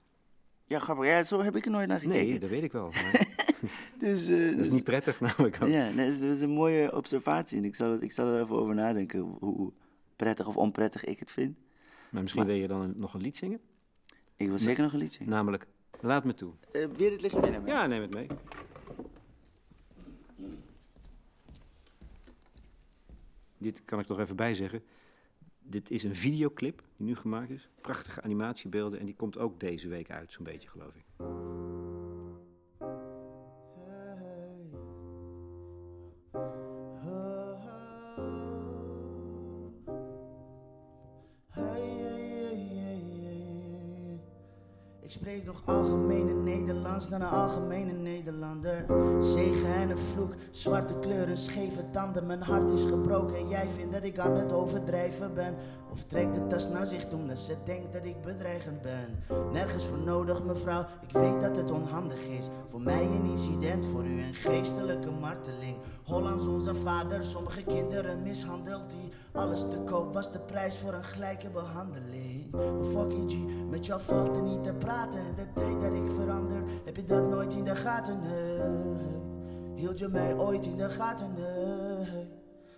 ja, 0.68 0.80
grappig. 0.80 1.06
Ja, 1.06 1.24
zo 1.24 1.42
heb 1.42 1.56
ik 1.56 1.66
er 1.66 1.72
nooit 1.72 1.88
naar 1.88 2.00
gekeken. 2.00 2.28
Nee, 2.28 2.40
dat 2.40 2.50
weet 2.50 2.64
ik 2.64 2.72
wel. 2.72 2.90
Maar 2.92 3.28
Dus, 3.98 4.28
eh, 4.28 4.38
dat 4.38 4.50
is 4.50 4.56
dus- 4.56 4.70
niet 4.70 4.84
prettig 4.84 5.20
namelijk 5.20 5.58
ook. 5.64 5.70
Ja, 5.70 5.86
nee, 5.90 5.96
dat, 6.06 6.14
is, 6.14 6.20
dat 6.20 6.30
is 6.30 6.42
een 6.42 6.50
mooie 6.50 6.96
observatie. 6.96 7.58
En 7.58 7.64
ik 7.66 7.76
zal, 7.76 7.92
het- 7.92 8.02
ik 8.02 8.12
zal 8.12 8.28
er 8.28 8.42
even 8.42 8.56
over 8.58 8.76
nadenken 8.76 9.20
hoe, 9.20 9.72
prettig 10.16 10.48
of 10.48 10.58
onprettig 10.58 11.04
ik 11.06 11.20
het 11.20 11.32
vind. 11.32 11.58
Maar 12.10 12.22
misschien 12.22 12.46
wil 12.46 12.56
je 12.56 12.68
dan 12.68 12.82
een- 12.82 12.94
nog 12.98 13.14
een 13.14 13.22
lied 13.22 13.38
zingen? 13.38 13.60
Ik 14.36 14.48
wil 14.48 14.60
zeker 14.60 14.84
nog 14.84 14.94
een 14.94 15.00
lied 15.00 15.14
zingen. 15.14 15.30
Namelijk, 15.32 15.66
laat 16.02 16.24
me 16.24 16.34
toe. 16.34 16.54
Eh, 16.72 16.86
weer 16.96 17.12
het 17.12 17.22
lichtje 17.22 17.40
meenemen? 17.42 17.68
Ja, 17.68 17.86
neem 17.88 18.02
het 18.02 18.14
mee. 18.14 18.28
Dit 23.58 23.86
kan 23.86 24.00
ik 24.00 24.08
nog 24.08 24.20
even 24.20 24.36
bijzeggen. 24.36 24.84
Dit 25.70 25.92
is 25.92 26.04
een 26.04 26.16
videoclip 26.16 26.84
die 26.98 27.06
nu 27.08 27.16
gemaakt 27.16 27.50
is. 27.50 27.70
Prachtige 27.82 28.22
animatiebeelden 28.22 29.00
en 29.00 29.06
die 29.06 29.16
komt 29.16 29.38
ook 29.38 29.60
deze 29.60 29.90
week 29.90 30.12
uit, 30.12 30.32
zo'n 30.32 30.44
beetje 30.44 30.70
geloof 30.70 30.96
ik. 30.96 31.06
Ik 45.10 45.16
spreek 45.16 45.46
nog 45.46 45.62
algemene 45.66 46.34
Nederlands 46.34 47.10
dan 47.10 47.22
een 47.22 47.28
algemene 47.28 47.92
Nederlander. 47.92 48.86
Zegen 49.20 49.74
en 49.74 49.90
een 49.90 49.98
vloek, 49.98 50.34
zwarte 50.52 50.94
kleuren, 51.00 51.38
scheve 51.38 51.90
tanden. 51.92 52.26
Mijn 52.26 52.42
hart 52.42 52.72
is 52.72 52.84
gebroken 52.84 53.36
en 53.36 53.48
jij 53.48 53.68
vindt 53.70 53.94
dat 53.94 54.04
ik 54.04 54.20
aan 54.20 54.36
het 54.36 54.52
overdrijven 54.52 55.34
ben. 55.34 55.56
Of 55.92 56.04
trekt 56.04 56.36
de 56.36 56.48
tas 56.48 56.68
naar 56.68 56.86
zich 56.86 57.08
toe 57.08 57.20
omdat 57.20 57.40
ze 57.40 57.56
denkt 57.66 57.94
dat 57.94 58.06
ik 58.06 58.22
bedreigend 58.22 58.82
ben. 58.82 59.24
Nergens 59.52 59.86
voor 59.86 60.00
nodig, 60.00 60.44
mevrouw, 60.44 60.86
ik 61.08 61.12
weet 61.12 61.42
dat 61.42 61.56
het 61.56 61.72
onhandig 61.72 62.24
is. 62.24 62.48
Voor 62.68 62.82
mij 62.82 63.04
een 63.04 63.26
incident, 63.26 63.86
voor 63.86 64.06
u 64.06 64.22
een 64.22 64.34
geestelijke 64.34 65.12
marteling. 65.12 65.78
Hollands 66.04 66.48
onze 66.48 66.76
vader, 66.76 67.24
sommige 67.24 67.64
kinderen 67.64 68.22
mishandelt 68.22 68.92
hij. 68.92 69.12
Alles 69.42 69.62
te 69.62 69.78
koop 69.78 70.14
was 70.14 70.32
de 70.32 70.40
prijs 70.40 70.78
voor 70.78 70.94
een 70.94 71.04
gelijke 71.04 71.50
behandeling. 71.50 72.52
Maar 72.52 72.86
fuck 72.86 73.14
met 73.70 73.86
jou 73.86 74.02
valt 74.02 74.36
er 74.36 74.42
niet 74.42 74.64
te 74.64 74.74
praten. 74.74 74.99
En 75.00 75.36
de 75.36 75.54
tijd 75.54 75.82
dat 75.82 75.94
ik 75.94 76.12
verander, 76.12 76.64
heb 76.86 76.96
je 76.96 77.04
dat 77.04 77.30
nooit 77.30 77.54
in 77.54 77.64
de 77.64 77.76
gaten? 77.76 78.20
Nee. 78.20 79.76
Hield 79.76 80.00
je 80.00 80.08
mij 80.08 80.38
ooit 80.38 80.66
in 80.66 80.78
de 80.78 80.90
gaten? 80.90 81.34
Nee. 81.34 82.28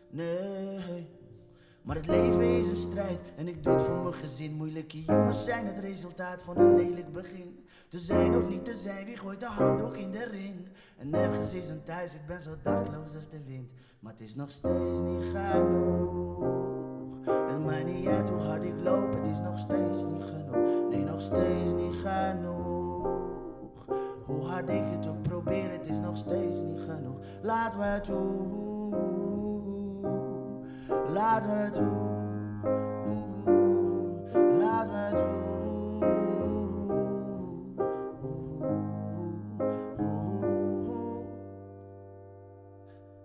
Nee. 0.10 1.10
Maar 1.82 1.96
het 1.96 2.08
leven 2.08 2.58
is 2.58 2.68
een 2.68 2.76
strijd 2.76 3.20
en 3.38 3.48
ik 3.48 3.64
doe 3.64 3.74
het 3.74 3.82
voor 3.82 4.02
mijn 4.02 4.14
gezin. 4.14 4.54
Moeilijke 4.54 5.04
jongens 5.04 5.44
zijn 5.44 5.66
het 5.66 5.80
resultaat 5.80 6.42
van 6.42 6.58
een 6.58 6.76
lelijk 6.76 7.14
begin. 7.14 7.66
Te 7.90 8.00
zijn 8.00 8.36
of 8.36 8.50
niet 8.50 8.66
te 8.66 8.76
zijn, 8.76 9.06
wie 9.06 9.18
gooit 9.18 9.40
de 9.40 9.46
handdoek 9.46 9.96
in 9.96 10.12
de 10.12 10.26
ring? 10.26 10.68
En 10.98 11.10
nergens 11.10 11.54
is 11.54 11.68
een 11.68 11.84
thuis, 11.84 12.14
ik 12.14 12.26
ben 12.28 12.42
zo 12.42 12.52
dakloos 12.64 13.16
als 13.16 13.30
de 13.30 13.44
wind. 13.46 13.70
Maar 14.00 14.12
het 14.12 14.22
is 14.22 14.36
nog 14.36 14.52
steeds 14.52 15.00
niet 15.00 15.24
genoeg. 15.34 16.81
Het 17.26 17.66
maakt 17.66 17.86
niet 17.86 18.08
uit 18.08 18.30
hoe 18.30 18.40
hard 18.40 18.64
ik 18.64 18.74
loop, 18.84 19.14
het 19.14 19.26
is 19.32 19.40
nog 19.40 19.60
steeds 19.60 20.06
niet 20.12 20.24
genoeg. 20.24 20.90
Nee, 20.90 21.04
nog 21.04 21.22
steeds 21.22 21.72
niet 21.74 21.96
genoeg. 22.06 23.08
Hoe 24.26 24.46
hard 24.46 24.70
ik 24.70 24.84
het 24.90 25.08
ook 25.08 25.22
probeer, 25.22 25.72
het 25.72 25.88
is 25.88 26.00
nog 26.00 26.18
steeds 26.18 26.62
niet 26.62 26.80
genoeg. 26.80 27.18
Laat 27.42 27.78
me 27.78 28.00
toe. 28.02 28.60
Laat 31.14 31.48
me 31.48 31.70
toe. 31.72 32.20
Laat 34.60 34.88
me 34.88 35.10
toe. 35.12 35.51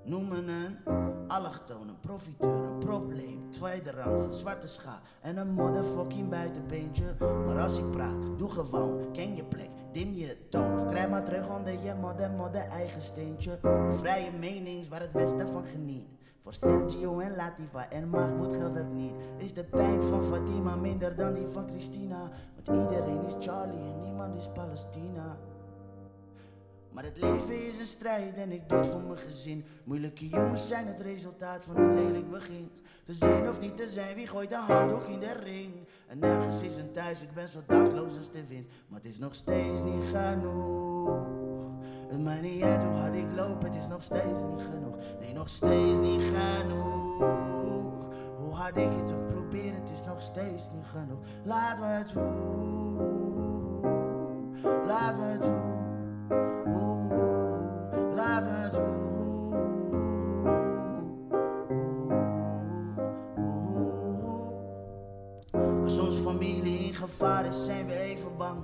Noem 0.07 0.29
me 0.29 0.37
een 0.37 1.29
allochtoon, 1.29 1.89
een 1.89 2.01
profiteur, 2.01 2.65
een 2.65 2.79
probleem, 2.79 3.51
tweederangs, 3.51 4.23
een 4.23 4.33
zwarte 4.33 4.67
scha 4.67 5.01
en 5.21 5.37
een 5.37 5.51
motherfucking 5.51 6.29
buitenbeentje. 6.29 7.17
Maar 7.19 7.59
als 7.59 7.79
ik 7.79 7.91
praat, 7.91 8.39
doe 8.39 8.51
gewoon, 8.51 9.13
ken 9.13 9.37
je 9.37 9.45
plek, 9.45 9.71
dim 9.93 10.13
je 10.13 10.37
toon 10.49 10.73
of 10.73 10.87
krijg 10.87 11.09
maar 11.09 11.25
terug 11.25 11.49
onder 11.49 11.83
je 11.83 11.95
modder, 12.01 12.31
modder 12.31 12.63
eigen 12.63 13.03
steentje. 13.03 13.59
Een 13.63 13.93
vrije 13.93 14.31
menings 14.39 14.89
waar 14.89 15.01
het 15.01 15.13
westen 15.13 15.49
van 15.49 15.65
geniet. 15.65 16.09
Voor 16.43 16.55
Sergio 16.55 17.19
en 17.19 17.37
Latifa 17.37 17.91
en 17.91 18.09
Mahmoud 18.09 18.57
geldt 18.57 18.77
het 18.77 18.93
niet. 18.93 19.13
Is 19.37 19.55
de 19.55 19.65
pijn 19.65 20.03
van 20.03 20.25
Fatima 20.25 20.77
minder 20.77 21.17
dan 21.17 21.35
die 21.35 21.47
van 21.47 21.69
Christina? 21.69 22.31
Want 22.55 22.83
iedereen 22.83 23.25
is 23.25 23.35
Charlie 23.41 23.93
en 23.93 24.03
niemand 24.03 24.37
is 24.37 24.49
Palestina. 24.55 25.39
Maar 26.97 27.05
het 27.05 27.21
leven 27.21 27.67
is 27.67 27.79
een 27.79 27.87
strijd 27.87 28.37
en 28.37 28.53
ik 28.53 28.69
doe 28.69 28.79
het 28.79 28.87
voor 28.87 29.01
mijn 29.01 29.19
gezin. 29.19 29.65
Moeilijke 29.85 30.29
jongens 30.29 30.67
zijn 30.67 30.87
het 30.87 31.01
resultaat 31.01 31.65
van 31.65 31.77
een 31.77 31.95
lelijk 31.95 32.31
begin. 32.31 32.71
Te 33.05 33.15
zijn 33.15 33.49
of 33.49 33.61
niet 33.61 33.77
te 33.77 33.89
zijn, 33.89 34.15
wie 34.15 34.27
gooit 34.27 34.49
de 34.49 34.57
handdoek 34.57 35.05
in 35.05 35.21
de 35.21 35.33
ring? 35.33 35.73
En 36.07 36.19
nergens 36.19 36.63
is 36.63 36.77
een 36.77 36.93
thuis, 36.93 37.21
ik 37.21 37.33
ben 37.35 37.49
zo 37.49 37.59
dakloos 37.67 38.19
als 38.19 38.31
de 38.31 38.47
wind. 38.47 38.67
Maar 38.89 39.01
het 39.03 39.11
is 39.11 39.19
nog 39.19 39.35
steeds 39.35 39.83
niet 39.83 40.05
genoeg. 40.13 41.27
Het 42.09 42.25
maakt 42.25 42.43
niet 42.43 42.63
uit 42.63 42.83
hoe 42.83 42.95
hard 42.95 43.15
ik 43.15 43.33
loop, 43.35 43.63
het 43.63 43.75
is 43.75 43.87
nog 43.89 44.03
steeds 44.03 44.43
niet 44.49 44.67
genoeg. 44.71 44.97
Nee, 45.21 45.33
nog 45.33 45.49
steeds 45.49 45.99
niet 45.99 46.23
genoeg. 46.35 47.19
Hoe 48.39 48.53
hard 48.53 48.77
ik 48.77 48.91
het 48.91 49.13
ook 49.13 49.27
probeer, 49.27 49.75
het 49.75 49.91
is 49.95 50.05
nog 50.05 50.23
steeds 50.23 50.71
niet 50.75 50.87
genoeg. 50.87 51.19
Laat 51.45 51.79
me 51.79 52.05
toe. 52.05 52.25
Laat 54.87 55.17
me 55.17 55.39
toe. 55.39 55.66
Gevaar 67.09 67.45
is, 67.45 67.65
zijn 67.65 67.87
we 67.87 67.99
even 67.99 68.37
bang. 68.37 68.59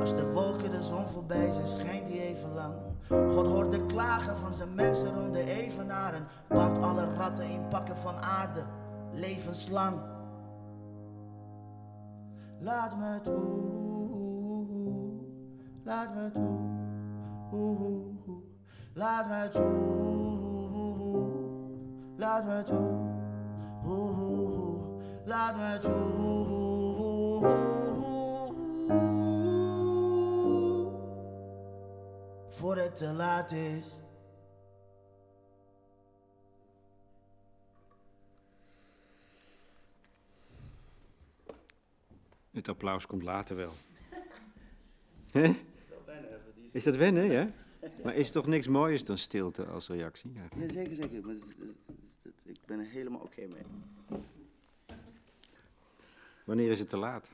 Als 0.00 0.14
de 0.14 0.32
wolken 0.32 0.70
de 0.70 0.82
zon 0.82 1.06
voorbij 1.06 1.52
zijn, 1.52 1.68
schijnt 1.68 2.06
die 2.06 2.20
even 2.20 2.54
lang. 2.54 2.74
God 3.08 3.46
hoort 3.46 3.72
de 3.72 3.86
klagen 3.86 4.36
van 4.36 4.52
zijn 4.52 4.74
mensen 4.74 5.14
rond 5.14 5.34
de 5.34 5.44
evenaren. 5.44 6.26
Band 6.48 6.78
alle 6.78 7.14
ratten 7.14 7.48
in 7.48 7.68
pakken 7.68 7.96
van 7.96 8.20
aarde, 8.20 8.62
levenslang. 9.12 9.96
Laat 12.60 12.98
me 12.98 13.20
toe, 13.22 14.66
laat 15.84 16.14
me 16.14 16.30
toe. 16.30 16.72
Laat 18.96 19.28
me 19.28 19.48
toe, 19.50 19.62
laat 22.16 22.46
me 22.46 22.62
toe, 22.64 22.84
laat 25.24 25.56
me 25.56 25.78
toe. 25.80 27.83
Voor 32.64 32.76
het 32.76 32.94
te 32.94 33.12
laat 33.12 33.52
is. 33.52 33.86
Het 42.50 42.68
applaus 42.68 43.06
komt 43.06 43.22
later 43.22 43.56
wel. 43.56 43.72
Hè? 45.32 45.52
Is 46.72 46.84
dat 46.84 46.96
wennen, 46.96 47.30
ja? 47.30 47.50
Maar 48.02 48.14
is 48.14 48.30
toch 48.30 48.46
niks 48.46 48.68
moois 48.68 49.04
dan 49.04 49.18
stilte 49.18 49.66
als 49.66 49.88
reactie? 49.88 50.32
Ja. 50.32 50.48
Ja, 50.56 50.72
zeker, 50.72 50.94
zeker. 50.94 51.26
Maar 51.26 51.34
ik 52.44 52.58
ben 52.66 52.78
er 52.78 52.86
helemaal 52.86 53.20
oké 53.20 53.46
mee. 53.46 53.64
Wanneer 56.44 56.70
is 56.70 56.78
het 56.78 56.88
te 56.88 56.96
laat? 56.96 57.30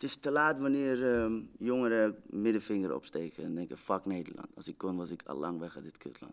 Het 0.00 0.08
is 0.10 0.16
te 0.16 0.30
laat 0.30 0.58
wanneer 0.58 1.14
ehm, 1.14 1.40
jongeren 1.58 2.16
middenvinger 2.26 2.94
opsteken 2.94 3.44
en 3.44 3.54
denken, 3.54 3.78
fuck 3.78 4.04
Nederland. 4.04 4.48
Als 4.54 4.68
ik 4.68 4.78
kon, 4.78 4.96
was 4.96 5.10
ik 5.10 5.22
al 5.22 5.36
lang 5.36 5.58
weg 5.58 5.74
uit 5.74 5.84
dit 5.84 5.98
kutland. 5.98 6.32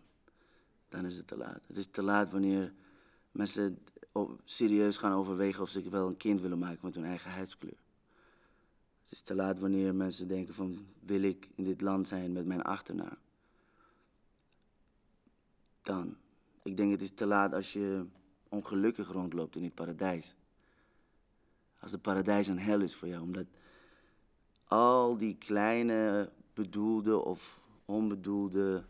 Dan 0.88 1.04
is 1.04 1.16
het 1.16 1.26
te 1.26 1.36
laat. 1.36 1.60
Het 1.66 1.76
is 1.76 1.86
te 1.86 2.02
laat 2.02 2.30
wanneer 2.30 2.72
mensen 3.30 3.78
serieus 4.44 4.96
gaan 4.96 5.12
overwegen 5.12 5.62
of 5.62 5.68
ze 5.68 5.88
wel 5.88 6.06
een 6.06 6.16
kind 6.16 6.40
willen 6.40 6.58
maken 6.58 6.78
met 6.82 6.94
hun 6.94 7.04
eigen 7.04 7.30
huidskleur. 7.30 7.76
Het 9.02 9.12
is 9.12 9.20
te 9.20 9.34
laat 9.34 9.58
wanneer 9.58 9.94
mensen 9.94 10.28
denken 10.28 10.54
van, 10.54 10.86
wil 11.00 11.22
ik 11.22 11.48
in 11.54 11.64
dit 11.64 11.80
land 11.80 12.08
zijn 12.08 12.32
met 12.32 12.46
mijn 12.46 12.62
achternaam? 12.62 13.18
Dan. 15.82 16.16
Ik 16.62 16.76
denk 16.76 16.90
het 16.90 17.02
is 17.02 17.14
te 17.14 17.26
laat 17.26 17.54
als 17.54 17.72
je 17.72 18.04
ongelukkig 18.48 19.08
rondloopt 19.12 19.56
in 19.56 19.62
het 19.64 19.74
paradijs. 19.74 20.34
Als 21.80 21.92
het 21.92 22.02
paradijs 22.02 22.46
een 22.46 22.58
hel 22.58 22.80
is 22.80 22.94
voor 22.94 23.08
jou, 23.08 23.22
omdat 23.22 23.46
al 24.64 25.16
die 25.16 25.36
kleine 25.36 26.32
bedoelde 26.54 27.24
of 27.24 27.60
onbedoelde 27.84 28.84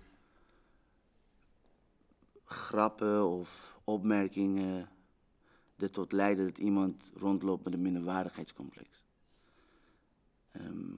grappen 2.44 3.26
of 3.26 3.78
opmerkingen 3.84 4.88
ertot 5.76 6.12
leiden 6.12 6.46
dat 6.46 6.58
iemand 6.58 7.10
rondloopt 7.14 7.64
met 7.64 7.72
een 7.72 7.82
minderwaardigheidscomplex. 7.82 9.04
Ehm, 10.52 10.94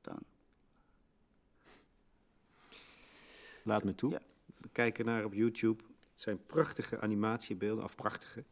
dan. 0.00 0.18
Laat 3.62 3.84
me 3.84 3.94
toe. 3.94 4.10
Ja. 4.10 4.20
We 4.56 4.68
kijken 4.68 5.04
naar 5.04 5.24
op 5.24 5.32
YouTube. 5.32 5.82
Het 6.10 6.20
zijn 6.20 6.46
prachtige 6.46 7.00
animatiebeelden, 7.00 7.84
of 7.84 7.94
prachtige. 7.94 8.44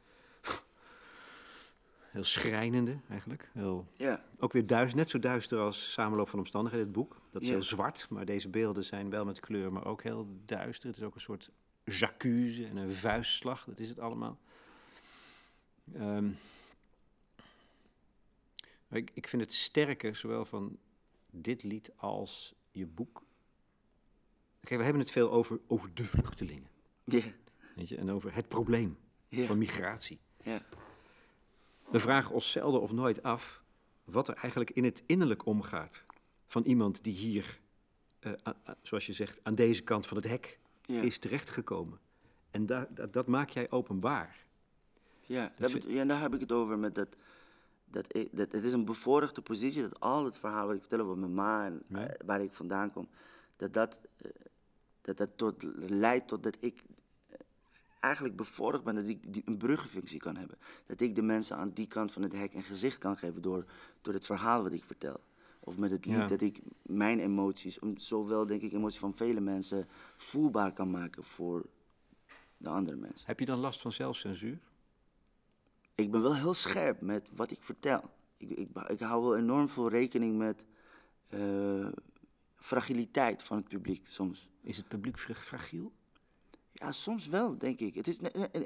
Heel 2.10 2.24
schrijnende 2.24 2.96
eigenlijk. 3.08 3.50
Heel, 3.52 3.86
Ja, 3.96 4.24
ook 4.38 4.52
weer 4.52 4.66
duister, 4.66 4.98
net 4.98 5.10
zo 5.10 5.18
duister 5.18 5.58
als 5.58 5.92
Samenloop 5.92 6.28
van 6.28 6.38
Omstandigheden, 6.38 6.86
het 6.86 6.94
boek. 6.96 7.20
Dat 7.30 7.42
is 7.42 7.48
Ja. 7.48 7.54
heel 7.54 7.62
zwart, 7.62 8.06
maar 8.10 8.24
deze 8.24 8.48
beelden 8.48 8.84
zijn 8.84 9.10
wel 9.10 9.24
met 9.24 9.40
kleur, 9.40 9.72
maar 9.72 9.84
ook 9.86 10.02
heel 10.02 10.26
duister. 10.44 10.88
Het 10.88 10.96
is 10.98 11.02
ook 11.04 11.14
een 11.14 11.20
soort 11.20 11.50
jacuse 11.84 12.66
en 12.66 12.76
een 12.76 12.92
vuistslag, 12.92 13.64
dat 13.64 13.78
is 13.78 13.88
het 13.88 13.98
allemaal. 13.98 14.38
Ehm, 15.94 16.28
ik, 18.90 19.10
ik 19.14 19.28
vind 19.28 19.42
het 19.42 19.52
sterker, 19.52 20.16
zowel 20.16 20.44
van 20.44 20.78
dit 21.30 21.62
lied 21.62 21.90
als 21.96 22.54
je 22.70 22.86
boek. 22.86 23.22
Kijk, 24.60 24.76
we 24.78 24.84
hebben 24.84 25.02
het 25.02 25.10
veel 25.10 25.30
over, 25.30 25.60
over 25.66 25.94
de 25.94 26.04
vluchtelingen. 26.04 26.68
ja, 27.04 27.20
Weet 27.76 27.88
je, 27.88 27.96
en 27.96 28.10
over 28.10 28.34
het 28.34 28.48
probleem 28.48 28.96
Ja. 29.28 29.44
van 29.44 29.58
migratie. 29.58 30.18
ja. 30.42 30.62
We 31.90 32.00
vragen 32.00 32.34
ons 32.34 32.50
zelden 32.50 32.80
of 32.80 32.92
nooit 32.92 33.22
af 33.22 33.62
wat 34.04 34.28
er 34.28 34.34
eigenlijk 34.34 34.70
in 34.70 34.84
het 34.84 35.02
innerlijk 35.06 35.46
omgaat 35.46 36.04
van 36.46 36.62
iemand 36.62 37.04
die 37.04 37.14
hier, 37.14 37.60
eh, 38.20 38.32
a- 38.46 38.56
a- 38.68 38.76
zoals 38.82 39.06
je 39.06 39.12
zegt, 39.12 39.38
aan 39.42 39.54
deze 39.54 39.82
kant 39.82 40.06
van 40.06 40.16
het 40.16 40.26
hek 40.26 40.58
ja. 40.82 41.00
is 41.02 41.18
terechtgekomen. 41.18 41.98
En 42.50 42.66
da- 42.66 42.88
dat, 42.90 43.12
dat 43.12 43.26
maak 43.26 43.50
jij 43.50 43.70
openbaar. 43.70 44.36
Ja, 45.20 45.52
Dat 45.56 45.82
ja, 45.86 46.04
daar 46.04 46.20
heb 46.20 46.34
ik 46.34 46.40
het 46.40 46.52
over. 46.52 46.78
Met 46.78 46.94
dat, 46.94 47.16
dat, 47.84 48.16
ik, 48.16 48.28
dat, 48.36 48.52
het 48.52 48.64
is 48.64 48.72
een 48.72 48.84
bevoorrechte 48.84 49.42
positie 49.42 49.82
dat 49.82 50.00
al 50.00 50.24
het 50.24 50.36
verhaal 50.36 50.66
wat 50.66 50.74
ik 50.74 50.80
vertel 50.80 51.00
over 51.00 51.18
mijn 51.18 51.34
ma 51.34 51.64
en 51.66 51.82
Ja. 51.88 52.06
eh, 52.08 52.26
waar 52.26 52.42
ik 52.42 52.52
vandaan 52.52 52.92
kom, 52.92 53.08
dat 53.56 53.72
dat, 53.72 54.00
eh, 54.16 54.30
dat, 55.00 55.16
dat 55.16 55.30
tot, 55.36 55.62
leidt 55.76 56.28
tot 56.28 56.42
dat 56.42 56.56
ik 56.60 56.82
eigenlijk 58.00 58.36
bevoorrecht 58.36 58.84
ben 58.84 58.94
dat 58.94 59.08
ik 59.08 59.32
die, 59.32 59.42
een 59.44 59.56
bruggenfunctie 59.56 60.18
kan 60.18 60.36
hebben. 60.36 60.58
Dat 60.86 61.00
ik 61.00 61.14
de 61.14 61.22
mensen 61.22 61.56
aan 61.56 61.70
die 61.70 61.86
kant 61.86 62.12
van 62.12 62.22
het 62.22 62.32
hek 62.32 62.54
een 62.54 62.62
gezicht 62.62 62.98
kan 62.98 63.16
geven 63.16 63.42
door, 63.42 63.64
door 64.02 64.14
het 64.14 64.26
verhaal 64.26 64.62
wat 64.62 64.72
ik 64.72 64.84
vertel. 64.84 65.20
Of 65.60 65.78
met 65.78 65.90
het 65.90 66.04
lied, 66.06 66.14
Ja. 66.16 66.26
dat 66.26 66.40
ik 66.40 66.60
mijn 66.82 67.18
emoties, 67.18 67.78
zowel 67.94 68.46
denk 68.46 68.62
ik 68.62 68.72
emoties 68.72 68.98
van 68.98 69.14
vele 69.16 69.40
mensen, 69.40 69.86
voelbaar 70.16 70.72
kan 70.72 70.90
maken 70.90 71.24
voor 71.24 71.66
de 72.56 72.68
andere 72.68 72.96
mensen. 72.96 73.26
Heb 73.26 73.38
je 73.40 73.46
dan 73.46 73.58
last 73.58 73.80
van 73.80 73.92
zelfcensuur? 73.92 74.58
ik 75.94 76.10
ben 76.10 76.22
wel 76.22 76.36
heel 76.36 76.54
scherp 76.54 77.00
met 77.00 77.28
wat 77.34 77.50
ik 77.50 77.62
vertel. 77.62 78.10
Ik, 78.36 78.50
ik, 78.50 78.68
ik 78.88 79.00
hou 79.00 79.22
wel 79.22 79.36
enorm 79.36 79.68
veel 79.68 79.88
rekening 79.88 80.38
met 80.38 80.64
eh, 81.28 81.86
fragiliteit 82.56 83.42
van 83.42 83.56
het 83.56 83.68
publiek 83.68 84.06
soms. 84.06 84.48
Is 84.62 84.76
het 84.76 84.88
publiek 84.88 85.18
fra- 85.18 85.34
fragiel? 85.34 85.92
Ja, 86.80 86.92
soms 86.92 87.26
wel, 87.26 87.58
denk 87.58 87.80
ik. 87.80 87.94
Het 87.94 88.06
is, 88.06 88.18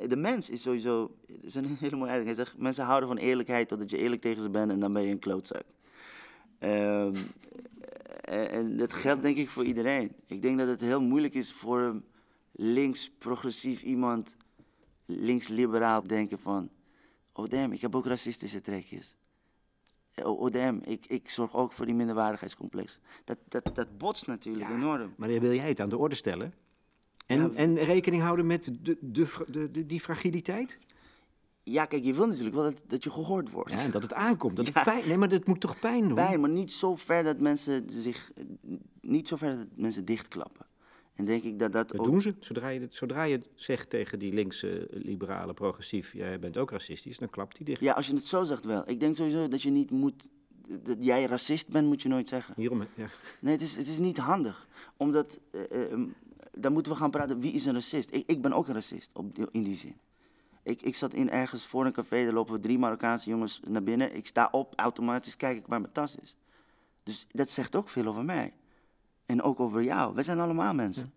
de 0.09 0.17
mens 0.17 0.51
is 0.51 0.63
sowieso... 0.63 1.17
Het 1.27 1.45
is 1.45 1.55
een 1.55 1.77
hele 1.81 1.97
mooie 1.97 2.11
uitdrukking. 2.11 2.25
Hij 2.25 2.35
zegt, 2.35 2.59
mensen 2.59 2.85
houden 2.85 3.09
van 3.09 3.19
eerlijkheid 3.19 3.69
totdat 3.69 3.91
je 3.91 3.99
eerlijk 3.99 4.21
tegen 4.21 4.43
ze 4.43 4.51
bent 4.51 4.71
en 4.71 4.81
dan 4.81 4.93
ben 4.93 5.03
je 5.03 5.11
een 5.11 5.19
klootzak. 5.19 5.65
Ehm, 6.59 7.15
en, 8.21 8.77
dat 8.77 8.93
geldt 8.93 9.23
denk 9.23 9.37
ik 9.37 9.51
voor 9.51 9.65
iedereen. 9.65 10.13
Ik 10.27 10.43
denk 10.43 10.59
dat 10.59 10.69
het 10.69 10.81
heel 10.81 11.01
moeilijk 11.03 11.35
is 11.35 11.53
voor 11.53 11.81
een 11.81 12.05
links-progressief 12.53 13.83
iemand, 13.83 14.37
links-liberaal 15.05 16.07
denken 16.07 16.39
van... 16.39 16.71
Oh 17.33 17.49
damn, 17.49 17.73
ik 17.73 17.81
heb 17.81 17.95
ook 17.95 18.07
racistische 18.07 18.61
trekjes. 18.61 19.17
Oh, 20.15 20.41
oh 20.41 20.53
damn, 20.53 20.81
ik, 20.85 21.07
ik 21.07 21.29
zorg 21.29 21.55
ook 21.55 21.73
voor 21.73 21.87
die 21.87 21.95
minderwaardigheidscomplex. 21.95 22.99
Dat, 23.25 23.39
dat, 23.49 23.75
dat 23.75 23.99
botst 23.99 24.27
natuurlijk 24.27 24.71
enorm. 24.71 25.15
Maar 25.17 25.29
wil 25.29 25.55
jij 25.55 25.69
het 25.69 25.81
aan 25.81 25.89
de 25.89 25.99
orde 25.99 26.15
stellen. 26.15 26.55
En, 27.27 27.39
Ja. 27.39 27.51
en 27.55 27.75
rekening 27.79 28.23
houden 28.23 28.47
met 28.47 28.71
de, 28.81 28.97
de, 29.01 29.69
de, 29.73 29.87
die 29.87 30.01
fragiliteit? 30.01 30.79
Ja, 31.63 31.85
kijk, 31.85 32.05
je 32.05 32.15
wil 32.15 32.27
natuurlijk 32.27 32.55
wel 32.55 32.65
dat, 32.65 32.83
dat 32.87 33.05
je 33.05 33.11
gehoord 33.11 33.51
wordt. 33.51 33.73
Ja, 33.73 33.79
en 33.79 33.91
dat 33.91 34.03
het 34.03 34.13
aankomt. 34.15 34.57
Dat 34.57 34.67
Ja. 34.69 34.73
het 34.75 34.85
pijn, 34.85 35.09
nee, 35.09 35.17
maar 35.17 35.29
dat 35.29 35.47
moet 35.47 35.61
toch 35.61 35.79
pijn 35.79 36.01
doen? 36.09 36.15
Pijn, 36.15 36.41
maar 36.41 36.51
niet 36.51 36.73
zo 36.73 36.95
ver 36.97 37.23
dat 37.23 37.41
mensen 37.41 37.85
zich... 37.91 38.33
Niet 39.01 39.29
zo 39.29 39.37
ver 39.37 39.57
dat 39.57 39.67
mensen 39.77 40.05
dichtklappen. 40.05 40.67
En 41.15 41.25
denk 41.25 41.43
ik 41.43 41.59
dat 41.59 41.73
dat 41.73 41.89
Dat 41.91 41.99
ook... 42.01 42.07
doen 42.07 42.21
ze. 42.21 42.35
Zodra 42.41 42.69
je, 42.69 42.81
het- 42.81 42.95
zodra 42.95 43.23
je 43.23 43.37
het 43.37 43.49
zegt 43.55 43.91
tegen 43.91 44.19
die 44.19 44.33
linkse, 44.33 44.89
liberale, 44.91 45.55
progressief, 45.55 46.13
jij 46.13 46.39
bent 46.39 46.57
ook 46.57 46.71
racistisch, 46.71 47.19
dan 47.19 47.31
klapt 47.31 47.57
die 47.57 47.67
dicht. 47.67 47.81
Ja, 47.81 47.93
als 47.93 48.07
je 48.07 48.15
het 48.15 48.25
zo 48.27 48.43
zegt 48.43 48.65
wel. 48.65 48.83
Ik 48.91 49.01
denk 49.01 49.15
sowieso 49.15 49.49
dat 49.49 49.63
je 49.63 49.71
niet 49.71 49.91
moet... 49.91 50.29
Dat 50.83 50.97
jij 51.01 51.25
racist 51.25 51.69
bent, 51.69 51.87
moet 51.87 52.03
je 52.03 52.09
nooit 52.09 52.29
zeggen. 52.29 52.55
Hierom, 52.57 52.81
ja. 52.95 53.09
Nee, 53.41 53.53
het 53.53 53.63
is, 53.63 53.77
het 53.77 53.89
is 53.89 53.99
niet 53.99 54.17
handig. 54.19 54.69
Omdat... 54.97 55.39
eh, 55.51 55.93
eh, 55.93 55.99
dan 56.57 56.73
moeten 56.73 56.93
we 56.93 56.99
gaan 56.99 57.11
praten, 57.11 57.41
wie 57.41 57.53
is 57.53 57.67
een 57.67 57.75
racist? 57.75 58.09
Ik, 58.13 58.25
ik 58.27 58.43
ben 58.43 58.53
ook 58.53 58.69
een 58.69 58.75
racist, 58.75 59.11
op, 59.15 59.39
in 59.51 59.63
die 59.63 59.75
zin. 59.75 59.97
Ik, 60.63 60.83
ik 60.83 60.95
zat 60.95 61.15
in 61.15 61.31
ergens 61.31 61.67
voor 61.67 61.87
een 61.87 61.93
café, 61.93 62.17
er 62.17 62.33
lopen 62.33 62.61
drie 62.61 62.79
Marokkaanse 62.79 63.31
jongens 63.31 63.61
naar 63.67 63.83
binnen. 63.83 64.17
Ik 64.17 64.27
sta 64.27 64.49
op, 64.51 64.73
automatisch 64.77 65.37
kijk 65.37 65.57
ik 65.57 65.67
waar 65.67 65.81
mijn 65.81 65.93
tas 65.93 66.17
is. 66.17 66.37
Dus 67.03 67.27
dat 67.31 67.51
zegt 67.51 67.77
ook 67.77 67.89
veel 67.89 68.07
over 68.07 68.25
mij. 68.25 68.55
En 69.27 69.43
ook 69.43 69.61
over 69.61 69.83
jou. 69.83 70.15
Wij 70.15 70.25
zijn 70.25 70.41
allemaal 70.41 70.75
mensen. 70.75 71.13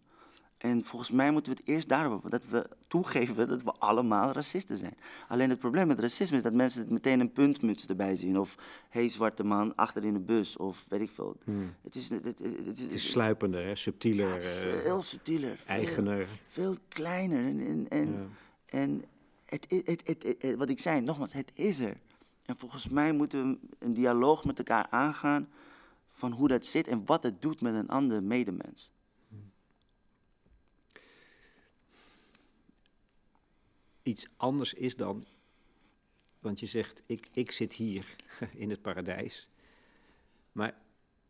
En 0.57 0.83
volgens 0.83 1.11
mij 1.11 1.31
moeten 1.31 1.51
we 1.53 1.57
het 1.59 1.69
eerst 1.69 1.87
daarover, 1.89 2.29
dat 2.29 2.47
we 2.47 2.69
toegeven 2.87 3.47
dat 3.47 3.63
we 3.63 3.71
allemaal 3.71 4.31
racisten 4.31 4.77
zijn. 4.77 4.97
Alleen 5.27 5.49
het 5.49 5.59
probleem 5.59 5.87
met 5.87 5.99
racisme 5.99 6.37
is 6.37 6.43
dat 6.43 6.53
mensen 6.53 6.81
het 6.81 6.89
meteen 6.89 7.19
een 7.19 7.31
puntmuts 7.31 7.87
erbij 7.87 8.15
zien. 8.15 8.39
Of, 8.39 8.55
hé 8.89 8.99
hey, 8.99 9.09
zwarte 9.09 9.43
man, 9.43 9.75
achter 9.75 10.03
in 10.03 10.13
de 10.13 10.19
bus. 10.19 10.57
Of 10.57 10.85
weet 10.89 11.01
ik 11.01 11.09
veel. 11.09 11.37
Het 11.81 11.95
is, 11.95 12.09
het, 12.09 12.23
het, 12.23 12.39
het, 12.39 12.65
Het 12.79 12.91
is 12.91 13.09
sluipender, 13.09 13.65
hè, 13.65 13.75
subtieler, 13.75 14.27
ja, 14.27 14.33
het 14.33 14.43
is 14.43 14.59
eh, 14.59 14.73
veel 14.73 15.01
subtieler. 15.01 15.57
veel- 15.57 15.75
eigener. 15.75 16.27
Veel, 16.47 16.75
kleiner. 16.87 17.45
En, 17.45 17.59
en, 17.59 17.85
en, 17.89 18.11
Ja. 18.11 18.25
en 18.65 19.03
het, 19.45 20.55
wat 20.57 20.69
ik 20.69 20.79
zei, 20.79 21.01
nogmaals, 21.01 21.33
het 21.33 21.51
is 21.53 21.79
er. 21.79 21.97
En 22.45 22.57
volgens 22.57 22.89
mij 22.89 23.11
moeten 23.11 23.49
we 23.51 23.57
een 23.79 23.93
dialoog 23.93 24.45
met 24.45 24.57
elkaar 24.57 24.87
aangaan 24.89 25.47
van 26.09 26.31
hoe 26.31 26.47
dat 26.47 26.65
zit 26.65 26.87
en 26.87 27.05
wat 27.05 27.23
het 27.23 27.41
doet 27.41 27.61
met 27.61 27.73
een 27.73 27.87
ander 27.89 28.23
medemens. 28.23 28.91
Iets 34.07 34.27
anders 34.37 34.73
is 34.73 34.95
dan, 34.95 35.25
want 36.39 36.59
je 36.59 36.65
zegt, 36.65 37.03
ik, 37.05 37.27
ik 37.31 37.51
zit 37.51 37.73
hier 37.73 38.15
in 38.63 38.69
het 38.69 38.81
paradijs. 38.81 39.47
Maar 40.51 40.77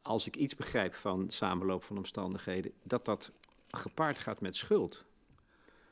als 0.01 0.27
ik 0.27 0.35
iets 0.35 0.55
begrijp 0.55 0.93
van 0.95 1.29
samenloop 1.29 1.83
van 1.83 1.97
omstandigheden, 1.97 2.71
dat 2.83 3.05
dat 3.05 3.31
gepaard 3.67 4.19
gaat 4.19 4.41
met 4.41 4.55
schuld. 4.55 5.03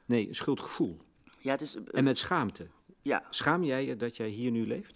Nee, 0.06 0.34
schuldgevoel. 0.34 1.02
Ja, 1.40 1.52
het 1.52 1.62
is... 1.62 1.76
eh, 1.76 1.82
En 1.92 2.04
met 2.04 2.18
schaamte. 2.18 2.68
ja, 3.02 3.24
Schaam 3.30 3.64
jij 3.64 3.86
je 3.86 3.96
dat 3.96 4.16
jij 4.18 4.30
hier 4.30 4.52
nu 4.52 4.68
leeft? 4.68 4.94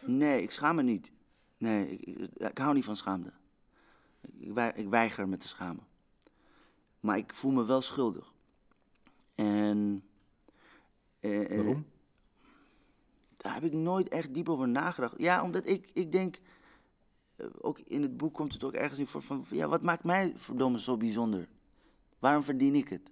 nee, 0.00 0.42
ik 0.42 0.50
schaam 0.50 0.76
me 0.76 0.82
niet. 0.82 1.10
Nee, 1.58 1.96
ik, 2.36 2.58
hou 2.58 2.74
niet 2.74 2.84
van 2.84 2.96
schaamte. 2.96 3.32
Ik, 4.38 4.56
ik 4.74 4.88
weiger 4.88 5.28
me 5.28 5.36
te 5.36 5.48
schamen. 5.48 5.86
Maar 7.00 7.16
ik 7.18 7.34
voel 7.34 7.52
me 7.52 7.64
wel 7.64 7.80
schuldig. 7.82 8.32
En... 9.34 10.04
eh, 11.26 11.50
eh, 11.50 11.56
Waarom? 11.56 11.86
Daar 13.36 13.54
heb 13.54 13.62
ik 13.62 13.72
nooit 13.72 14.08
echt 14.08 14.34
diep 14.34 14.48
over 14.48 14.68
nagedacht. 14.68 15.14
Ja, 15.18 15.42
omdat 15.42 15.66
ik, 15.66 15.90
ik 15.92 16.12
denk, 16.12 16.40
eh, 17.36 17.46
ook 17.60 17.78
in 17.78 18.02
het 18.02 18.16
boek 18.16 18.34
komt 18.34 18.52
het 18.52 18.64
ook 18.64 18.72
ergens 18.72 18.98
in 18.98 19.06
voor 19.06 19.22
van, 19.22 19.44
ja, 19.50 19.68
wat 19.68 19.82
maakt 19.82 20.04
mij 20.04 20.32
verdomme 20.36 20.80
zo 20.80 20.96
bijzonder? 20.96 21.48
Waarom 22.18 22.42
verdien 22.42 22.74
ik 22.74 22.88
het? 22.88 23.10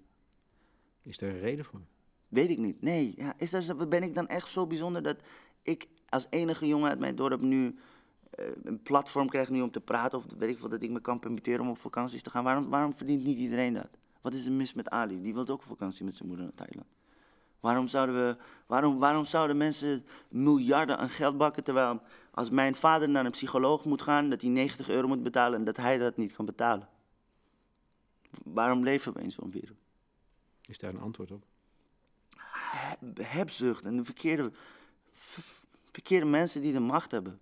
Is 1.01 1.17
daar 1.17 1.29
een 1.29 1.39
reden 1.39 1.65
voor? 1.65 1.81
Weet 2.27 2.49
ik 2.49 2.57
niet. 2.57 2.81
Nee, 2.81 3.13
ja, 3.17 3.33
is 3.37 3.75
ben 3.89 4.03
ik 4.03 4.15
dan 4.15 4.27
echt 4.27 4.49
zo 4.49 4.67
bijzonder 4.67 5.03
dat 5.03 5.17
ik 5.61 5.87
als 6.09 6.27
enige 6.29 6.67
jongen 6.67 6.89
uit 6.89 6.99
mijn 6.99 7.15
dorp 7.15 7.41
nu 7.41 7.75
een 8.63 8.81
platform 8.81 9.29
krijg 9.29 9.49
nu 9.49 9.61
om 9.61 9.71
te 9.71 9.81
praten 9.81 10.17
of 10.17 10.25
weet 10.37 10.49
ik 10.49 10.57
veel, 10.57 10.69
dat 10.69 10.81
ik 10.81 10.89
me 10.89 11.01
kan 11.01 11.19
permitteren 11.19 11.59
om 11.59 11.69
op 11.69 11.77
vakanties 11.77 12.21
te 12.21 12.29
gaan? 12.29 12.43
Waarom, 12.43 12.69
waarom 12.69 12.93
verdient 12.93 13.23
niet 13.23 13.37
iedereen 13.37 13.73
dat? 13.73 13.89
Wat 14.21 14.33
is 14.33 14.45
er 14.45 14.51
mis 14.51 14.73
met 14.73 14.89
Ali? 14.89 15.21
Die 15.21 15.33
wil 15.33 15.47
ook 15.47 15.49
op 15.49 15.63
vakantie 15.63 16.05
met 16.05 16.15
zijn 16.15 16.27
moeder 16.27 16.45
naar 16.45 16.55
Thailand. 16.55 16.87
Waarom 17.65 17.87
zouden, 17.87 18.15
we, 18.15 18.37
waarom, 18.65 18.99
waarom 18.99 19.25
zouden 19.25 19.57
mensen 19.57 20.05
miljarden 20.27 20.97
aan 20.97 21.09
geld 21.09 21.37
bakken 21.37 21.63
terwijl 21.63 22.01
als 22.31 22.49
mijn 22.49 22.75
vader 22.75 23.09
naar 23.09 23.25
een 23.25 23.31
psycholoog 23.31 23.85
moet 23.85 24.01
gaan, 24.01 24.29
dat 24.29 24.41
hij 24.41 24.49
90 24.49 24.89
euro 24.89 25.07
moet 25.07 25.23
betalen 25.23 25.59
en 25.59 25.65
dat 25.65 25.77
hij 25.77 25.97
dat 25.97 26.17
niet 26.17 26.33
kan 26.33 26.45
betalen? 26.45 26.89
Waarom 28.43 28.83
leven 28.83 29.13
we 29.13 29.21
in 29.21 29.31
zo'n 29.31 29.51
wereld? 29.51 29.77
Is 30.65 30.77
daar 30.77 30.89
een 30.89 30.99
antwoord 31.01 31.31
op? 31.31 31.43
Heb- 32.51 33.17
hebzucht 33.21 33.85
en 33.85 33.97
de 33.97 34.03
verkeerde, 34.03 34.51
verkeerde 35.91 36.25
mensen 36.25 36.61
die 36.61 36.73
de 36.73 36.79
macht 36.79 37.11
hebben. 37.11 37.39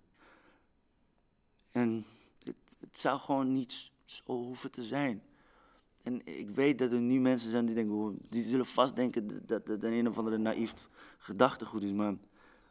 En 1.72 2.06
het, 2.38 2.56
het 2.80 2.98
zou 2.98 3.20
gewoon 3.20 3.52
niet 3.52 3.90
zo 4.04 4.22
hoeven 4.24 4.70
te 4.70 4.82
zijn. 4.82 5.22
En 6.04 6.20
ik 6.26 6.48
weet 6.50 6.78
dat 6.78 6.92
er 6.92 7.00
nu 7.00 7.20
mensen 7.20 7.50
zijn 7.50 7.66
die 7.66 7.74
denken, 7.74 7.94
oh, 7.94 8.16
die 8.28 8.42
zullen 8.42 8.66
vast 8.66 8.96
denken 8.96 9.46
dat- 9.46 9.66
dat 9.66 9.82
een, 9.82 10.08
of 10.08 10.18
andere 10.18 10.38
naïef 10.38 10.74
gedachtegoed 11.18 11.82
is. 11.82 11.92
Maar 11.92 12.14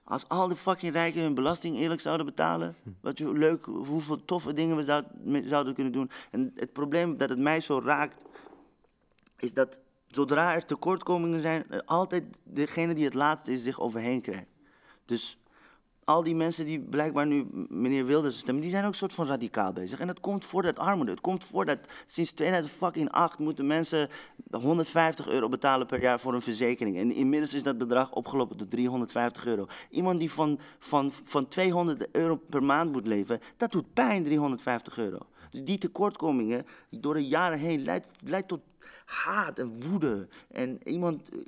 als 0.03 0.27
al 0.27 0.47
de 0.47 0.55
fucking 0.55 0.93
rijken 0.93 1.21
hun 1.21 1.33
belasting 1.33 1.75
eerlijk 1.77 2.01
zouden 2.01 2.25
betalen, 2.25 2.75
wat 3.01 3.17
je 3.17 3.31
leuk, 3.33 3.65
hoeveel 3.65 4.25
toffe 4.25 4.53
dingen 4.53 4.75
we 4.75 5.03
zouden 5.45 5.73
kunnen 5.73 5.93
doen. 5.93 6.09
En 6.31 6.51
het 6.55 6.73
probleem 6.73 7.17
dat 7.17 7.29
het 7.29 7.39
mij 7.39 7.61
zo 7.61 7.81
raakt, 7.83 8.21
is 9.37 9.53
dat 9.53 9.79
zodra 10.07 10.53
er 10.55 10.65
tekortkomingen 10.65 11.39
zijn, 11.39 11.85
altijd 11.85 12.23
degene 12.43 12.93
die 12.93 13.05
het 13.05 13.13
laatste 13.13 13.51
is 13.51 13.63
zich 13.63 13.79
overheen 13.79 14.21
krijgt. 14.21 14.47
Dus 15.05 15.37
al 16.05 16.23
die 16.23 16.35
mensen 16.35 16.65
die 16.65 16.79
blijkbaar 16.79 17.27
nu 17.27 17.47
meneer 17.69 18.05
Wilders 18.05 18.37
stemmen, 18.37 18.61
die 18.63 18.71
zijn 18.71 18.83
ook 18.83 18.91
een 18.91 18.97
soort 18.97 19.13
van 19.13 19.25
radicaal 19.25 19.73
bezig. 19.73 19.99
En 19.99 20.07
dat 20.07 20.19
komt 20.19 20.45
voor 20.45 20.61
dat 20.61 20.79
armoede. 20.79 21.11
Het 21.11 21.21
komt 21.21 21.43
voor 21.43 21.65
dat 21.65 21.79
sinds 22.05 22.31
2008 22.31 23.39
moeten 23.39 23.67
mensen 23.67 24.09
150 24.51 25.27
euro 25.27 25.47
betalen 25.47 25.87
per 25.87 26.01
jaar 26.01 26.19
voor 26.19 26.33
een 26.33 26.41
verzekering. 26.41 26.97
En 26.97 27.11
inmiddels 27.11 27.53
is 27.53 27.63
dat 27.63 27.77
bedrag 27.77 28.11
opgelopen 28.11 28.57
tot 28.57 28.71
350 28.71 29.45
euro. 29.45 29.67
Iemand 29.89 30.19
die 30.19 30.31
van, 30.31 30.59
van, 30.79 31.11
van 31.11 31.47
200 31.47 32.07
euro 32.11 32.35
per 32.49 32.63
maand 32.63 32.91
moet 32.91 33.07
leven, 33.07 33.39
dat 33.57 33.71
doet 33.71 33.93
pijn, 33.93 34.23
350 34.23 34.97
euro. 34.97 35.17
Dus 35.49 35.63
die 35.63 35.77
tekortkomingen 35.77 36.65
door 36.89 37.13
de 37.13 37.27
jaren 37.27 37.59
heen 37.59 37.83
leidt, 37.83 38.11
leidt 38.23 38.47
tot 38.47 38.61
haat 39.05 39.59
en 39.59 39.89
woede. 39.89 40.27
En 40.51 40.79
iemand 40.83 41.29
eh, 41.29 41.39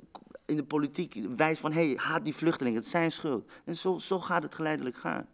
in 0.46 0.56
de 0.56 0.64
politiek 0.64 1.18
wijst 1.36 1.60
van, 1.60 1.72
hé, 1.72 1.86
hey, 1.86 1.96
haat 1.96 2.24
die 2.24 2.34
vluchtelingen, 2.34 2.78
het 2.78 2.88
zijn 2.88 3.12
schuld. 3.12 3.50
En 3.64 3.76
zo, 3.76 3.98
zo 3.98 4.20
gaat 4.20 4.42
het 4.42 4.54
geleidelijk 4.54 4.96
gaan. 4.96 5.26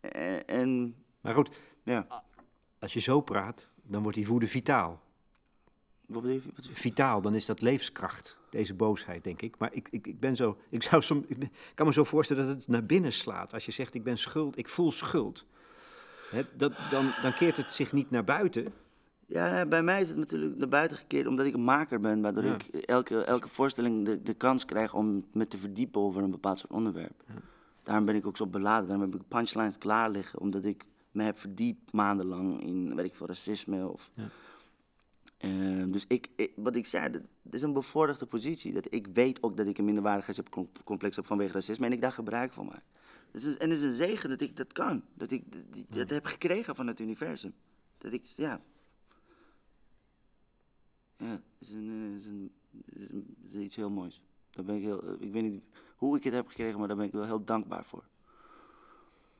En, 0.00 0.46
en 0.46 0.94
Maar 1.20 1.34
goed, 1.34 1.50
ja, 1.82 2.22
als 2.78 2.92
je 2.92 3.00
zo 3.00 3.20
praat, 3.20 3.68
dan 3.82 4.02
wordt 4.02 4.16
die 4.16 4.26
woede 4.26 4.46
vitaal. 4.46 5.02
wat 6.06 6.22
bedoel 6.22 6.36
je? 6.36 6.42
Vitaal, 6.72 7.20
dan 7.20 7.34
is 7.34 7.46
dat 7.46 7.60
levenskracht, 7.60 8.38
deze 8.50 8.74
boosheid, 8.74 9.24
denk 9.24 9.42
ik. 9.42 9.58
Maar 9.58 9.72
ik, 9.72 9.88
ik, 9.90 10.06
ik 10.06 10.20
ben 10.20 10.36
zo, 10.36 10.58
ik 10.68 10.82
zou 10.82 11.02
som, 11.02 11.24
ik 11.28 11.38
ben- 11.38 11.52
kan 11.74 11.86
me 11.86 11.92
zo 11.92 12.04
voorstellen 12.04 12.46
dat 12.46 12.56
het 12.56 12.68
naar 12.68 12.84
binnen 12.86 13.12
slaat. 13.12 13.52
Als 13.52 13.64
je 13.66 13.72
zegt, 13.72 13.94
ik 13.94 14.02
ben 14.04 14.18
schuld, 14.18 14.58
ik 14.58 14.68
voel 14.68 14.90
schuld. 14.90 15.46
Hè, 16.30 16.42
dat, 16.56 16.72
dan, 16.90 17.14
dan 17.22 17.34
keert 17.34 17.56
het 17.56 17.72
zich 17.72 17.92
niet 17.92 18.10
naar 18.10 18.24
buiten. 18.24 18.74
Ja, 19.26 19.50
nou, 19.50 19.66
bij 19.68 19.82
mij 19.82 20.00
is 20.00 20.08
het 20.08 20.16
natuurlijk 20.18 20.56
naar 20.56 20.68
buiten 20.68 20.96
gekeerd 20.96 21.26
omdat 21.26 21.46
ik 21.46 21.54
een 21.54 21.64
maker 21.64 22.00
ben. 22.00 22.20
Waardoor 22.20 22.44
Ja. 22.44 22.54
ik 22.54 22.62
elke, 22.74 23.24
elke 23.24 23.48
voorstelling 23.48 24.04
de, 24.04 24.22
de 24.22 24.34
kans 24.34 24.64
krijg 24.64 24.94
om 24.94 25.24
me 25.32 25.46
te 25.46 25.56
verdiepen 25.56 26.00
over 26.00 26.22
een 26.22 26.30
bepaald 26.30 26.58
soort 26.58 26.72
onderwerp. 26.72 27.22
Daarom 27.82 28.04
ben 28.04 28.14
ik 28.14 28.26
ook 28.26 28.36
zo 28.36 28.46
beladen. 28.46 28.88
Daarom 28.88 29.10
heb 29.10 29.20
ik 29.20 29.28
punchlines 29.28 29.78
klaar 29.78 30.10
liggen. 30.10 30.40
Omdat 30.40 30.64
ik 30.64 30.84
me 31.10 31.22
heb 31.22 31.38
verdiept 31.38 31.92
maandenlang 31.92 32.62
in, 32.62 32.94
weet 32.94 33.04
ik 33.06 33.14
veel, 33.14 33.26
racisme. 33.26 33.88
Of, 33.88 34.10
Ja. 34.14 34.28
Eh, 35.36 35.84
dus 35.88 36.04
ik, 36.08 36.28
ik- 36.36 36.52
wat 36.56 36.74
ik 36.76 36.86
zei, 36.86 37.10
dat 37.10 37.22
is 37.54 37.62
een 37.62 37.72
bevoorrechte 37.72 38.26
positie. 38.26 38.72
Dat 38.72 38.86
ik 38.90 39.06
weet 39.12 39.42
ook 39.42 39.56
dat 39.56 39.66
ik 39.66 39.78
een 39.78 39.84
minderwaardigheidscomplex 39.84 41.16
heb 41.16 41.26
vanwege 41.26 41.52
racisme. 41.52 41.86
En 41.86 41.92
ik 41.92 42.00
daar 42.00 42.12
gebruik 42.12 42.52
van 42.52 42.66
maak. 42.66 42.82
Dus 43.30 43.56
en 43.56 43.70
het 43.70 43.78
is 43.78 43.84
een 43.84 43.94
zegen 43.94 44.28
dat 44.28 44.40
ik 44.40 44.56
dat 44.56 44.72
kan. 44.72 45.02
Dat 45.14 45.30
ik 45.30 45.44
dat 45.88 46.10
heb 46.10 46.26
gekregen 46.26 46.74
van 46.74 46.86
het 46.86 47.00
universum. 47.00 47.52
Dat 47.98 48.12
ik, 48.12 48.22
ja, 48.24 48.60
ja, 51.16 51.40
is, 51.58 51.70
een, 51.70 51.90
eh, 51.90 52.18
is, 52.20 52.26
een, 52.26 52.52
is, 52.86 53.08
een- 53.10 53.36
is 53.46 53.54
iets 53.54 53.76
heel 53.76 53.90
moois. 53.90 54.20
Daar 54.50 54.64
ben 54.64 54.74
ik, 54.76 54.82
heel, 54.82 55.02
eh, 55.02 55.12
ik 55.18 55.32
weet 55.32 55.42
niet 55.42 55.64
hoe 55.96 56.16
ik 56.16 56.24
het 56.24 56.34
heb 56.34 56.46
gekregen, 56.46 56.78
maar 56.78 56.88
daar 56.88 56.96
ben 56.96 57.06
ik 57.06 57.12
wel 57.12 57.24
heel 57.24 57.44
dankbaar 57.44 57.84
voor. 57.84 58.04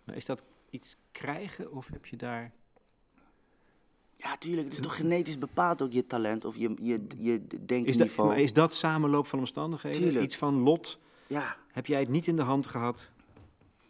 Maar 0.05 0.17
is 0.17 0.25
dat 0.27 0.45
iets 0.71 0.97
krijgen 1.13 1.73
of 1.73 1.87
heb 1.93 2.07
je 2.07 2.17
daar... 2.17 2.53
Ja, 4.15 4.37
tuurlijk. 4.37 4.65
Het 4.65 4.73
is 4.73 4.81
toch 4.81 4.97
genetisch 4.97 5.39
bepaald 5.39 5.83
ook 5.83 5.93
je 5.93 6.07
talent 6.07 6.45
of 6.45 6.57
je, 6.57 6.75
je, 6.81 7.07
je 7.19 7.33
Is 7.33 7.41
dat, 7.49 7.69
denkniveau. 7.69 8.29
maar 8.29 8.39
is 8.41 8.53
dat 8.53 8.73
samenloop 8.75 9.27
van 9.27 9.39
omstandigheden? 9.39 10.01
Tuurlijk. 10.01 10.25
Iets 10.25 10.37
van 10.37 10.55
lot? 10.55 10.99
Ja. 11.27 11.57
Heb 11.73 11.87
jij 11.87 12.01
het 12.01 12.09
niet 12.09 12.27
in 12.27 12.37
de 12.37 12.43
hand 12.43 12.67
gehad? 12.67 13.11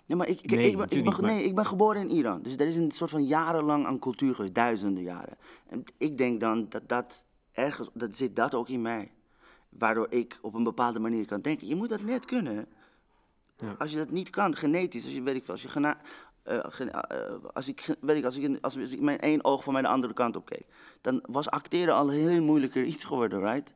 Nee, 0.07 0.17
maar 0.19 0.29
ik, 0.29 0.41
ik, 0.41 0.51
Nee, 0.51 0.59
ik, 0.59 0.63
ben, 0.65 0.73
ik, 0.73 0.77
natuurlijk 0.77 1.03
ben, 1.05 1.13
niet, 1.13 1.21
maar- 1.21 1.41
nee, 1.41 1.45
ik 1.49 1.55
ben 1.55 1.67
geboren 1.67 2.01
in 2.01 2.11
Iran. 2.11 2.43
Dus 2.43 2.57
er 2.57 2.67
is 2.67 2.77
een 2.77 2.91
soort 2.91 3.11
van 3.11 3.25
jarenlang 3.27 3.87
aan 3.87 3.99
cultuur 3.99 4.35
geweest, 4.35 4.55
duizenden 4.55 5.03
jaren. 5.03 5.37
En 5.67 5.85
ik 5.99 6.19
denk 6.19 6.41
dan 6.41 6.67
dat 6.69 6.89
dat 6.89 7.25
ergens, 7.57 7.89
dat 7.93 8.17
zit 8.17 8.37
dat 8.37 8.55
ook 8.55 8.69
in 8.69 8.83
mij. 8.83 9.13
Waardoor 9.69 10.07
ik 10.11 10.39
op 10.43 10.55
een 10.55 10.65
bepaalde 10.65 10.99
manier 10.99 11.27
kan 11.27 11.41
denken. 11.41 11.67
Je 11.67 11.75
moet 11.75 11.89
dat 11.89 12.03
net 12.03 12.25
kunnen. 12.25 12.67
Ja. 13.57 13.75
Als 13.79 13.91
je 13.91 13.97
dat 13.97 14.11
niet 14.11 14.31
kan, 14.31 14.57
genetisch, 14.57 15.05
als 15.05 15.15
je 15.15 15.23
weet 15.23 15.35
ik 15.35 15.45
veel, 15.45 15.53
als 15.53 15.63
je 15.63 15.69
gena, 15.69 16.01
eh, 16.43 16.81
eh, 16.81 17.35
als 17.53 17.69
ik, 17.69 17.97
weet 18.01 18.17
ik, 18.17 18.25
als 18.25 18.37
ik, 18.37 18.59
als, 18.61 18.79
als 18.79 18.93
ik 18.93 19.01
mijn 19.01 19.21
één 19.21 19.45
oog 19.45 19.65
van 19.65 19.73
mij 19.73 19.83
de 19.83 19.89
andere 19.89 20.13
kant 20.13 20.37
op 20.37 20.45
keek, 20.45 20.67
dan 21.01 21.23
was 21.27 21.49
acteren 21.49 21.95
al 21.95 22.09
heel 22.09 22.43
moeilijker 22.43 22.85
iets 22.85 23.05
geworden, 23.05 23.41
right? 23.41 23.75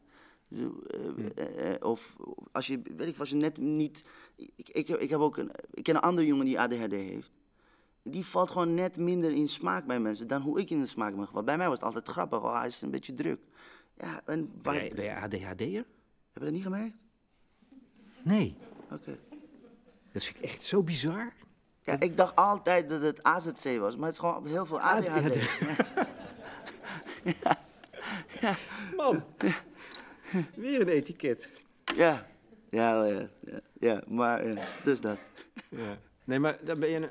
Eh, 0.51 1.75
of 1.81 2.17
als 2.53 2.67
je, 2.67 2.81
weet 2.97 3.09
ik, 3.09 3.19
als 3.19 3.31
je 3.31 3.37
net 3.37 3.59
niet. 3.59 4.03
Ik, 4.37 4.69
ik, 4.69 4.89
ik, 4.89 5.11
heb 5.11 5.21
ook 5.21 5.37
een, 5.37 5.51
ik 5.71 5.83
ken 5.83 5.95
een 5.95 6.01
andere 6.01 6.27
jongen 6.27 6.45
die 6.45 6.61
ADHD 6.61 6.93
heeft. 6.93 7.31
Die 8.03 8.27
valt 8.27 8.51
gewoon 8.51 8.75
net 8.75 8.97
minder 8.97 9.31
in 9.31 9.49
smaak 9.49 9.87
bij 9.87 10.01
mensen 10.01 10.29
dan 10.29 10.43
hoe 10.43 10.61
ik 10.61 10.71
in 10.71 10.81
de 10.81 10.87
smaak 10.87 11.15
ben 11.15 11.25
gevallen. 11.25 11.45
Bij 11.45 11.57
mij 11.57 11.69
was 11.69 11.77
het 11.77 11.87
altijd 11.87 12.09
grappig, 12.09 12.43
oh, 12.43 12.59
hij 12.59 12.67
is 12.67 12.83
een 12.83 12.91
beetje 12.91 13.15
druk. 13.15 13.41
Ja, 14.01 14.21
en 14.25 14.51
waar, 14.63 14.75
Ben 14.75 14.85
jij, 14.85 14.95
ben 14.95 15.05
jij 15.05 15.17
ADHD'er? 15.17 15.77
heb 16.33 16.35
je 16.35 16.41
dat 16.41 16.51
niet 16.51 16.63
gemerkt? 16.63 16.97
Nee. 18.23 18.57
Oké. 18.91 19.19
Dat 20.13 20.25
vind 20.25 20.37
ik 20.37 20.45
echt 20.45 20.63
zo 20.63 20.83
bizar. 20.83 21.33
Ja, 21.83 22.01
ik 22.01 22.17
dacht 22.17 22.37
altijd 22.37 22.89
dat 22.89 23.01
het 23.01 23.23
AZC 23.23 23.79
was, 23.79 23.97
maar 23.97 24.05
het 24.05 24.15
is 24.15 24.19
gewoon 24.19 24.47
heel 24.47 24.67
veel 24.67 24.81
ADHD. 24.81 25.37
Man. 28.97 29.25
Weer 30.55 30.81
een 30.81 30.89
etiket. 30.89 31.53
Ja, 31.97 32.27
ja, 32.71 33.05
ja, 33.05 33.29
ja, 33.41 33.61
ja, 33.81 34.03
maar 34.09 34.49
ja, 34.49 34.69
dus 34.85 35.01
dat. 35.01 35.19
Ja. 35.69 35.99
Nee, 36.25 36.39
maar 36.39 36.59
dan 36.65 36.79
ben 36.81 36.89
je 36.89 36.97
een, 36.97 37.11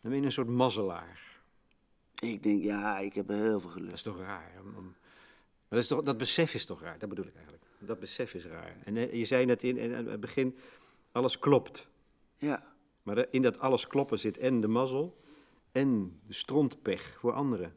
dan 0.00 0.10
ben 0.10 0.16
je 0.16 0.22
een 0.26 0.32
soort 0.32 0.48
mazzelaar. 0.48 1.25
Ik 2.22 2.42
denk, 2.42 2.62
ja, 2.62 2.98
ik 2.98 3.14
heb 3.14 3.28
heel 3.28 3.60
veel 3.60 3.70
geluk. 3.70 3.88
Dat 3.88 3.96
is 3.96 4.02
toch 4.02 4.18
raar? 4.18 4.52
Maar 4.64 4.82
dat, 5.68 5.78
is 5.78 5.86
toch, 5.86 6.02
dat 6.02 6.18
besef 6.18 6.54
is 6.54 6.66
toch 6.66 6.80
raar? 6.82 6.98
Dat 6.98 7.08
bedoel 7.08 7.26
ik 7.26 7.34
eigenlijk. 7.34 7.64
Dat 7.78 8.00
besef 8.00 8.34
is 8.34 8.44
raar. 8.44 8.76
En 8.84 8.96
eh, 8.96 9.12
je 9.12 9.24
zei 9.24 9.44
net 9.44 9.62
in, 9.62 9.76
in 9.76 9.92
het 9.92 10.20
begin, 10.20 10.56
alles 11.12 11.38
klopt. 11.38 11.88
Ja, 12.36 12.74
Maar 13.02 13.18
er- 13.18 13.28
in 13.30 13.42
dat 13.42 13.58
alles 13.58 13.86
kloppen 13.86 14.18
zit 14.18 14.38
en 14.38 14.60
de 14.60 14.68
mazzel 14.68 15.20
en 15.72 16.20
de 16.26 16.32
strontpech 16.34 17.16
voor 17.18 17.32
anderen. 17.32 17.76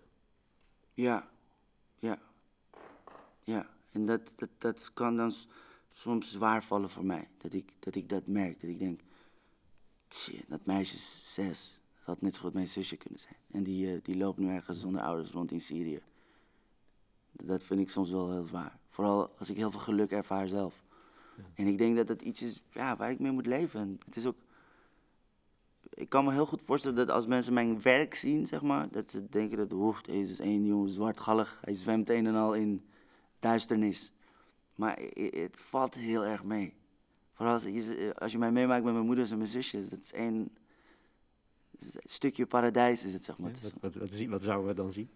ja, 0.93 1.29
ja, 1.99 2.19
ja. 3.43 3.69
En 3.91 4.05
dat, 4.05 4.33
dat, 4.35 4.49
dat 4.57 4.91
kan 4.93 5.15
dan 5.15 5.33
soms 5.89 6.31
zwaar 6.31 6.63
vallen 6.63 6.89
voor 6.89 7.05
mij. 7.05 7.27
Dat 7.37 7.53
ik, 7.53 7.71
dat 7.79 7.95
ik 7.95 8.09
dat 8.09 8.27
merk, 8.27 8.61
dat 8.61 8.69
ik 8.69 8.79
denk, 8.79 8.99
shit, 10.09 10.43
dat 10.47 10.65
meisje 10.65 10.95
is 10.95 11.33
zes. 11.33 11.79
Dat 11.99 12.05
had 12.05 12.21
net 12.21 12.33
zo 12.33 12.41
goed 12.41 12.53
mijn 12.53 12.67
zusje 12.67 12.97
kunnen 12.97 13.19
zijn. 13.19 13.35
En 13.51 13.63
die, 13.63 13.93
eh, 13.93 13.99
die 14.03 14.17
loopt 14.17 14.39
nu 14.39 14.49
ergens 14.49 14.79
zonder 14.79 15.01
ouders 15.01 15.31
rond 15.31 15.51
in 15.51 15.61
Syrië. 15.61 16.01
Dat 17.31 17.63
vind 17.63 17.79
ik 17.79 17.89
soms 17.89 18.11
wel 18.11 18.31
heel 18.31 18.43
zwaar. 18.43 18.79
Vooral 18.89 19.29
als 19.37 19.49
ik 19.49 19.55
heel 19.55 19.71
veel 19.71 19.79
geluk 19.79 20.11
ervaar 20.11 20.47
zelf. 20.47 20.83
En 21.53 21.67
ik 21.67 21.77
denk 21.77 21.95
dat 21.95 22.07
dat 22.07 22.21
iets 22.21 22.41
is 22.41 22.61
ja, 22.71 22.97
waar 22.97 23.11
ik 23.11 23.19
mee 23.19 23.31
moet 23.31 23.45
leven. 23.45 23.79
En 23.79 23.97
het 24.05 24.15
is 24.15 24.25
ook... 24.25 24.37
Ik 25.89 26.09
kan 26.09 26.25
me 26.25 26.31
heel 26.31 26.45
goed 26.45 26.63
voorstellen 26.63 26.97
dat 26.97 27.09
als 27.09 27.25
mensen 27.25 27.53
mijn 27.53 27.81
werk 27.81 28.13
zien, 28.13 28.47
zeg 28.47 28.61
maar... 28.61 28.89
dat 28.89 29.11
ze 29.11 29.29
denken 29.29 29.57
dat, 29.57 29.73
oeh, 29.73 30.01
deze 30.01 30.31
is 30.31 30.39
één 30.39 30.65
jongen 30.65 30.89
zwartgallig. 30.89 31.59
Hij 31.61 31.73
zwemt 31.73 32.09
een 32.09 32.27
en 32.27 32.35
al 32.35 32.53
in 32.53 32.85
duisternis. 33.39 34.11
Maar 34.75 34.99
het 35.13 35.59
valt 35.59 35.93
heel 35.93 36.25
erg 36.25 36.43
mee. 36.43 36.73
Vooral 37.33 37.53
als 37.53 37.63
je, 37.63 38.13
als 38.17 38.31
je 38.31 38.37
mij 38.37 38.51
meemaakt 38.51 38.83
met 38.83 38.93
mijn 38.93 39.05
moeders 39.05 39.31
en 39.31 39.37
mijn 39.37 39.49
zusjes. 39.49 39.89
Dat 39.89 39.99
is 39.99 40.13
één 40.13 40.57
stukje 42.03 42.45
paradijs, 42.45 43.05
is 43.05 43.13
het, 43.13 43.23
zeg 43.23 43.37
maar. 43.37 43.51
Wat, 43.61 43.71
wat, 43.81 44.09
wat, 44.09 44.25
wat 44.25 44.41
zouden 44.41 44.67
we 44.67 44.73
dan 44.73 44.91
zien? 44.93 45.09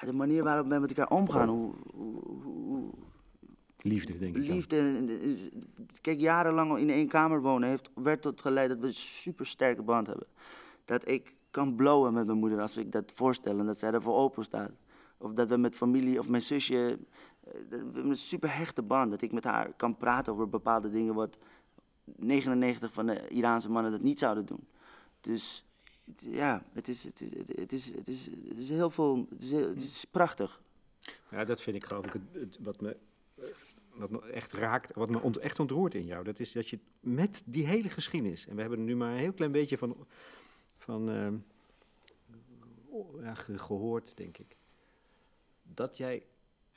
ja, 0.00 0.06
de 0.06 0.12
manier 0.12 0.44
waarop 0.44 0.68
we 0.68 0.78
met 0.78 0.88
elkaar 0.88 1.16
omgaan, 1.18 1.48
hoe, 1.48 1.74
hoe, 1.94 2.90
Liefde, 3.82 4.18
denk 4.18 4.36
ik 4.36 4.46
liefde. 4.46 5.06
Kijk, 6.00 6.20
jarenlang 6.20 6.78
in 6.78 6.90
één 6.90 7.08
kamer 7.08 7.40
wonen 7.42 7.68
heeft, 7.68 7.90
werd 7.94 8.22
tot 8.22 8.40
geleid 8.40 8.68
dat 8.68 8.78
we 8.78 8.86
een 8.86 8.94
super 8.94 9.46
sterke 9.46 9.82
band 9.82 10.06
hebben. 10.06 10.26
Dat 10.84 11.08
ik 11.08 11.34
kan 11.50 11.74
blowen 11.74 12.12
met 12.12 12.26
mijn 12.26 12.38
moeder 12.38 12.60
als 12.60 12.76
ik 12.76 12.92
dat 12.92 13.12
voorstel 13.14 13.58
en 13.58 13.66
dat 13.66 13.78
zij 13.78 13.92
ervoor 13.92 14.14
open 14.14 14.44
staat. 14.44 14.70
Of 15.18 15.32
dat 15.32 15.48
we 15.48 15.56
met 15.56 15.74
familie 15.76 16.18
of 16.18 16.28
mijn 16.28 16.42
zusje. 16.42 16.98
eh, 17.44 17.52
We 17.68 17.76
hebben 17.76 18.08
een 18.08 18.16
super 18.16 18.56
hechte 18.56 18.82
band. 18.82 19.10
Dat 19.10 19.22
ik 19.22 19.32
met 19.32 19.44
haar 19.44 19.72
kan 19.76 19.96
praten 19.96 20.32
over 20.32 20.48
bepaalde 20.48 20.90
dingen 20.90 21.14
wat 21.14 21.38
99 22.16 22.92
van 22.92 23.06
de 23.06 23.28
Iraanse 23.28 23.70
mannen 23.70 23.92
dat 23.92 24.02
niet 24.02 24.18
zouden 24.18 24.46
doen. 24.46 24.66
Dus 25.20 25.64
ja, 26.16 26.64
het 26.72 26.88
is, 26.88 27.04
het 27.04 27.20
is, 27.20 27.30
het 27.56 27.72
is, 27.72 27.86
het 27.94 28.08
is, 28.08 28.26
het 28.48 28.58
is 28.58 28.68
heel 28.68 28.90
veel. 28.90 29.26
Het 29.30 29.42
is, 29.42 29.50
heel- 29.50 29.68
het 29.68 29.82
is 29.82 30.04
prachtig. 30.04 30.60
Ja, 31.30 31.44
dat 31.44 31.60
vind 31.62 31.76
ik 31.76 31.84
geloof 31.84 32.06
ik 32.06 32.12
het, 32.12 32.22
het- 32.32 32.58
wat, 32.60 32.80
me, 32.80 32.96
wat 33.94 34.10
me 34.10 34.20
echt 34.30 34.52
raakt, 34.52 34.94
wat 34.94 35.08
me 35.10 35.20
ont- 35.20 35.36
echt 35.36 35.60
ontroert 35.60 35.94
in 35.94 36.04
jou. 36.06 36.24
Dat 36.24 36.38
is 36.38 36.52
dat 36.52 36.68
je 36.68 36.78
met 37.00 37.42
die 37.46 37.66
hele 37.66 37.88
geschiedenis, 37.88 38.46
en 38.46 38.54
we 38.54 38.60
hebben 38.60 38.78
er 38.78 38.84
nu 38.84 38.96
maar 38.96 39.12
een 39.12 39.18
heel 39.18 39.32
klein 39.32 39.52
beetje 39.52 39.78
van, 39.78 40.06
van 40.76 41.10
ehm, 41.10 41.36
ja, 43.22 43.34
gehoord, 43.34 44.16
denk 44.16 44.38
ik. 44.38 44.56
Dat 45.62 45.96
jij 45.96 46.26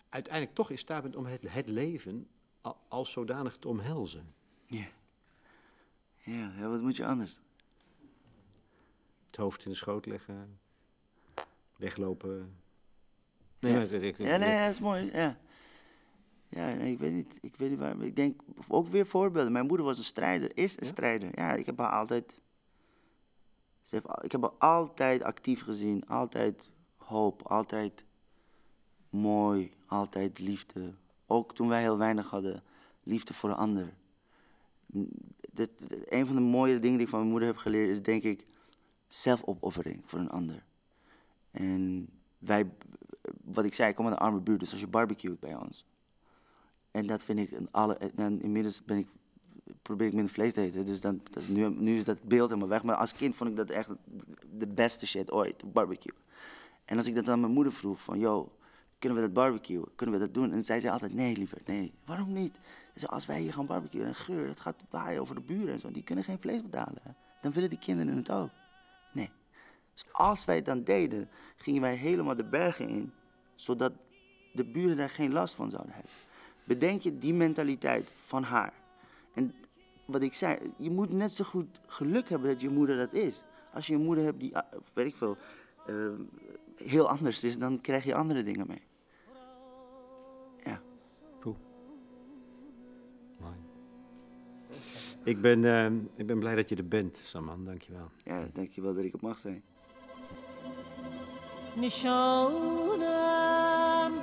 uiteindelijk 0.10 0.56
toch 0.56 0.70
in 0.70 0.78
staat 0.78 1.02
bent 1.02 1.16
om 1.16 1.26
het, 1.26 1.46
het 1.54 1.68
leven 1.70 2.28
als 2.88 3.12
zodanig 3.12 3.58
te 3.58 3.68
omhelzen. 3.68 4.34
Ja. 4.66 4.88
Ja, 6.24 6.54
ja, 6.58 6.70
wat 6.70 6.82
moet 6.82 6.96
je 6.96 7.06
anders? 7.06 7.40
Het 9.32 9.40
hoofd 9.40 9.64
in 9.66 9.72
de 9.72 9.78
schoot 9.78 10.06
leggen, 10.06 10.60
weglopen. 11.78 12.56
Nee, 13.60 13.72
Ja. 13.72 13.78
maar 13.78 13.92
ik- 13.92 14.18
Ja, 14.18 14.38
nee, 14.38 14.60
dat 14.64 14.70
is 14.70 14.80
mooi. 14.80 15.10
Ja. 15.14 15.38
Ja, 16.50 16.74
nee, 16.74 16.92
ik 16.92 17.00
weet 17.00 17.14
niet. 17.14 17.38
Ik 17.42 17.56
weet 17.56 17.70
niet 17.70 17.80
waarom. 17.80 18.02
Ik 18.02 18.16
denk 18.16 18.42
ook 18.70 18.88
weer 18.88 19.06
voorbeelden. 19.06 19.52
Mijn 19.52 19.66
moeder 19.66 19.86
was 19.86 19.98
een 19.98 20.04
strijder, 20.04 20.58
is 20.58 20.80
een 20.80 20.86
strijder. 20.86 21.30
Ja, 21.36 21.54
ik 21.54 21.66
heb 21.66 21.78
haar 21.80 21.92
altijd. 21.92 22.40
Ze 23.82 23.96
heeft, 23.96 24.08
al- 24.08 24.24
ik 24.26 24.32
heb 24.32 24.42
haar 24.42 24.52
altijd 24.52 25.24
actief 25.24 25.62
gezien. 25.64 26.08
Altijd 26.08 26.72
hoop, 26.98 27.42
altijd 27.48 28.06
mooi, 29.10 29.72
altijd 29.86 30.40
liefde. 30.40 30.94
Ook 31.26 31.56
toen 31.56 31.68
wij 31.68 31.82
heel 31.82 31.98
weinig 31.98 32.30
hadden, 32.30 32.64
liefde 33.04 33.34
voor 33.34 33.50
een 33.50 33.56
ander. 33.56 33.94
Dit- 35.52 36.06
een 36.14 36.26
van 36.28 36.36
de 36.36 36.42
mooie 36.42 36.80
dingen 36.80 36.96
die 36.98 37.06
ik 37.06 37.10
van 37.10 37.20
mijn 37.20 37.32
moeder 37.32 37.48
heb 37.50 37.58
geleerd 37.58 37.90
is 37.90 38.02
denk 38.02 38.24
ik 38.24 38.46
zelfopoffering 39.14 40.02
voor 40.06 40.20
een 40.20 40.30
ander. 40.30 40.64
En 41.52 42.10
wij, 42.38 42.70
wat 43.44 43.66
ik 43.66 43.74
zei, 43.74 43.90
ik 43.90 43.96
kom 43.96 44.06
uit 44.06 44.16
een 44.16 44.22
arme 44.22 44.40
buurt, 44.40 44.60
dus 44.60 44.72
als 44.72 44.80
je 44.80 44.88
barbecuet 44.88 45.40
bij 45.40 45.56
ons. 45.56 45.86
En 46.92 47.08
dat 47.08 47.24
vind 47.24 47.40
ik 47.40 47.52
een 47.52 47.68
alle. 47.72 47.98
en 48.16 48.42
inmiddels 48.42 48.84
ben 48.84 48.98
ik, 48.98 49.08
probeer 49.82 50.08
ik 50.08 50.14
minder 50.14 50.34
vlees 50.34 50.54
te 50.54 50.62
eten. 50.62 50.86
Dus 50.86 51.02
dan, 51.02 51.22
dat 51.32 51.48
nu, 51.48 51.70
nu 51.70 51.96
is 51.96 52.04
dat 52.04 52.24
beeld 52.24 52.50
helemaal 52.50 52.70
weg. 52.70 52.84
Maar 52.84 52.96
als 52.96 53.14
kind 53.14 53.36
vond 53.36 53.50
ik 53.50 53.56
dat 53.56 53.70
echt 53.70 53.90
de 54.58 54.68
beste 54.68 55.08
shit 55.08 55.32
ooit, 55.32 55.74
barbecue. 55.74 56.16
En 56.86 56.98
als 56.98 57.08
ik 57.08 57.16
dat 57.16 57.30
aan 57.30 57.40
mijn 57.40 57.54
moeder 57.54 57.74
vroeg, 57.74 58.02
van 58.02 58.20
yo, 58.20 58.52
kunnen 59.00 59.18
we 59.18 59.26
dat 59.26 59.34
barbecue? 59.34 59.84
Kunnen 59.96 60.20
we 60.20 60.26
dat 60.26 60.34
doen? 60.34 60.52
En 60.52 60.64
zij 60.64 60.80
zei 60.80 60.94
altijd, 60.94 61.14
nee 61.14 61.38
liever, 61.38 61.62
nee. 61.66 61.94
Waarom 62.06 62.34
niet? 62.34 62.60
Als 63.06 63.26
wij 63.26 63.42
hier 63.42 63.54
gaan 63.54 63.66
barbecuen, 63.66 64.06
en 64.06 64.16
geur, 64.16 64.48
dat 64.48 64.60
gaat 64.60 64.84
waaien 64.90 65.22
over 65.22 65.36
de 65.36 65.42
buren 65.42 65.74
en 65.74 65.80
zo. 65.80 65.92
Die 65.92 66.04
kunnen 66.04 66.24
geen 66.24 66.40
vlees 66.40 66.62
betalen. 66.62 67.16
Dan 67.42 67.52
willen 67.52 67.70
die 67.70 67.80
kinderen 67.80 68.16
het 68.16 68.32
ook. 68.32 68.50
Als 70.12 70.46
wij 70.46 70.56
het 70.56 70.66
dan 70.66 70.84
deden, 70.84 71.30
gingen 71.56 71.82
wij 71.82 71.96
helemaal 71.96 72.36
de 72.36 72.44
bergen 72.44 72.88
in, 72.88 73.14
zodat 73.56 73.94
de 74.54 74.66
buren 74.66 74.98
daar 74.98 75.10
geen 75.10 75.34
last 75.34 75.56
van 75.56 75.70
zouden 75.70 75.94
hebben. 75.94 76.12
Bedenk 76.64 77.02
je 77.02 77.18
die 77.18 77.34
mentaliteit 77.34 78.12
van 78.16 78.44
haar. 78.44 78.74
En 79.34 79.56
wat 80.06 80.22
ik 80.22 80.34
zei, 80.34 80.74
je 80.78 80.90
moet 80.90 81.12
net 81.12 81.32
zo 81.32 81.44
goed 81.44 81.80
geluk 81.86 82.30
hebben 82.30 82.50
dat 82.50 82.62
je 82.62 82.70
moeder 82.70 82.98
dat 82.98 83.14
is. 83.14 83.44
Als 83.74 83.88
je 83.88 83.94
een 83.94 84.04
moeder 84.04 84.24
hebt 84.24 84.40
die, 84.40 84.58
ah, 84.58 84.72
weet 84.94 85.08
ik 85.08 85.16
veel, 85.16 85.38
eh, 85.86 85.96
heel 86.76 87.10
anders 87.10 87.44
is, 87.44 87.58
dan 87.58 87.82
krijg 87.82 88.04
je 88.04 88.16
andere 88.16 88.44
dingen 88.44 88.68
mee. 88.68 88.82
Ja. 90.64 90.82
Mooi. 93.40 93.56
Ik 95.24 95.42
ben, 95.42 95.66
eh, 95.66 95.86
ik 96.16 96.28
ben 96.28 96.40
blij 96.40 96.56
dat 96.56 96.70
je 96.70 96.76
er 96.76 96.88
bent, 96.88 97.22
Saman. 97.24 97.66
Dankjewel. 97.66 98.12
Ja, 98.24 98.48
dankjewel 98.54 98.94
dat 98.94 99.04
ik 99.04 99.12
het 99.12 99.22
mag 99.22 99.38
zijn. 99.38 99.64
نشانم 101.78 103.02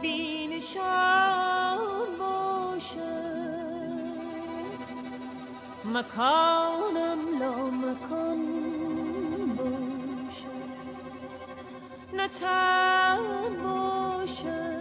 بی 0.03 0.47
نشان 0.47 1.79
باشد. 2.19 2.99
مکانم 5.85 7.39
لا 7.39 7.71
مکان 7.71 8.47
باشد. 9.57 10.69
نه 12.13 12.29
تن 12.29 13.19
باشد 13.65 14.79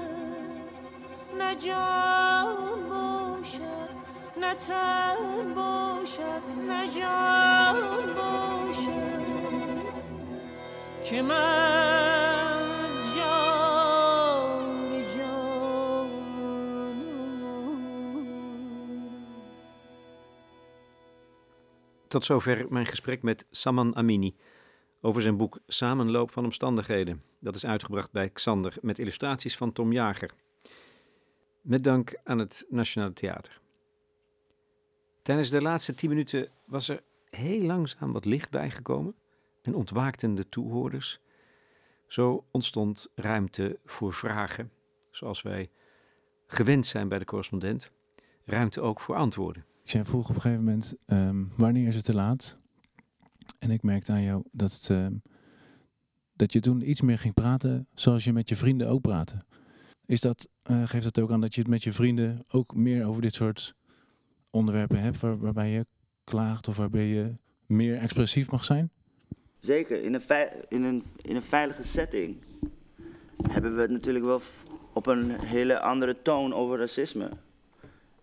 نه 1.38 1.56
جان 1.56 2.90
باشد 2.90 3.90
نه 4.38 4.54
تن 4.56 5.54
باشد 5.56 6.42
نه 6.68 6.88
باشد. 8.16 9.08
که 11.04 11.22
من 11.22 12.47
Tot 22.08 22.26
zover 22.26 22.66
mijn 22.70 22.86
gesprek 22.86 23.24
met 23.24 23.46
Saman 23.52 23.96
Amini 23.96 24.36
over 25.02 25.22
zijn 25.22 25.38
boek 25.38 25.60
Samenloop 25.68 26.32
van 26.32 26.44
omstandigheden. 26.44 27.22
Dat 27.40 27.56
is 27.56 27.66
uitgebracht 27.66 28.12
bij 28.12 28.30
Xander 28.30 28.76
met 28.82 29.00
illustraties 29.00 29.58
van 29.58 29.72
Tom 29.72 29.92
Jager. 29.92 30.32
Met 31.62 31.84
dank 31.84 32.16
aan 32.24 32.38
het 32.38 32.66
Nationale 32.70 33.14
Theater. 33.14 33.62
Tijdens 35.22 35.50
de 35.50 35.62
laatste 35.62 35.94
tien 35.96 36.10
minuten 36.10 36.50
was 36.66 36.90
er 36.90 37.04
heel 37.30 37.62
langzaam 37.62 38.12
wat 38.12 38.26
licht 38.26 38.52
bijgekomen 38.52 39.16
en 39.62 39.76
ontwaakten 39.76 40.36
de 40.36 40.50
toehoorders. 40.50 41.20
Zo 42.06 42.46
ontstond 42.52 43.08
ruimte 43.16 43.80
voor 43.86 44.14
vragen, 44.14 44.72
zoals 45.12 45.42
wij 45.42 45.70
gewend 46.46 46.86
zijn 46.86 47.08
bij 47.08 47.20
de 47.20 47.26
correspondent. 47.26 47.92
Ruimte 48.46 48.82
ook 48.82 49.02
voor 49.02 49.16
antwoorden. 49.16 49.66
Jij 49.92 50.06
vroeg 50.06 50.30
op 50.30 50.36
een 50.36 50.42
gegeven 50.42 50.64
moment, 50.64 50.96
ehm, 51.06 51.44
wanneer 51.58 51.88
is 51.88 51.96
het 51.96 52.06
te 52.06 52.14
laat? 52.14 52.58
En 53.60 53.72
ik 53.72 53.84
merkte 53.84 54.12
aan 54.12 54.22
jou 54.24 54.44
dat, 54.52 54.72
het, 54.74 54.90
ehm, 54.90 55.14
dat 56.34 56.54
je 56.54 56.60
toen 56.60 56.90
iets 56.90 57.02
meer 57.02 57.18
ging 57.20 57.34
praten 57.34 57.88
zoals 57.94 58.24
je 58.24 58.34
met 58.34 58.50
je 58.50 58.56
vrienden 58.56 58.88
ook 58.88 59.02
praten. 59.02 59.46
Is 60.06 60.22
dat, 60.22 60.48
eh, 60.62 60.84
geeft 60.88 61.04
dat 61.04 61.20
ook 61.20 61.32
aan 61.32 61.42
dat 61.42 61.56
je 61.56 61.62
het 61.62 61.70
met 61.70 61.84
je 61.84 61.94
vrienden 61.94 62.44
ook 62.52 62.76
meer 62.76 63.06
over 63.06 63.22
dit 63.22 63.34
soort 63.34 63.76
onderwerpen 64.50 65.00
hebt, 65.00 65.20
waar- 65.20 65.40
waarbij 65.40 65.70
je 65.72 65.86
klaagt 66.24 66.68
of 66.68 66.78
waarbij 66.78 67.06
je 67.08 67.36
meer 67.66 67.98
expressief 67.98 68.52
mag 68.52 68.66
zijn? 68.66 68.92
Zeker, 69.60 70.04
in 70.04 70.14
een, 70.14 70.22
in, 70.68 70.84
een, 70.84 71.04
in 71.22 71.36
een 71.36 71.42
veilige 71.42 71.84
setting 71.84 72.38
hebben 73.50 73.76
we 73.76 73.82
het 73.82 73.92
natuurlijk 73.92 74.26
wel 74.26 74.42
op 74.94 75.06
een 75.08 75.32
hele 75.32 75.80
andere 75.80 76.22
toon 76.22 76.54
over 76.54 76.78
racisme. 76.78 77.30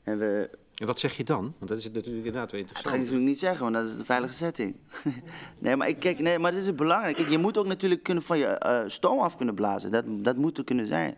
En 0.02 0.18
we, 0.18 0.50
En 0.74 0.86
wat 0.86 0.98
zeg 0.98 1.16
je 1.16 1.24
dan? 1.24 1.54
Want 1.58 1.70
dat 1.70 1.78
is 1.78 1.84
natuurlijk 1.84 2.16
inderdaad 2.16 2.52
wel 2.52 2.60
dat 2.60 2.70
ga 2.70 2.78
ik 2.78 2.84
interessant. 2.84 2.96
natuurlijk 2.96 3.28
niet 3.28 3.38
zeggen, 3.38 3.60
want 3.60 3.74
dat 3.74 3.86
is 3.86 3.96
de 3.96 4.04
veilige 4.04 4.32
setting. 4.32 4.76
nee, 5.58 5.76
maar 5.76 5.88
ik, 5.88 5.98
kijk, 5.98 6.18
nee, 6.18 6.38
maar 6.38 6.50
dit 6.50 6.60
is 6.60 6.74
belangrijk. 6.74 7.16
Kijk, 7.16 7.28
je 7.28 7.38
moet 7.38 7.58
ook 7.58 7.66
natuurlijk 7.66 8.02
kunnen 8.02 8.22
van 8.22 8.38
je 8.38 8.46
eh, 8.46 8.82
stoom 8.86 9.18
af 9.18 9.36
kunnen 9.36 9.54
blazen. 9.54 9.90
Dat, 9.90 10.04
dat 10.06 10.36
moet 10.36 10.58
er 10.58 10.64
kunnen 10.64 10.86
zijn. 10.86 11.16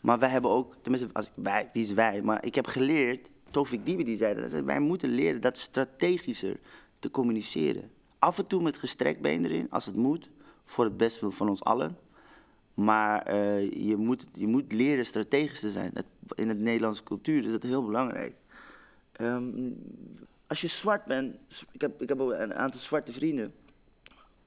Maar 0.00 0.18
wij 0.18 0.28
hebben 0.28 0.50
ook, 0.50 0.76
tenminste, 0.82 1.08
als, 1.12 1.30
wij, 1.34 1.70
wie 1.72 1.82
is 1.82 1.92
wij? 1.92 2.22
Maar 2.22 2.44
ik 2.44 2.54
heb 2.54 2.66
geleerd, 2.66 3.30
Tofik 3.50 3.86
Dibi 3.86 4.04
die 4.04 4.16
zei 4.16 4.40
dat, 4.40 4.50
wij 4.50 4.80
moeten 4.80 5.08
leren 5.08 5.40
dat 5.40 5.58
strategischer 5.58 6.56
te 6.98 7.10
communiceren. 7.10 7.90
Af 8.18 8.38
en 8.38 8.46
toe 8.46 8.62
met 8.62 8.78
gestrekt 8.78 9.20
been 9.20 9.44
erin, 9.44 9.70
als 9.70 9.86
het 9.86 9.96
moet, 9.96 10.30
voor 10.64 10.84
het 10.84 10.96
bestwil 10.96 11.30
van 11.30 11.48
ons 11.48 11.64
allen. 11.64 11.98
Maar 12.74 13.22
eh, 13.22 13.70
je, 13.72 13.96
moet, 13.96 14.26
je 14.32 14.46
moet 14.46 14.72
leren 14.72 15.06
strategisch 15.06 15.60
te 15.60 15.70
zijn. 15.70 15.90
Dat, 15.92 16.04
in 16.34 16.48
de 16.48 16.54
Nederlandse 16.54 17.02
cultuur 17.02 17.44
is 17.44 17.52
dat 17.52 17.62
heel 17.62 17.84
belangrijk. 17.84 18.34
Ehm, 19.16 19.70
als 20.46 20.60
je 20.60 20.68
zwart 20.68 21.04
bent, 21.04 21.36
ik 21.72 21.80
heb, 21.80 22.02
ik 22.02 22.08
heb 22.08 22.18
een 22.18 22.54
aantal 22.54 22.80
zwarte 22.80 23.12
vrienden. 23.12 23.54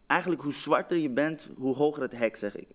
Eigenlijk 0.06 0.42
hoe 0.42 0.54
zwarter 0.54 0.98
je 0.98 1.10
bent, 1.10 1.48
hoe 1.58 1.76
hoger 1.76 2.02
het 2.02 2.12
hek, 2.12 2.36
zeg 2.36 2.56
ik. 2.58 2.68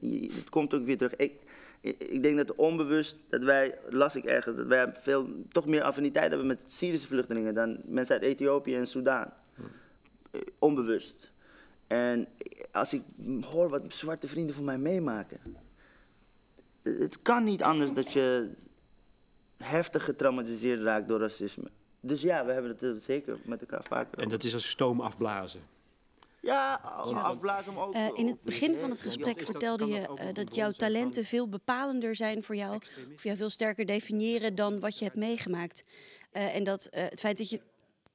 Je- 0.00 0.30
het 0.34 0.48
komt 0.48 0.74
ook 0.74 0.84
weer 0.84 0.96
terug. 0.96 1.16
Ik, 1.16 1.32
ik, 1.80 2.02
ik 2.02 2.22
denk 2.22 2.36
dat 2.36 2.54
onbewust, 2.54 3.16
dat 3.28 3.42
wij, 3.42 3.78
las 3.90 4.16
ik 4.16 4.24
ergens, 4.24 4.56
dat 4.56 4.66
wij 4.66 4.94
veel, 4.94 5.28
toch 5.48 5.66
meer 5.66 5.82
affiniteit 5.82 6.28
hebben 6.28 6.46
met 6.46 6.62
Syrische 6.72 7.06
vluchtelingen 7.06 7.54
dan 7.54 7.80
mensen 7.84 8.14
uit 8.14 8.24
Ethiopië 8.24 8.74
en 8.76 8.86
Soudaan. 8.86 9.32
Eh, 10.30 10.40
Onbewust. 10.58 11.32
En 11.86 12.26
als 12.72 12.92
ik 12.94 13.02
hoor 13.40 13.68
wat 13.68 13.82
zwarte 13.88 14.28
vrienden 14.28 14.54
van 14.54 14.64
mij 14.64 14.78
meemaken. 14.78 15.40
Het 16.82 17.22
kan 17.22 17.44
niet 17.44 17.62
anders 17.62 17.92
dat 17.92 18.12
je 18.12 18.50
heftig 19.58 20.04
getraumatiseerd 20.04 20.82
raakt 20.82 21.08
door 21.08 21.20
racisme. 21.20 21.70
Dus 22.00 22.20
ja, 22.22 22.44
we 22.44 22.52
hebben 22.52 22.70
het 22.70 22.82
er 22.82 23.00
zeker 23.00 23.38
met 23.44 23.60
elkaar 23.60 23.84
vaker 23.88 24.12
En 24.12 24.18
over. 24.18 24.30
dat 24.30 24.44
is 24.44 24.54
als 24.54 24.68
stoom 24.68 25.00
afblazen. 25.00 25.60
Ja, 26.40 26.74
afblazen 27.14 27.72
om 27.72 27.78
ook... 27.78 27.94
Eh, 27.94 28.08
in 28.14 28.26
het 28.26 28.42
begin 28.42 28.74
van 28.74 28.90
het 28.90 29.00
gesprek 29.00 29.36
dat- 29.38 29.44
vertelde 29.46 29.86
je 29.86 30.00
eh, 30.16 30.34
dat 30.34 30.54
jouw 30.54 30.70
talenten 30.70 31.24
veel 31.24 31.48
bepalender 31.48 32.16
zijn 32.16 32.42
voor 32.42 32.56
jou. 32.56 32.76
Of 33.14 33.22
jou 33.22 33.36
veel 33.36 33.50
sterker 33.50 33.86
definiëren 33.86 34.54
dan 34.54 34.80
wat 34.80 34.98
je 34.98 35.04
hebt 35.04 35.16
meegemaakt. 35.16 35.84
Eh, 36.30 36.54
en 36.56 36.64
dat 36.64 36.84
eh, 36.86 37.02
het 37.02 37.20
feit 37.20 37.38
dat 37.38 37.50
je. 37.50 37.60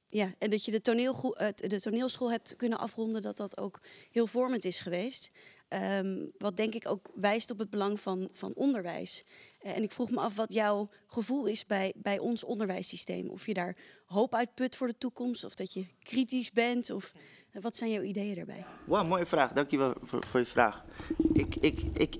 Ja, 0.08 0.32
en 0.38 0.50
dat 0.50 0.64
je 0.64 0.70
de, 0.70 0.80
toneelgo- 0.80 1.34
de 1.54 1.80
toneelschool 1.80 2.30
hebt 2.30 2.56
kunnen 2.56 2.78
afronden, 2.78 3.22
dat 3.22 3.36
dat 3.36 3.58
ook 3.58 3.78
heel 4.10 4.26
vormend 4.26 4.64
is 4.64 4.80
geweest. 4.80 5.28
Ehm, 5.72 6.26
wat 6.38 6.56
denk 6.56 6.74
ik 6.74 6.88
ook 6.88 7.10
wijst 7.14 7.50
op 7.50 7.58
het 7.58 7.70
belang 7.70 8.00
van, 8.00 8.28
van 8.32 8.52
onderwijs. 8.54 9.24
Eh, 9.60 9.76
en 9.76 9.82
ik 9.82 9.90
vroeg 9.92 10.10
me 10.10 10.20
af 10.20 10.36
wat 10.36 10.52
jouw 10.52 10.88
gevoel 11.06 11.46
is 11.46 11.66
bij, 11.66 11.92
bij 11.96 12.18
ons 12.18 12.44
onderwijssysteem. 12.44 13.28
Of 13.28 13.46
je 13.46 13.54
daar 13.54 13.76
hoop 14.06 14.34
uit 14.34 14.54
put 14.54 14.76
voor 14.76 14.86
de 14.86 14.98
toekomst, 14.98 15.44
of 15.44 15.54
dat 15.54 15.72
je 15.72 15.86
kritisch 16.02 16.52
bent. 16.52 16.90
Of 16.90 17.10
eh, 17.50 17.62
wat 17.62 17.76
zijn 17.76 17.90
jouw 17.90 18.02
ideeën 18.02 18.34
daarbij? 18.34 18.64
Wauw, 18.84 19.04
mooie 19.04 19.26
vraag. 19.26 19.52
Dankjewel 19.52 19.94
voor, 20.02 20.26
voor 20.26 20.40
je 20.40 20.46
vraag. 20.46 20.84
Ik, 21.32 21.56
ik, 21.56 21.80
ik, 21.92 22.16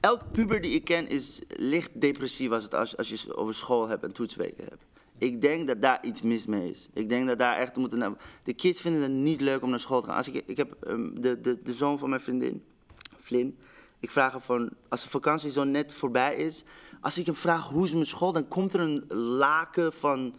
elk 0.00 0.32
puber 0.32 0.60
die 0.60 0.74
ik 0.74 0.84
ken 0.84 1.08
is 1.08 1.40
licht 1.48 2.00
depressief 2.00 2.50
als, 2.50 2.64
het, 2.64 2.74
als, 2.74 2.96
als 2.96 3.08
je 3.08 3.36
over 3.36 3.54
school 3.54 3.88
hebt 3.88 4.02
en 4.02 4.12
toetsweken 4.12 4.64
hebt. 4.64 4.84
Ik 5.18 5.40
denk 5.40 5.66
dat 5.66 5.82
daar 5.82 6.04
iets 6.04 6.22
mis 6.22 6.46
mee 6.46 6.70
is. 6.70 6.88
Ik 6.92 7.08
denk 7.08 7.26
dat 7.26 7.38
daar 7.38 7.56
echt 7.56 7.76
moeten... 7.76 8.16
De 8.42 8.54
kids 8.54 8.80
vinden 8.80 9.02
het 9.02 9.10
niet 9.10 9.40
leuk 9.40 9.62
om 9.62 9.70
naar 9.70 9.78
school 9.78 10.00
te 10.00 10.06
gaan. 10.06 10.16
Als 10.16 10.28
ik, 10.28 10.42
ik 10.46 10.56
heb 10.56 10.76
ehm, 10.82 11.20
de, 11.20 11.40
de, 11.40 11.62
de 11.62 11.72
zoon 11.72 11.98
van 11.98 12.08
mijn 12.08 12.20
vriendin, 12.20 12.64
Ik 14.00 14.10
vraag 14.10 14.32
hem 14.32 14.40
van, 14.40 14.70
als 14.88 15.02
de 15.02 15.08
vakantie 15.08 15.50
zo 15.50 15.64
net 15.64 15.92
voorbij 15.92 16.36
is, 16.36 16.64
als 17.00 17.18
ik 17.18 17.26
hem 17.26 17.34
vraag 17.34 17.68
hoe 17.68 17.84
is 17.84 17.92
mijn 17.92 18.06
school, 18.06 18.32
dan 18.32 18.48
komt 18.48 18.74
er 18.74 18.80
een 18.80 19.04
laken 19.16 19.92
van 19.92 20.34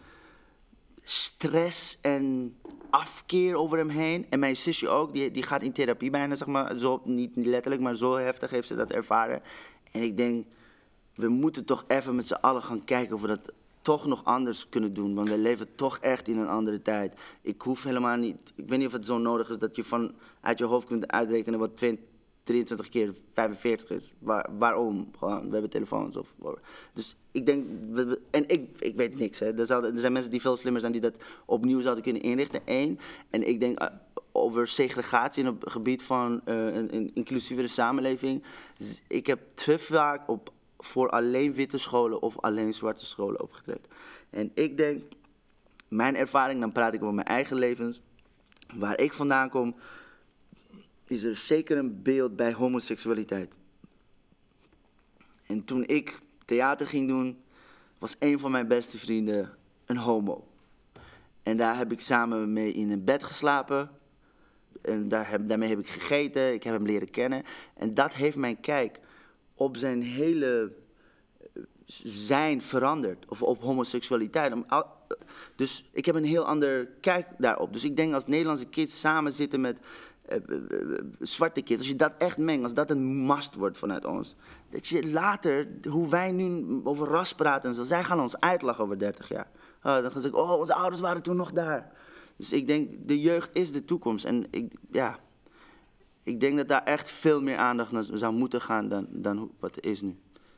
stress 1.03 1.97
en 2.01 2.55
afkeer 2.89 3.55
over 3.55 3.77
hem 3.77 3.89
heen. 3.89 4.25
En 4.29 4.39
mijn 4.39 4.55
zusje 4.55 4.89
ook, 4.89 5.13
die, 5.13 5.31
die 5.31 5.43
gaat 5.43 5.61
in 5.61 5.71
therapie 5.71 6.09
bijna, 6.09 6.35
zeg 6.35 6.47
maar. 6.47 6.77
Zo, 6.77 7.01
niet 7.05 7.31
letterlijk, 7.35 7.81
maar 7.81 7.95
zo 7.95 8.15
heftig 8.15 8.49
heeft 8.49 8.67
ze 8.67 8.75
dat 8.75 8.91
ervaren. 8.91 9.41
En 9.91 10.01
ik 10.01 10.17
denk, 10.17 10.45
we 11.15 11.27
moeten 11.27 11.65
toch 11.65 11.85
even 11.87 12.15
met 12.15 12.27
z'n 12.27 12.33
allen 12.33 12.63
gaan 12.63 12.83
kijken 12.83 13.15
of 13.15 13.21
we 13.21 13.27
dat 13.27 13.51
toch 13.81 14.05
nog 14.05 14.23
anders 14.23 14.69
kunnen 14.69 14.93
doen. 14.93 15.15
Want 15.15 15.29
we 15.29 15.37
leven 15.37 15.75
toch 15.75 15.97
echt 15.97 16.27
in 16.27 16.37
een 16.37 16.47
andere 16.47 16.81
tijd. 16.81 17.15
Ik 17.41 17.61
hoef 17.61 17.83
helemaal 17.83 18.17
niet, 18.17 18.53
ik 18.55 18.69
weet 18.69 18.77
niet 18.77 18.87
of 18.87 18.93
het 18.93 19.05
zo 19.05 19.17
nodig 19.17 19.49
is 19.49 19.57
dat 19.57 19.75
je 19.75 19.83
van 19.83 20.13
uit 20.41 20.57
je 20.57 20.65
hoofd 20.65 20.87
kunt 20.87 21.07
uitrekenen 21.07 21.59
wat 21.59 21.77
20 21.77 22.05
23 22.43 22.89
keer 22.89 23.13
45 23.33 23.89
is. 23.89 24.13
Waar, 24.19 24.49
waarom? 24.57 25.11
Gewoon, 25.17 25.45
we 25.45 25.51
hebben 25.51 25.69
telefoons. 25.69 26.17
Of, 26.17 26.33
dus 26.93 27.15
ik 27.31 27.45
denk, 27.45 27.65
en 28.31 28.47
ik, 28.47 28.69
ik 28.79 28.95
weet 28.95 29.19
niks. 29.19 29.39
Hè. 29.39 29.57
Er, 29.57 29.99
zijn 29.99 30.13
mensen 30.13 30.31
die 30.31 30.41
veel 30.41 30.57
slimmer 30.57 30.81
zijn 30.81 30.93
die 30.93 31.01
dat 31.01 31.15
opnieuw 31.45 31.81
zouden 31.81 32.03
kunnen 32.03 32.21
inrichten. 32.21 32.61
Eén. 32.65 32.99
En 33.29 33.47
ik 33.47 33.59
denk 33.59 33.79
eh, 33.79 33.87
over 34.31 34.67
segregatie 34.67 35.43
in 35.43 35.49
het 35.59 35.71
gebied 35.71 36.03
van 36.03 36.41
eh, 36.45 36.75
een, 36.75 37.11
inclusievere 37.13 37.67
samenleving. 37.67 38.43
Ik 39.07 39.27
heb 39.27 39.49
te 39.53 39.77
vaak 39.77 40.29
op, 40.29 40.51
voor 40.77 41.09
alleen 41.09 41.53
witte 41.53 41.77
scholen 41.77 42.21
of 42.21 42.39
alleen 42.39 42.73
zwarte 42.73 43.05
scholen 43.05 43.41
opgetreden. 43.41 43.85
En 44.29 44.51
ik 44.53 44.77
denk, 44.77 45.03
mijn 45.87 46.15
ervaring, 46.15 46.59
dan 46.59 46.71
praat 46.71 46.93
ik 46.93 47.01
over 47.01 47.15
mijn 47.15 47.27
eigen 47.27 47.57
levens. 47.57 48.01
Waar 48.73 48.99
ik 48.99 49.13
vandaan 49.13 49.49
kom, 49.49 49.75
is 51.13 51.23
er 51.23 51.35
zeker 51.35 51.77
een 51.77 52.01
beeld 52.01 52.35
bij 52.35 52.53
homoseksualiteit. 52.53 53.55
En 55.45 55.63
toen 55.65 55.85
ik 55.85 56.17
theater 56.45 56.87
ging 56.87 57.07
doen, 57.07 57.43
was 57.97 58.15
een 58.19 58.39
van 58.39 58.51
mijn 58.51 58.67
beste 58.67 58.97
vrienden 58.97 59.57
een 59.85 59.97
homo. 59.97 60.47
En 61.43 61.57
daar 61.57 61.77
heb 61.77 61.91
ik 61.91 61.99
samen 61.99 62.53
mee 62.53 62.73
in 62.73 62.91
een 62.91 63.03
bed 63.03 63.23
geslapen. 63.23 63.89
En 64.81 65.07
daar 65.07 65.29
heb, 65.29 65.47
daarmee 65.47 65.69
heb 65.69 65.79
ik 65.79 65.87
gegeten, 65.87 66.53
ik 66.53 66.63
heb 66.63 66.73
hem 66.73 66.85
leren 66.85 67.09
kennen. 67.09 67.43
En 67.73 67.93
dat 67.93 68.13
heeft 68.13 68.37
mijn 68.37 68.59
kijk 68.59 68.99
op 69.53 69.77
zijn 69.77 70.01
hele 70.01 70.73
eh, 71.53 71.63
zijn 72.03 72.61
veranderd. 72.61 73.25
Of 73.27 73.41
op 73.41 73.61
homoseksualiteit. 73.61 74.53
Om 74.53 74.63
al- 74.67 75.01
Dus 75.55 75.89
ik 75.91 76.05
heb 76.05 76.15
een 76.15 76.25
heel 76.25 76.45
ander 76.45 76.85
kijk 76.85 77.27
daarop. 77.37 77.73
Dus 77.73 77.83
ik 77.83 77.95
denk 77.95 78.13
als 78.13 78.25
Nederlandse 78.25 78.65
kids 78.65 78.99
samen 78.99 79.31
zitten 79.31 79.61
met 79.61 79.77
eh, 79.77 79.83
eh, 79.83 79.89
eh, 79.89 80.12
zwarte 81.19 81.61
kids, 81.61 81.79
als 81.79 81.87
je 81.87 81.95
dat 81.95 82.13
echt 82.17 82.37
mengt, 82.37 82.63
als 82.63 82.73
dat 82.73 82.89
een 82.89 83.25
must 83.25 83.55
wordt 83.55 83.77
vanuit 83.77 84.05
ons, 84.05 84.35
dat 84.69 84.87
je 84.87 85.09
later, 85.11 85.67
hoe 85.89 86.09
wij 86.09 86.31
nu 86.31 86.79
over 86.83 87.07
ras 87.07 87.35
praten 87.35 87.69
en 87.69 87.75
zo, 87.75 87.83
zij 87.83 88.03
gaan 88.03 88.19
ons 88.19 88.39
uitlachen 88.39 88.83
over 88.83 88.99
30 88.99 89.29
jaar. 89.29 89.47
Ah, 89.81 89.93
dan 89.93 90.11
gaan 90.11 90.21
ze 90.21 90.29
zeggen, 90.29 90.39
oh, 90.39 90.59
onze 90.59 90.73
ouders 90.73 91.01
waren 91.01 91.23
toen 91.23 91.35
nog 91.35 91.51
daar. 91.51 91.91
Dus 92.35 92.53
ik 92.53 92.67
denk, 92.67 92.89
de 93.07 93.19
jeugd 93.19 93.49
is 93.53 93.71
de 93.71 93.85
toekomst. 93.85 94.25
En 94.25 94.45
ik, 94.49 94.73
ja, 94.91 95.19
ik 96.23 96.39
denk 96.39 96.57
dat 96.57 96.67
daar 96.67 96.83
echt 96.83 97.11
veel 97.11 97.41
meer 97.41 97.57
aandacht 97.57 97.91
naar 97.91 98.03
zou 98.03 98.33
moeten 98.33 98.61
gaan 98.61 98.87
dan, 98.87 99.07
dan 99.09 99.51
wat 99.59 99.75
er 99.75 99.85
is 99.85 100.01
nu. 100.01 100.17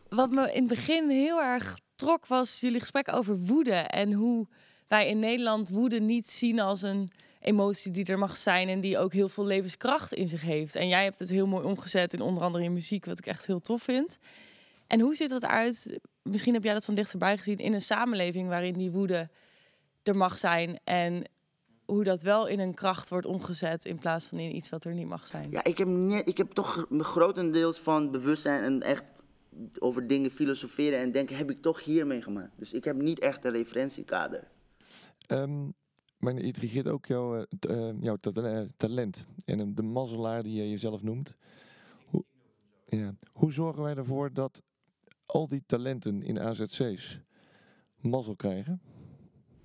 Wat 0.09 0.31
me 0.31 0.51
in 0.53 0.59
het 0.59 0.67
begin 0.67 1.09
heel 1.09 1.41
erg 1.41 1.77
trok 1.95 2.27
was 2.27 2.59
jullie 2.59 2.79
gesprek 2.79 3.13
over 3.13 3.37
woede. 3.37 3.73
En 3.73 4.13
hoe 4.13 4.47
wij 4.87 5.07
in 5.07 5.19
Nederland 5.19 5.69
woede 5.69 5.99
niet 5.99 6.29
zien 6.29 6.59
als 6.59 6.81
een 6.81 7.09
emotie 7.45 7.91
die 7.91 8.05
er 8.05 8.17
mag 8.17 8.37
zijn. 8.37 8.69
En 8.69 8.79
die 8.79 8.97
ook 8.97 9.13
heel 9.13 9.29
veel 9.29 9.45
levenskracht 9.45 10.13
in 10.13 10.27
zich 10.27 10.41
heeft. 10.41 10.75
En 10.75 10.87
jij 10.87 11.03
hebt 11.03 11.19
het 11.19 11.29
heel 11.29 11.47
mooi 11.47 11.65
omgezet 11.65 12.13
in 12.13 12.21
onder 12.21 12.43
andere 12.43 12.63
in 12.63 12.73
muziek, 12.73 13.05
wat 13.05 13.17
ik 13.17 13.25
echt 13.25 13.45
heel 13.45 13.59
tof 13.59 13.81
vind. 13.81 14.17
En 14.87 14.99
hoe 14.99 15.15
ziet 15.15 15.29
dat 15.29 15.45
uit? 15.45 15.99
Misschien 16.21 16.53
heb 16.53 16.63
jij 16.63 16.73
dat 16.73 16.85
van 16.85 16.93
dichterbij 16.93 17.37
gezien 17.37 17.57
in 17.57 17.73
een 17.73 17.81
samenleving 17.81 18.47
waarin 18.47 18.73
die 18.73 18.91
woede 18.91 19.29
er 20.03 20.17
mag 20.17 20.37
zijn. 20.37 20.79
En 20.83 21.23
hoe 21.85 22.03
dat 22.03 22.21
wel 22.21 22.47
in 22.47 22.59
een 22.59 22.73
kracht 22.73 23.09
wordt 23.09 23.25
omgezet 23.25 23.85
in 23.85 23.97
plaats 23.97 24.27
van 24.27 24.39
in 24.39 24.55
iets 24.55 24.69
wat 24.69 24.83
er 24.83 24.93
niet 24.93 25.07
mag 25.07 25.27
zijn. 25.27 25.51
Ja, 25.51 25.63
ik 25.63 25.77
heb, 25.77 25.87
net, 25.87 26.27
ik 26.27 26.37
heb 26.37 26.51
toch 26.51 26.85
me 26.89 27.03
grotendeels 27.03 27.79
van 27.79 28.11
bewustzijn 28.11 28.63
en 28.63 28.81
echt 28.81 29.03
over 29.79 30.07
dingen 30.07 30.31
filosoferen 30.31 30.99
en 30.99 31.11
denken, 31.11 31.37
heb 31.37 31.49
ik 31.49 31.61
toch 31.61 31.83
hiermee 31.83 32.21
gemaakt. 32.21 32.57
Dus 32.57 32.73
ik 32.73 32.83
heb 32.83 32.95
niet 32.95 33.19
echt 33.19 33.45
een 33.45 33.51
referentiekader. 33.51 34.47
Ehm 35.27 35.67
maar 36.25 36.33
het 36.33 36.43
intrigeert 36.43 36.87
ook 36.87 37.05
jouw, 37.05 37.35
eh, 37.35 37.87
eh, 37.89 37.95
jouw 38.01 38.17
eh, 38.21 38.61
talent 38.75 39.27
en 39.45 39.75
de 39.75 39.83
mazzelaar 39.83 40.43
die 40.43 40.53
je 40.55 40.69
jezelf 40.69 41.01
noemt. 41.03 41.37
Hoe, 42.05 42.23
ja, 42.87 43.15
hoe 43.31 43.51
zorgen 43.53 43.83
wij 43.83 43.95
ervoor 43.95 44.33
dat 44.33 44.61
al 45.25 45.47
die 45.47 45.63
talenten 45.65 46.23
in 46.23 46.39
AZC's 46.39 47.19
mazzel 47.99 48.35
krijgen? 48.35 48.81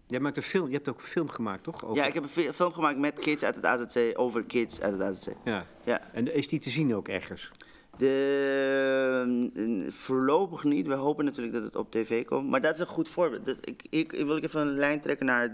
Jij 0.07 0.21
maakt 0.21 0.37
een 0.37 0.43
film, 0.43 0.67
je 0.67 0.73
hebt 0.75 0.89
ook 0.89 0.99
een 0.99 1.05
film 1.05 1.29
gemaakt, 1.29 1.63
toch? 1.65 1.85
Over- 1.85 1.97
Ja, 1.97 2.07
ik 2.07 2.15
heb 2.15 2.23
een 2.23 2.29
fi- 2.29 2.53
film 2.53 2.73
gemaakt 2.73 2.99
met 2.99 3.19
kids 3.19 3.43
uit 3.43 3.57
het 3.57 3.65
AZC, 3.65 4.19
over 4.19 4.45
kids 4.45 4.81
uit 4.81 4.93
het 4.93 5.03
AZC. 5.03 5.35
Ja. 5.45 5.67
Ja. 5.85 6.13
En 6.13 6.35
is 6.35 6.49
die 6.49 6.59
te 6.59 6.71
zien 6.71 6.95
ook 6.95 7.09
ergens? 7.09 7.51
De, 7.99 9.85
eh, 9.87 9.91
voorlopig 9.93 10.65
niet. 10.65 10.87
We 10.87 10.95
hopen 10.95 11.25
natuurlijk 11.25 11.55
dat 11.55 11.63
het 11.63 11.77
op 11.77 11.91
tv 11.91 12.25
komt. 12.25 12.49
Maar 12.49 12.61
dat 12.61 12.75
is 12.75 12.81
een 12.81 12.87
goed 12.87 13.09
voorbeeld. 13.09 13.45
Dat, 13.45 13.59
ik, 13.69 13.83
ik, 13.91 14.13
ik 14.13 14.25
wil 14.25 14.37
ik 14.37 14.45
even 14.45 14.61
een 14.61 14.75
lijn 14.75 15.01
trekken 15.01 15.27
naar 15.27 15.43
het 15.43 15.53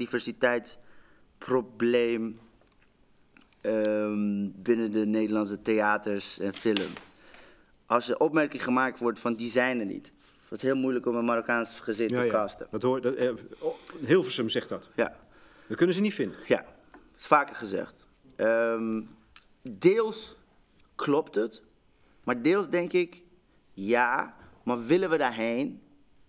diversiteitsprobleem 1.39 2.39
ehm, 3.61 4.49
binnen 4.63 4.93
de 4.93 5.07
Nederlandse 5.07 5.63
theaters 5.63 6.39
en 6.39 6.55
film. 6.55 6.93
Als 7.87 8.09
er 8.09 8.19
opmerking 8.19 8.65
gemaakt 8.65 8.99
wordt 8.99 9.19
van 9.19 9.35
die 9.35 9.51
zijn 9.51 9.81
er 9.81 9.87
niet. 9.87 10.13
Het 10.49 10.59
is 10.59 10.63
heel 10.63 10.77
moeilijk 10.77 11.07
om 11.07 11.17
een 11.17 11.25
Marokkaans 11.25 11.81
gezin 11.81 12.09
te 12.09 12.27
casten. 12.31 12.67
Dat 12.71 12.83
hoor, 12.83 13.01
dat, 13.01 13.15
eh, 13.15 13.33
oh, 13.59 13.75
Hilversum 14.05 14.49
zegt 14.49 14.69
dat. 14.69 14.91
Ja. 14.95 15.17
We 15.67 15.75
kunnen 15.75 15.95
ze 15.95 16.01
niet 16.01 16.15
vinden. 16.15 16.39
Ja, 16.47 16.65
dat 16.91 17.21
is 17.21 17.27
vaker 17.27 17.55
gezegd. 17.55 18.07
Ehm, 18.37 19.03
deels 19.63 20.37
klopt 20.95 21.35
het, 21.35 21.63
maar 22.25 22.43
deels 22.43 22.69
denk 22.69 22.93
ik 22.93 23.23
ja, 23.73 24.37
maar 24.63 24.87
willen 24.87 25.11
we 25.11 25.17
daarheen? 25.17 25.83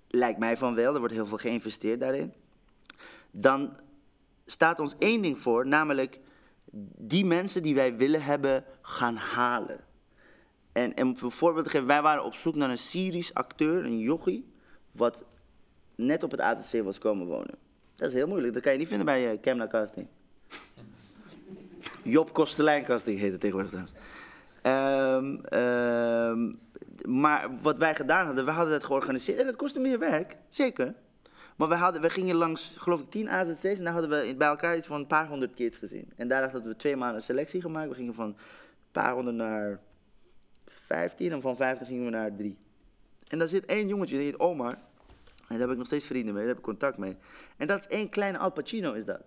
Lijkt 0.08 0.40
mij 0.40 0.58
van 0.58 0.76
wel, 0.76 0.94
er 0.94 1.00
wordt 1.00 1.14
heel 1.14 1.26
veel 1.26 1.38
geïnvesteerd 1.38 2.00
daarin. 2.00 2.34
Dan 3.32 3.78
staat 4.48 4.80
ons 4.80 4.96
één 5.00 5.22
ding 5.22 5.40
voor, 5.40 5.68
namelijk 5.68 6.20
die 6.98 7.26
mensen 7.26 7.64
die 7.64 7.76
wij 7.76 7.98
willen 7.98 8.22
hebben 8.24 8.64
gaan 8.82 9.16
halen. 9.16 9.80
En, 10.72 10.94
en 10.94 11.08
om 11.08 11.16
een 11.22 11.32
voorbeeld 11.32 11.66
te 11.66 11.72
geven, 11.72 11.88
wij 11.88 12.02
waren 12.02 12.24
op 12.24 12.34
zoek 12.34 12.56
naar 12.56 12.70
een 12.70 12.78
Syrisch 12.78 13.34
acteur, 13.34 13.86
een 13.86 14.00
jochie, 14.00 14.52
wat 14.92 15.24
net 15.96 16.24
op 16.24 16.32
het 16.32 16.42
AZC 16.42 16.84
was 16.84 17.00
komen 17.00 17.28
wonen. 17.28 17.56
Dat 17.96 18.08
is 18.08 18.14
heel 18.14 18.28
moeilijk, 18.28 18.54
dat 18.54 18.64
kan 18.64 18.72
je 18.72 18.78
niet 18.78 18.88
vinden 18.88 19.06
bij 19.06 19.40
uh, 19.46 19.68
Casting. 19.68 20.08
Job 22.04 22.34
Kostelijn 22.34 22.84
Casting 22.84 23.20
heet 23.20 23.32
het 23.32 23.40
tegenwoordig 23.40 23.72
trouwens. 23.72 23.98
Ehm, 24.62 25.36
ehm, 25.46 26.54
maar 27.06 27.62
wat 27.62 27.78
wij 27.78 27.96
gedaan 27.96 28.26
hadden, 28.26 28.46
we 28.46 28.52
hadden 28.52 28.74
dat 28.74 28.84
georganiseerd 28.84 29.40
en 29.40 29.46
dat 29.46 29.56
kostte 29.56 29.80
meer 29.80 30.00
werk, 30.00 30.38
zeker. 30.50 30.94
Maar 31.58 31.70
we, 31.70 31.76
hadden, 31.76 32.02
we 32.02 32.10
gingen 32.10 32.36
langs, 32.36 32.76
geloof 32.78 33.00
ik, 33.00 33.10
tien 33.10 33.30
AZC's 33.30 33.64
en 33.64 33.84
daar 33.84 33.94
hadden 33.94 34.10
we 34.10 34.36
bij 34.36 34.48
elkaar 34.48 34.78
iets 34.78 34.88
van 34.88 35.00
een 35.00 35.08
paar 35.08 35.28
honderd 35.28 35.54
kids 35.54 35.78
gezien. 35.78 36.12
En 36.16 36.28
daar 36.28 36.52
hadden 36.52 36.72
we 36.72 36.76
twee 36.76 36.96
maanden 36.96 37.16
een 37.16 37.22
selectie 37.22 37.62
gemaakt. 37.62 37.90
We 37.90 37.96
gingen 37.96 38.14
van 38.14 38.28
een 38.28 38.38
paar 38.92 39.14
honderd 39.14 39.36
naar 39.36 39.80
vijftien 40.66 41.32
en 41.32 41.42
van 41.42 41.56
vijftig 41.56 41.88
gingen 41.88 42.06
we 42.06 42.10
naar 42.10 42.36
drie. 42.36 42.58
En 43.28 43.38
daar 43.38 43.48
zit 43.48 43.66
één 43.66 43.88
jongetje, 43.88 44.18
die 44.18 44.26
heet 44.26 44.40
Omar. 44.40 44.74
En 44.74 45.46
daar 45.48 45.60
heb 45.60 45.70
ik 45.70 45.78
nog 45.78 45.86
steeds 45.86 46.08
vrienden 46.08 46.34
mee, 46.34 46.42
daar 46.44 46.50
heb 46.50 46.58
ik 46.58 46.64
contact 46.64 46.98
mee. 46.98 47.18
En 47.58 47.68
dat 47.68 47.80
is 47.80 47.88
één 47.88 48.10
kleine 48.10 48.38
Al 48.38 48.52
Pacino 48.52 48.94
is 48.94 49.06
dat. 49.06 49.22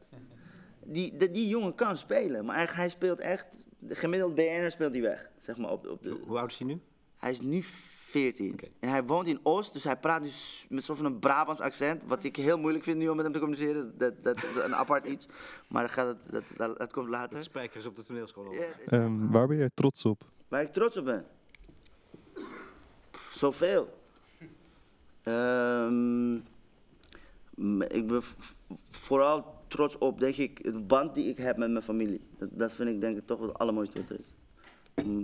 Die, 0.85 1.17
die, 1.17 1.31
die 1.31 1.49
jongen 1.49 1.75
kan 1.75 1.97
spelen, 1.97 2.45
maar 2.45 2.57
hij, 2.57 2.67
hij 2.71 2.89
speelt 2.89 3.21
echt... 3.21 3.47
De 3.79 3.95
gemiddeld 3.95 4.35
BN'er 4.35 4.71
speelt 4.71 4.93
hij 4.93 5.03
weg, 5.03 5.31
zeg 5.39 5.57
maar. 5.57 5.71
Op, 5.71 5.87
op 5.87 6.03
de, 6.03 6.21
Hoe 6.27 6.39
oud 6.39 6.51
is 6.51 6.59
hij 6.59 6.67
nu? 6.67 6.81
hij 7.21 7.31
is 7.31 7.41
nu 7.41 7.63
14. 8.11 8.53
Oké. 8.53 8.67
En 8.81 8.89
hij 8.89 9.05
woont 9.05 9.27
in 9.27 9.41
Oost, 9.43 9.73
dus 9.73 9.85
hij 9.85 9.97
praat 9.97 10.23
dus 10.23 10.67
met 10.69 10.85
soort 10.85 10.99
van 10.99 11.07
een 11.07 11.19
Brabants 11.19 11.61
accent. 11.61 12.03
Wat 12.07 12.25
ik 12.25 12.37
heel 12.37 12.59
moeilijk 12.59 12.85
vind 12.85 12.99
nu 12.99 13.09
om 13.09 13.15
met 13.17 13.25
hem 13.25 13.33
te 13.35 13.39
communiceren. 13.41 13.95
Dat, 13.99 14.23
dat 14.23 14.37
is 14.37 14.57
een 14.57 14.75
apart 14.75 15.07
iets. 15.07 15.27
Maar 15.69 15.83
dat, 15.83 15.91
gaat, 15.91 16.07
het- 16.07 16.33
dat, 16.33 16.43
dat, 16.57 16.79
dat 16.79 16.93
komt 16.93 17.09
later. 17.09 17.43
Spijkers 17.43 17.87
op 17.87 17.97
de 17.97 18.03
toneelschool. 18.05 18.53
Ja, 18.53 18.67
Ehm, 18.87 19.31
waar 19.31 19.47
ben 19.47 19.57
jij 19.57 19.71
trots 19.75 20.05
op? 20.05 20.23
Waar 20.49 20.63
ik 20.63 20.73
trots 20.73 20.97
op 20.97 21.05
ben? 21.05 21.25
Zoveel. 23.33 23.99
Ehm, 25.23 26.35
m- 27.55 27.83
ik 27.83 28.07
ben 28.07 28.23
vooral 28.91 29.59
trots 29.69 29.99
op, 29.99 30.21
denk 30.21 30.37
ik, 30.37 30.63
de 30.63 30.79
band 30.81 31.15
die 31.15 31.29
ik 31.29 31.37
heb 31.37 31.57
met 31.57 31.71
mijn 31.71 31.85
familie. 31.85 32.21
Dat, 32.39 32.49
dat 32.53 32.73
vind 32.73 32.89
ik 32.89 33.01
denk 33.01 33.17
ik 33.17 33.27
toch 33.27 33.39
wel 33.39 33.49
het 33.49 33.59
allermooiste 33.59 34.01
wat 34.01 34.11
er 34.11 34.19
is. 34.19 34.33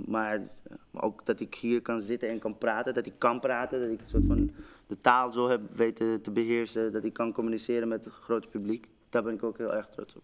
Maar, 0.07 0.49
maar 0.91 1.03
ook 1.03 1.27
dat 1.27 1.41
ik 1.41 1.55
hier 1.55 1.83
kan 1.83 2.01
zitten 2.01 2.29
en 2.29 2.39
kan 2.39 2.59
praten, 2.59 2.95
dat 2.95 3.07
ik 3.07 3.15
kan 3.19 3.41
praten, 3.41 3.81
dat 3.81 3.91
ik 3.91 4.01
een 4.01 4.09
soort 4.09 4.27
van 4.27 4.51
de 4.87 5.01
taal 5.01 5.33
zo 5.33 5.49
heb 5.49 5.73
weten 5.75 6.23
te 6.23 6.31
beheersen, 6.31 6.93
dat 6.93 7.05
ik 7.05 7.13
kan 7.13 7.33
communiceren 7.33 7.89
met 7.89 8.05
het 8.05 8.15
grote 8.15 8.49
publiek. 8.49 8.89
Daar 9.11 9.23
ben 9.23 9.35
ik 9.35 9.43
ook 9.43 9.59
heel 9.59 9.75
erg 9.75 9.89
trots 9.89 10.17
op. 10.17 10.23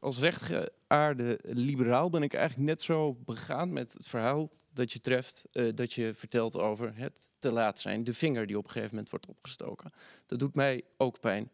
Als 0.00 0.18
rechtgeaarde 0.18 1.38
liberaal 1.42 2.10
ben 2.10 2.22
ik 2.22 2.34
eigenlijk 2.34 2.68
net 2.68 2.82
zo 2.82 3.14
begaan 3.14 3.72
met 3.72 3.92
het 3.92 4.06
verhaal 4.06 4.50
dat 4.72 4.92
je 4.92 5.00
treft, 5.00 5.46
eh, 5.52 5.68
dat 5.74 5.92
je 5.92 6.14
vertelt 6.14 6.58
over 6.58 6.96
het 6.96 7.28
te 7.38 7.52
laat 7.52 7.80
zijn. 7.80 8.04
De 8.04 8.14
vinger 8.14 8.46
die 8.46 8.58
op 8.58 8.64
een 8.64 8.70
gegeven 8.70 8.90
moment 8.94 9.10
wordt 9.10 9.26
opgestoken. 9.26 9.92
Dat 10.26 10.38
doet 10.38 10.54
mij 10.54 10.82
ook 10.96 11.20
pijn. 11.20 11.50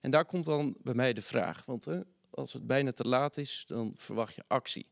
En 0.00 0.10
daar 0.10 0.24
komt 0.24 0.44
dan 0.44 0.76
bij 0.82 0.94
mij 0.94 1.12
de 1.12 1.22
vraag. 1.22 1.64
Want 1.64 1.86
eh, 1.86 2.00
als 2.30 2.52
het 2.52 2.66
bijna 2.66 2.92
te 2.92 3.08
laat 3.08 3.36
is, 3.36 3.64
dan 3.66 3.92
verwacht 3.96 4.34
je 4.34 4.44
actie. 4.46 4.86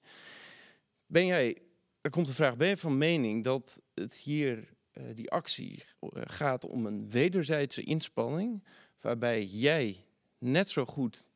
Ben 1.07 1.27
jij, 1.27 1.59
er 2.03 2.11
komt 2.11 2.27
de 2.27 2.35
vraag, 2.35 2.57
ben 2.57 2.69
je 2.69 2.77
van 2.77 2.99
mening 2.99 3.45
dat 3.45 3.83
het 3.95 4.17
hier, 4.17 4.75
eh, 4.91 5.05
die 5.15 5.31
actie, 5.31 5.85
eh, 6.01 6.09
gaat 6.25 6.65
om 6.65 6.87
een 6.87 7.11
wederzijdse 7.11 7.83
inspanning, 7.83 8.65
waarbij 9.01 9.45
jij 9.45 10.05
net 10.39 10.69
zo 10.71 10.85
goed 10.85 11.29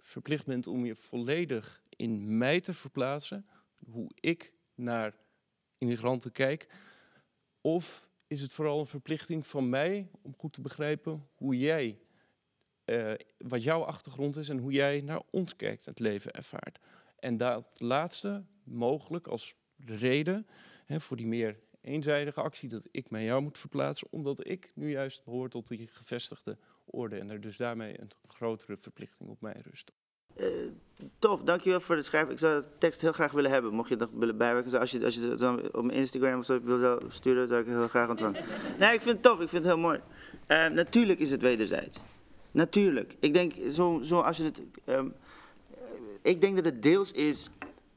verplicht 0.00 0.46
bent 0.46 0.66
om 0.66 0.84
je 0.84 0.94
volledig 0.94 1.82
in 1.88 2.38
mij 2.38 2.60
te 2.60 2.74
verplaatsen, 2.74 3.46
hoe 3.90 4.10
ik 4.14 4.52
naar 4.74 5.14
immigranten 5.78 6.32
kijk, 6.32 6.66
of 7.60 8.08
is 8.26 8.40
het 8.40 8.52
vooral 8.52 8.78
een 8.78 8.86
verplichting 8.86 9.46
van 9.46 9.68
mij 9.68 10.08
om 10.22 10.34
goed 10.38 10.52
te 10.52 10.60
begrijpen 10.60 11.28
hoe 11.34 11.58
jij, 11.58 11.98
eh, 12.84 13.12
wat 13.38 13.62
jouw 13.62 13.82
achtergrond 13.82 14.36
is 14.36 14.48
en 14.48 14.58
hoe 14.58 14.72
jij 14.72 15.00
naar 15.00 15.22
ons 15.30 15.56
kijkt, 15.56 15.84
het 15.84 15.98
leven 15.98 16.32
ervaart. 16.32 16.86
En 17.18 17.36
dat 17.36 17.80
laatste 17.80 18.44
mogelijk 18.62 19.26
als 19.26 19.54
reden 19.86 20.46
hè, 20.84 21.00
voor 21.00 21.16
die 21.16 21.26
meer 21.26 21.58
eenzijdige 21.80 22.40
actie 22.40 22.68
dat 22.68 22.86
ik 22.90 23.10
mij 23.10 23.24
jou 23.24 23.42
moet 23.42 23.58
verplaatsen, 23.58 24.08
omdat 24.10 24.48
ik 24.48 24.70
nu 24.74 24.90
juist 24.90 25.24
behoor 25.24 25.48
tot 25.48 25.68
die 25.68 25.88
gevestigde 25.92 26.58
orde 26.84 27.18
en 27.18 27.30
er 27.30 27.40
dus 27.40 27.56
daarmee 27.56 28.00
een 28.00 28.10
grotere 28.28 28.76
verplichting 28.80 29.28
op 29.28 29.40
mij 29.40 29.62
rust. 29.70 29.92
Eh, 30.36 30.46
tof, 31.18 31.42
dankjewel 31.42 31.80
voor 31.80 31.96
het 31.96 32.04
schrijven. 32.04 32.32
Ik 32.32 32.38
zou 32.38 32.62
de 32.62 32.68
tekst 32.78 33.00
heel 33.00 33.12
graag 33.12 33.32
willen 33.32 33.50
hebben, 33.50 33.74
mocht 33.74 33.88
je 33.88 33.96
dat 33.96 34.10
willen 34.12 34.36
bijwerken. 34.36 34.80
Als 34.80 34.90
je, 34.90 35.04
als 35.04 35.14
je 35.14 35.28
het 35.28 35.40
zo 35.40 35.54
op 35.54 35.84
mijn 35.84 35.98
Instagram 35.98 36.38
of 36.38 36.44
zo 36.44 36.60
wil 36.60 37.00
sturen, 37.08 37.48
zou 37.48 37.60
ik 37.60 37.66
het 37.66 37.76
heel 37.76 37.88
graag 37.88 38.08
ontvangen. 38.08 38.44
Nee, 38.78 38.94
ik 38.94 39.02
vind 39.02 39.14
het 39.14 39.22
tof, 39.22 39.40
ik 39.40 39.48
vind 39.48 39.64
het 39.64 39.72
heel 39.72 39.82
mooi. 39.82 40.00
Eh, 40.46 40.66
natuurlijk 40.66 41.18
is 41.18 41.30
het 41.30 41.42
wederzijds. 41.42 41.98
Natuurlijk. 42.50 43.16
Ik 43.20 43.32
denk, 43.32 43.52
zo, 43.70 44.00
zo 44.02 44.20
als 44.20 44.36
je 44.36 44.44
het... 44.44 44.62
ehm, 44.84 45.08
ik 46.22 46.40
denk 46.40 46.56
dat 46.56 46.64
het 46.64 46.82
deels 46.82 47.12
is, 47.12 47.50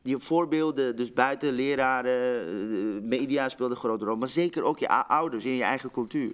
die 0.07 0.17
voorbeelden, 0.17 0.95
dus 0.95 1.13
buiten 1.13 1.53
leraren, 1.53 2.41
eh, 2.41 3.01
media 3.01 3.49
speelt 3.49 3.69
een 3.69 3.75
grote 3.75 4.05
rol. 4.05 4.15
Maar 4.15 4.27
zeker 4.27 4.63
ook 4.63 4.79
je 4.79 4.89
ouders 4.89 5.45
in 5.45 5.55
je 5.55 5.63
eigen 5.63 5.91
cultuur. 5.91 6.33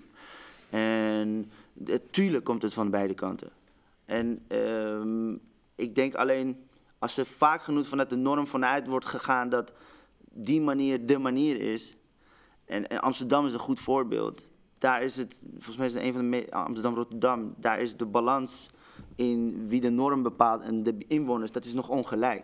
En 0.70 1.52
natuurlijk 1.74 2.44
komt 2.44 2.62
het 2.62 2.74
van 2.74 2.90
beide 2.90 3.14
kanten. 3.14 3.50
En 4.06 4.46
ehm, 4.48 5.32
ik 5.76 5.96
denk 5.96 6.16
alleen, 6.16 6.68
als 7.00 7.18
er 7.18 7.26
vaak 7.26 7.62
genoeg 7.62 7.88
vanuit 7.88 8.10
de 8.10 8.16
norm 8.16 8.48
vanuit 8.48 8.88
wordt 8.88 9.06
gegaan 9.06 9.50
dat 9.50 9.74
die 10.32 10.62
manier 10.62 11.06
de 11.06 11.18
manier 11.18 11.62
is. 11.62 11.96
En, 12.66 12.88
en 12.88 13.00
Amsterdam 13.00 13.46
is 13.46 13.54
een 13.54 13.60
goed 13.60 13.80
voorbeeld. 13.80 14.46
Daar 14.78 15.04
is 15.04 15.16
het, 15.16 15.44
volgens 15.52 15.78
mij 15.78 15.86
is 15.86 15.94
het 15.94 16.04
een 16.04 16.14
van 16.14 16.32
de 16.32 16.52
Amsterdam-Rotterdam, 16.52 17.54
daar 17.58 17.80
is 17.80 17.96
de 17.96 18.06
balans 18.06 18.70
in 19.16 19.68
wie 19.68 19.82
de 19.82 19.90
norm 19.90 20.24
bepaalt 20.24 20.62
en 20.62 20.84
de 20.84 20.96
inwoners, 21.08 21.52
dat 21.52 21.66
is 21.66 21.74
nog 21.74 21.90
ongelijk. 21.90 22.44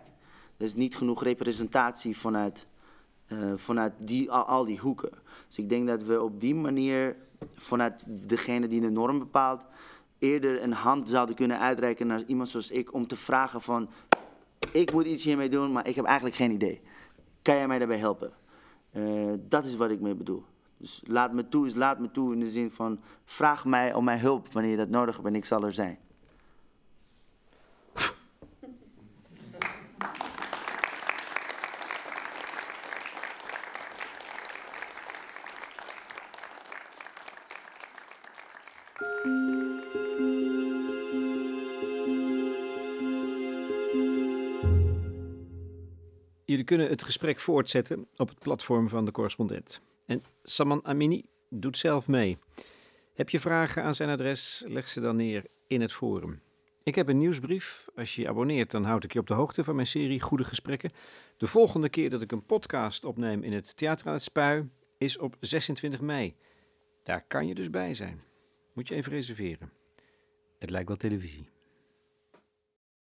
Er 0.60 0.66
is 0.66 0.74
niet 0.74 0.96
genoeg 0.96 1.22
representatie 1.22 2.16
vanuit, 2.16 2.66
eh, 3.26 3.52
vanuit 3.54 3.92
die, 3.98 4.30
al, 4.30 4.44
al 4.44 4.64
die 4.64 4.78
hoeken. 4.78 5.10
Dus 5.46 5.58
ik 5.58 5.68
denk 5.68 5.86
dat 5.86 6.02
we 6.02 6.22
op 6.22 6.40
die 6.40 6.54
manier, 6.54 7.16
vanuit 7.54 8.04
degene 8.28 8.68
die 8.68 8.80
de 8.80 8.90
norm 8.90 9.18
bepaalt, 9.18 9.66
eerder 10.18 10.62
een 10.62 10.72
hand 10.72 11.10
zouden 11.10 11.34
kunnen 11.34 11.58
uitreiken 11.58 12.06
naar 12.06 12.22
iemand 12.26 12.48
zoals 12.48 12.70
ik 12.70 12.94
om 12.94 13.06
te 13.06 13.16
vragen 13.16 13.60
van, 13.60 13.90
ik 14.72 14.92
moet 14.92 15.06
iets 15.06 15.24
hiermee 15.24 15.48
doen, 15.48 15.72
maar 15.72 15.88
ik 15.88 15.94
heb 15.94 16.04
eigenlijk 16.04 16.36
geen 16.36 16.50
idee. 16.50 16.80
Kan 17.42 17.54
jij 17.54 17.66
mij 17.66 17.78
daarbij 17.78 17.98
helpen? 17.98 18.32
Eh, 18.90 19.32
dat 19.48 19.64
is 19.64 19.76
wat 19.76 19.90
ik 19.90 20.00
mee 20.00 20.14
bedoel. 20.14 20.44
Dus 20.76 21.02
laat 21.06 21.32
me 21.32 21.48
toe 21.48 21.66
is 21.66 21.74
laat 21.74 21.98
me 21.98 22.10
toe 22.10 22.32
in 22.32 22.40
de 22.40 22.50
zin 22.50 22.70
van, 22.70 23.00
vraag 23.24 23.64
mij 23.64 23.94
om 23.94 24.04
mijn 24.04 24.20
hulp 24.20 24.52
wanneer 24.52 24.70
je 24.70 24.76
dat 24.76 24.88
nodig 24.88 25.14
hebt 25.14 25.26
en 25.26 25.34
ik 25.34 25.44
zal 25.44 25.64
er 25.64 25.72
zijn. 25.72 25.98
Jullie 46.50 46.64
kunnen 46.64 46.88
het 46.88 47.04
gesprek 47.04 47.38
voortzetten 47.38 48.06
op 48.16 48.28
het 48.28 48.38
platform 48.38 48.88
van 48.88 49.04
de 49.04 49.10
correspondent. 49.10 49.80
En 50.06 50.24
Saman 50.42 50.84
Amini 50.84 51.24
doet 51.48 51.78
zelf 51.78 52.08
mee. 52.08 52.38
Heb 53.14 53.28
je 53.30 53.40
vragen 53.40 53.82
aan 53.82 53.94
zijn 53.94 54.10
adres, 54.10 54.64
leg 54.66 54.88
ze 54.88 55.00
dan 55.00 55.16
neer 55.16 55.44
in 55.66 55.80
het 55.80 55.92
forum. 55.92 56.40
Ik 56.82 56.94
heb 56.94 57.08
een 57.08 57.18
nieuwsbrief. 57.18 57.86
Als 57.94 58.14
je 58.14 58.22
je 58.22 58.28
abonneert, 58.28 58.70
dan 58.70 58.84
houd 58.84 59.04
ik 59.04 59.12
je 59.12 59.18
op 59.18 59.26
de 59.26 59.34
hoogte 59.34 59.64
van 59.64 59.74
mijn 59.74 59.86
serie 59.86 60.20
Goede 60.20 60.44
Gesprekken. 60.44 60.90
De 61.36 61.46
volgende 61.46 61.88
keer 61.88 62.10
dat 62.10 62.22
ik 62.22 62.32
een 62.32 62.46
podcast 62.46 63.04
opneem 63.04 63.42
in 63.42 63.52
het 63.52 63.76
Theater 63.76 64.06
aan 64.06 64.12
het 64.12 64.22
Spui 64.22 64.70
is 64.98 65.18
op 65.18 65.36
26 65.40 66.00
mei. 66.00 66.36
Daar 67.02 67.24
kan 67.28 67.46
je 67.46 67.54
dus 67.54 67.70
bij 67.70 67.94
zijn. 67.94 68.20
Moet 68.72 68.88
je 68.88 68.94
even 68.94 69.12
reserveren. 69.12 69.72
Het 70.58 70.70
lijkt 70.70 70.88
wel 70.88 70.96
televisie. 70.96 71.48